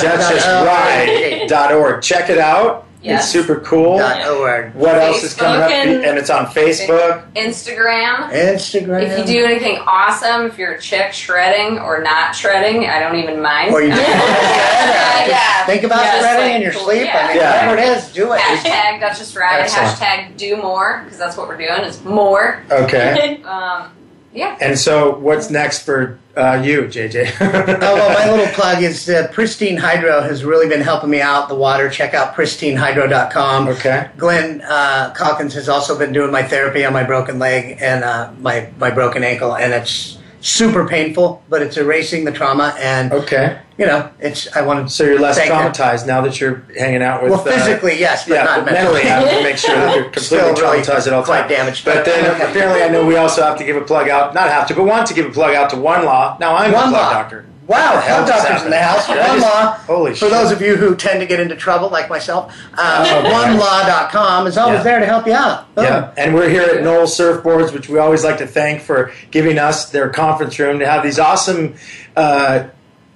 DuchessRide.org. 1.48 2.02
Check 2.02 2.30
it 2.30 2.38
out. 2.38 2.86
Yes. 3.02 3.22
It's 3.22 3.32
super 3.32 3.60
cool. 3.60 3.96
Dot 3.96 4.28
org. 4.28 4.74
What 4.74 4.94
else 4.96 5.22
is 5.22 5.32
coming 5.32 5.62
up? 5.62 5.70
And- 5.70 6.04
And 6.04 6.18
it's 6.18 6.28
on 6.28 6.44
Facebook. 6.46 7.32
Instagram. 7.32 8.30
Instagram. 8.30 9.02
If 9.02 9.18
you 9.18 9.24
do 9.24 9.44
anything 9.46 9.78
awesome, 9.86 10.44
if 10.46 10.58
you're 10.58 10.72
a 10.72 10.80
chick 10.80 11.14
shredding 11.14 11.78
or 11.78 12.02
not 12.02 12.34
shredding, 12.36 12.86
I 12.90 12.98
don't 13.00 13.16
even 13.16 13.40
mind. 13.40 13.72
Or 13.72 13.80
you 13.80 13.88
just 13.94 14.00
yeah. 14.06 15.64
think 15.64 15.84
about 15.84 16.02
Yes, 16.02 16.20
shredding 16.20 16.44
like, 16.46 16.56
in 16.56 16.62
your 16.62 16.72
sleep. 16.74 17.04
yeah. 17.06 17.16
I 17.18 17.28
mean, 17.28 17.36
Yeah. 17.36 17.70
whatever 17.70 17.90
it 17.90 17.96
is, 17.96 18.12
do 18.12 18.32
it. 18.34 18.38
Hashtag 18.40 19.00
Duchess 19.00 19.34
Ride. 19.34 19.60
Excellent. 19.60 19.88
Hashtag 19.96 20.36
do 20.36 20.56
more 20.58 21.00
because 21.04 21.16
that's 21.18 21.38
what 21.38 21.48
we're 21.48 21.56
doing 21.56 21.80
is 21.84 22.04
more. 22.04 22.62
Okay. 22.70 23.40
Um, 23.50 23.92
yeah. 24.32 24.56
And 24.60 24.78
so, 24.78 25.18
what's 25.18 25.50
next 25.50 25.82
for 25.82 26.18
uh, 26.36 26.62
you, 26.64 26.82
JJ? 26.82 27.36
oh, 27.40 27.94
well, 27.94 28.14
my 28.14 28.30
little 28.30 28.52
plug 28.54 28.82
is 28.82 29.08
uh, 29.08 29.28
Pristine 29.32 29.76
Hydro 29.76 30.20
has 30.20 30.44
really 30.44 30.68
been 30.68 30.80
helping 30.80 31.10
me 31.10 31.20
out. 31.20 31.48
The 31.48 31.56
water, 31.56 31.90
check 31.90 32.14
out 32.14 32.34
pristinehydro.com. 32.34 33.68
Okay. 33.68 34.08
Glenn 34.16 34.62
uh, 34.62 35.12
Calkins 35.16 35.54
has 35.54 35.68
also 35.68 35.98
been 35.98 36.12
doing 36.12 36.30
my 36.30 36.44
therapy 36.44 36.84
on 36.84 36.92
my 36.92 37.02
broken 37.02 37.38
leg 37.40 37.78
and 37.80 38.04
uh, 38.04 38.30
my, 38.40 38.70
my 38.78 38.90
broken 38.90 39.24
ankle, 39.24 39.56
and 39.56 39.72
it's 39.72 40.19
super 40.40 40.86
painful, 40.86 41.42
but 41.48 41.62
it's 41.62 41.76
erasing 41.76 42.24
the 42.24 42.32
trauma. 42.32 42.74
And, 42.78 43.12
okay. 43.12 43.60
you 43.78 43.86
know, 43.86 44.10
it's, 44.18 44.54
I 44.56 44.62
want 44.62 44.88
to 44.88 44.92
So 44.94 45.04
you're 45.04 45.20
less 45.20 45.38
traumatized 45.38 46.06
now 46.06 46.20
that 46.22 46.40
you're 46.40 46.64
hanging 46.76 47.02
out 47.02 47.22
with. 47.22 47.30
Well, 47.32 47.40
uh, 47.40 47.44
physically, 47.44 47.98
yes, 47.98 48.26
but 48.26 48.34
yeah, 48.34 48.44
not 48.44 48.64
but 48.64 48.72
mentally. 48.72 49.02
I 49.02 49.20
have 49.20 49.30
to 49.30 49.42
make 49.42 49.56
sure 49.56 49.74
that 49.74 49.94
you're 49.94 50.04
completely 50.10 50.38
really 50.38 50.80
traumatized 50.80 51.06
at 51.06 51.12
all 51.12 51.22
times. 51.22 51.50
damaged, 51.50 51.84
But 51.84 51.96
but 51.96 52.04
then 52.06 52.34
okay. 52.34 52.50
apparently, 52.50 52.82
I 52.82 52.88
know 52.88 53.06
we 53.06 53.16
also 53.16 53.42
have 53.42 53.58
to 53.58 53.64
give 53.64 53.76
a 53.76 53.82
plug 53.82 54.08
out. 54.08 54.34
Not 54.34 54.48
have 54.48 54.66
to, 54.68 54.74
but 54.74 54.84
want 54.84 55.06
to 55.08 55.14
give 55.14 55.26
a 55.26 55.30
plug 55.30 55.54
out 55.54 55.70
to 55.70 55.76
One 55.76 56.04
Law. 56.04 56.36
Now 56.40 56.56
I'm 56.56 56.72
One 56.72 56.90
the 56.90 56.96
plug 56.96 57.02
Law. 57.02 57.12
doctor. 57.12 57.46
Wow, 57.70 58.00
hell 58.00 58.26
doctors 58.26 58.64
in 58.64 58.70
the 58.70 58.78
house. 58.82 59.08
One 59.08 59.16
just- 59.18 59.40
Law. 59.42 59.72
Holy 59.86 60.10
For 60.10 60.16
shit. 60.16 60.30
those 60.32 60.50
of 60.50 60.60
you 60.60 60.74
who 60.76 60.96
tend 60.96 61.20
to 61.20 61.26
get 61.26 61.38
into 61.38 61.54
trouble, 61.54 61.88
like 61.88 62.08
myself, 62.08 62.52
uh, 62.76 63.04
Oh, 63.08 63.30
onelaw.com 63.30 64.46
is 64.48 64.58
always 64.58 64.78
Yeah. 64.78 64.82
there 64.82 64.98
to 64.98 65.06
help 65.06 65.26
you 65.26 65.34
out. 65.34 65.72
Boom. 65.76 65.84
Yeah, 65.84 66.10
and 66.16 66.34
we're 66.34 66.48
here 66.48 66.62
at 66.62 66.82
Knoll 66.82 67.04
Surfboards, 67.06 67.72
which 67.72 67.88
we 67.88 67.98
always 67.98 68.24
like 68.24 68.38
to 68.38 68.46
thank 68.46 68.80
for 68.82 69.12
giving 69.30 69.56
us 69.58 69.90
their 69.90 70.08
conference 70.08 70.58
room 70.58 70.80
to 70.80 70.86
have 70.86 71.02
these 71.04 71.18
awesome 71.20 71.74
uh, 72.16 72.64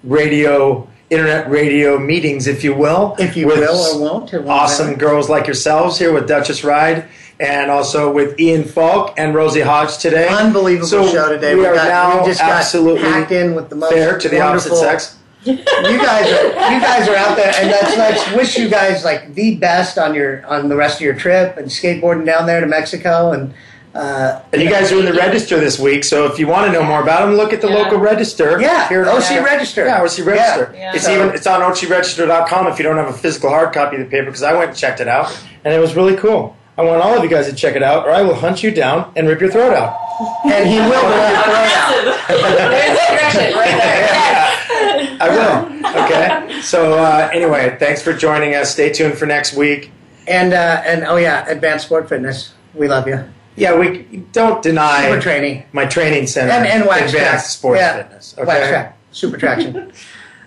radio, 0.05 0.89
internet 1.11 1.51
radio 1.51 1.99
meetings, 1.99 2.47
if 2.47 2.63
you 2.65 2.75
will. 2.75 3.17
If 3.19 3.37
you 3.37 3.47
will 3.49 3.97
or 3.97 4.01
won't 4.01 4.33
Awesome 4.35 4.95
girls 4.95 5.29
like 5.29 5.47
yourselves 5.47 5.99
here 5.99 6.13
with 6.13 6.29
Duchess 6.29 6.63
Ride. 6.65 7.07
And 7.41 7.71
also 7.71 8.13
with 8.13 8.39
Ian 8.39 8.65
Falk 8.65 9.15
and 9.19 9.35
Rosie 9.35 9.61
Hodge 9.61 9.99
today. 9.99 10.29
Unbelievable 10.29 10.87
So 10.87 11.07
show 11.11 11.29
today. 11.29 11.55
We, 11.55 11.61
We 11.63 11.67
are 11.67 11.75
got- 11.75 11.89
now 11.89 12.21
we 12.21 12.27
just 12.29 12.41
absolutely 12.41 13.03
hacked 13.03 13.33
in 13.33 13.55
with 13.55 13.69
the 13.71 13.77
most 13.77 13.93
fair 13.93 14.19
to 14.19 14.29
the 14.29 14.41
opposite 14.41 14.71
wonderful- 14.73 14.91
sex. 15.01 15.17
you 15.45 15.57
guys 15.57 16.31
are 16.33 16.45
you 16.73 16.81
guys 16.81 17.07
are 17.07 17.17
out 17.17 17.37
there, 17.37 17.53
and 17.57 17.69
let's 17.71 17.95
let's 17.99 18.33
wish 18.33 18.57
you 18.57 18.67
guys 18.67 19.05
like 19.05 19.35
the 19.35 19.57
best 19.57 19.99
on 19.99 20.15
your 20.15 20.43
on 20.47 20.71
the 20.71 20.77
rest 20.77 20.97
of 20.97 21.03
your 21.03 21.13
trip 21.15 21.59
and 21.59 21.67
skateboarding 21.67 22.25
down 22.25 22.47
there 22.47 22.61
to 22.61 22.67
Mexico 22.67 23.33
and. 23.33 23.53
Uh, 23.95 24.41
And 24.53 24.61
you 24.63 24.69
guys 24.71 24.91
are 24.91 24.99
in 24.99 25.05
the 25.05 25.13
register 25.13 25.61
this 25.61 25.79
week, 25.79 26.03
so 26.03 26.25
if 26.27 26.39
you 26.41 26.49
want 26.49 26.67
to 26.67 26.73
know 26.73 26.83
more 26.83 27.01
about 27.01 27.21
them, 27.27 27.37
look 27.37 27.53
at 27.53 27.61
the 27.61 27.69
Yeah. 27.69 27.75
local 27.77 27.99
register. 27.99 28.61
Yeah, 28.61 28.89
here 28.89 29.03
in 29.03 29.09
OC 29.09 29.19
Osceola. 29.19 29.43
Register. 29.45 29.85
Yeah, 29.87 30.03
OC 30.03 30.23
Register. 30.23 30.75
Yeah. 30.75 30.93
It's 30.95 31.05
So- 31.05 31.15
even 31.15 31.29
it's 31.35 31.47
on 31.47 31.61
ocregister.com 31.61 32.67
if 32.67 32.79
you 32.79 32.83
don't 32.83 32.97
have 32.97 33.07
a 33.09 33.13
physical 33.13 33.51
hard 33.51 33.73
copy 33.73 33.97
of 33.97 34.03
the 34.03 34.09
paper 34.09 34.25
because 34.27 34.43
I 34.43 34.53
went 34.55 34.71
and 34.71 34.77
checked 34.77 35.01
it 35.01 35.07
out 35.09 35.31
and 35.65 35.73
it 35.75 35.79
was 35.79 35.95
really 35.95 36.17
cool. 36.17 36.57
I 36.77 36.83
want 36.83 37.03
all 37.03 37.17
of 37.17 37.23
you 37.23 37.31
guys 37.31 37.49
to 37.49 37.55
check 37.55 37.77
it 37.77 37.83
out, 37.83 38.07
or 38.07 38.11
I 38.11 38.23
will 38.23 38.35
hunt 38.35 38.63
you 38.63 38.71
down 38.73 39.13
and 39.17 39.29
rip 39.29 39.41
your 39.41 39.51
throat 39.51 39.73
out. 39.75 39.97
and 40.45 40.69
he 40.69 40.79
will 40.79 40.87
rip 40.91 41.31
your 41.31 41.43
throat 41.45 41.71
out. 41.79 42.27
There's 42.29 42.99
the 42.99 43.15
aggression 43.15 43.55
right 43.55 43.77
there. 43.79 44.01
Yes. 44.05 45.21
I 45.21 45.29
will. 45.29 46.05
Okay. 46.05 46.61
So 46.63 46.95
uh, 46.99 47.31
anyway, 47.33 47.77
thanks 47.79 48.03
for 48.03 48.13
joining 48.13 48.55
us. 48.55 48.73
Stay 48.73 48.93
tuned 48.93 49.17
for 49.17 49.27
next 49.27 49.55
week. 49.55 49.93
And 50.27 50.53
uh, 50.53 50.83
and 50.85 51.05
oh 51.05 51.17
yeah, 51.17 51.45
Advanced 51.49 51.87
Sport 51.87 52.09
Fitness. 52.09 52.53
We 52.75 52.89
love 52.89 53.07
you. 53.07 53.23
Yeah, 53.57 53.79
we 53.79 54.03
don't 54.33 54.61
deny 54.63 55.05
Super 55.09 55.21
training. 55.21 55.67
my 55.73 55.85
training 55.87 56.27
center 56.27 56.51
And, 56.51 56.67
and 56.67 56.87
wax 56.89 57.13
advanced 57.13 57.15
track. 57.15 57.41
sports 57.45 57.81
yeah. 57.81 58.03
fitness. 58.03 58.35
Okay. 58.37 58.47
Wax 58.47 58.69
track. 58.69 58.99
Super 59.13 59.37
traction. 59.37 59.93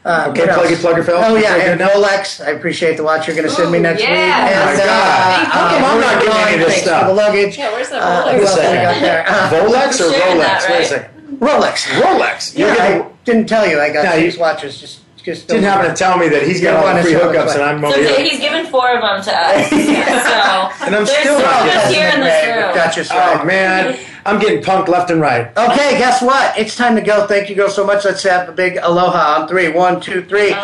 Uh, 0.08 0.28
Okay, 0.30 0.46
what 0.48 0.54
plug 0.56 0.72
it, 0.72 0.80
plugger, 0.80 1.06
Phil. 1.06 1.18
Oh 1.18 1.36
yeah, 1.36 1.50
Plug 1.56 1.60
it 1.62 1.68
and 1.72 1.80
now. 1.80 1.90
Rolex. 1.90 2.40
I 2.46 2.52
appreciate 2.52 2.96
the 2.96 3.04
watch 3.04 3.28
you're 3.28 3.36
going 3.36 3.48
to 3.48 3.54
send 3.54 3.72
me 3.72 3.80
next 3.80 4.02
yeah. 4.02 4.10
week. 4.12 4.56
Oh 4.56 4.70
And, 4.70 4.78
my 4.80 4.86
God. 4.86 5.48
How 5.48 5.70
come 5.70 5.84
I'm 5.86 6.00
not 6.00 6.24
getting 6.24 6.42
any 6.48 6.64
of 6.64 6.68
this 6.70 6.82
stuff? 6.82 7.02
For 7.02 7.08
the 7.10 7.14
luggage. 7.14 7.58
Yeah, 7.58 7.72
where's 7.74 7.90
the 7.90 7.98
Uh, 7.98 8.24
Rolex? 8.26 8.32
who 8.38 8.42
else 8.42 8.52
What's 8.56 8.62
have 8.62 8.72
we 8.72 8.78
that? 8.78 8.94
got 8.94 9.02
there? 9.02 9.22
Uh, 9.28 9.50
Rolex 9.68 10.00
or 10.02 10.12
Rolex? 10.14 10.40
that, 10.40 10.66
Wait 10.70 10.76
a 10.76 10.80
right? 10.80 10.88
second. 10.88 11.40
Rolex. 11.40 11.76
Rolex. 12.02 12.58
You're 12.58 12.68
Yeah, 12.70 12.76
getting, 12.76 13.02
I 13.02 13.06
didn't 13.26 13.46
tell 13.50 13.68
you. 13.68 13.80
I 13.82 13.90
got 13.92 14.06
No, 14.06 14.12
six 14.14 14.36
you- 14.36 14.42
watches. 14.42 14.80
Just, 14.80 15.00
just 15.28 15.48
didn't 15.50 15.66
happen 15.66 15.90
to 15.92 15.96
tell 15.96 16.18
me 16.18 16.30
that 16.30 16.44
he's 16.44 16.62
got 16.62 16.78
all 16.78 16.84
one 16.86 16.96
the 16.96 17.02
free 17.04 17.12
hookups 17.14 17.54
and 17.54 17.62
I'm 17.62 17.82
So 17.82 17.88
over 17.88 17.96
th- 17.98 18.16
here. 18.16 18.26
he's 18.30 18.40
given 18.40 18.66
four 18.68 18.90
of 18.96 19.02
them 19.02 19.22
to 19.24 19.32
us. 19.36 19.70
So 20.78 20.86
And 20.86 20.96
I'm 20.96 21.04
there's 21.06 21.10
still 21.20 21.38
not 21.40 21.66
just 21.66 21.92
getting 21.92 21.94
here 21.94 22.10
in 22.16 22.22
this 22.22 22.48
room. 22.48 22.74
Duchess, 22.74 23.10
Oh 23.12 23.18
right? 23.18 23.46
man, 23.46 24.00
I'm 24.26 24.40
getting 24.40 24.64
punked 24.64 24.88
left 24.88 25.12
and 25.12 25.20
right. 25.20 25.48
Okay, 25.58 25.98
guess 25.98 26.22
what? 26.22 26.58
It's 26.58 26.76
time 26.78 26.96
to 26.96 27.02
go. 27.02 27.28
Thank 27.28 27.50
you 27.50 27.56
girls 27.56 27.76
so 27.76 27.86
much. 27.86 28.06
Let's 28.06 28.24
have 28.24 28.48
a 28.48 28.54
big 28.54 28.78
aloha 28.78 29.42
on 29.42 29.48
three. 29.50 29.68
One, 29.70 30.00
two, 30.00 30.24
three. 30.24 30.52
Woo! 30.52 30.56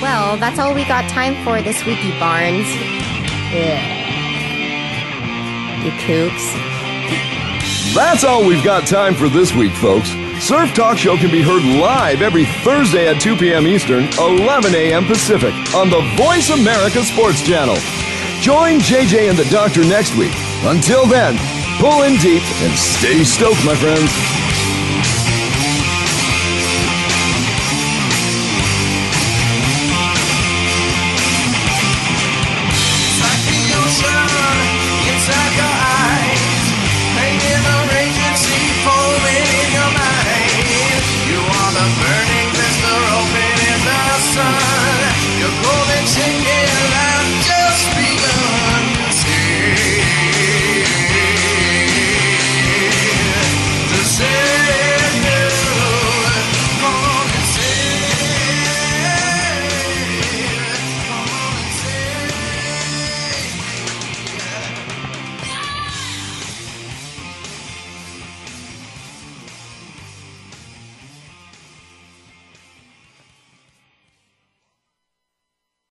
Well, 0.00 0.36
that's 0.38 0.58
all 0.58 0.74
we 0.74 0.84
got 0.86 1.08
time 1.10 1.34
for 1.44 1.60
this 1.62 1.84
week, 1.84 2.02
you 2.02 2.18
Barnes. 2.18 2.66
You 5.84 5.90
kooks. 6.08 6.46
That's 7.94 8.24
all 8.24 8.46
we've 8.46 8.64
got 8.64 8.86
time 8.86 9.14
for 9.14 9.28
this 9.28 9.52
week, 9.54 9.72
folks. 9.74 10.10
Surf 10.40 10.74
Talk 10.74 10.98
Show 10.98 11.16
can 11.16 11.30
be 11.30 11.40
heard 11.40 11.62
live 11.80 12.20
every 12.20 12.44
Thursday 12.44 13.08
at 13.08 13.20
2 13.20 13.36
p.m. 13.36 13.66
Eastern, 13.66 14.04
11 14.18 14.74
a.m. 14.74 15.06
Pacific 15.06 15.54
on 15.74 15.88
the 15.88 16.00
Voice 16.16 16.50
America 16.50 17.02
Sports 17.02 17.40
Channel. 17.42 17.76
Join 18.40 18.78
JJ 18.80 19.30
and 19.30 19.38
the 19.38 19.48
Doctor 19.50 19.82
next 19.84 20.14
week. 20.16 20.34
Until 20.64 21.06
then, 21.06 21.38
pull 21.80 22.02
in 22.02 22.16
deep 22.18 22.42
and 22.62 22.76
stay 22.76 23.24
stoked, 23.24 23.64
my 23.64 23.74
friends. 23.74 24.43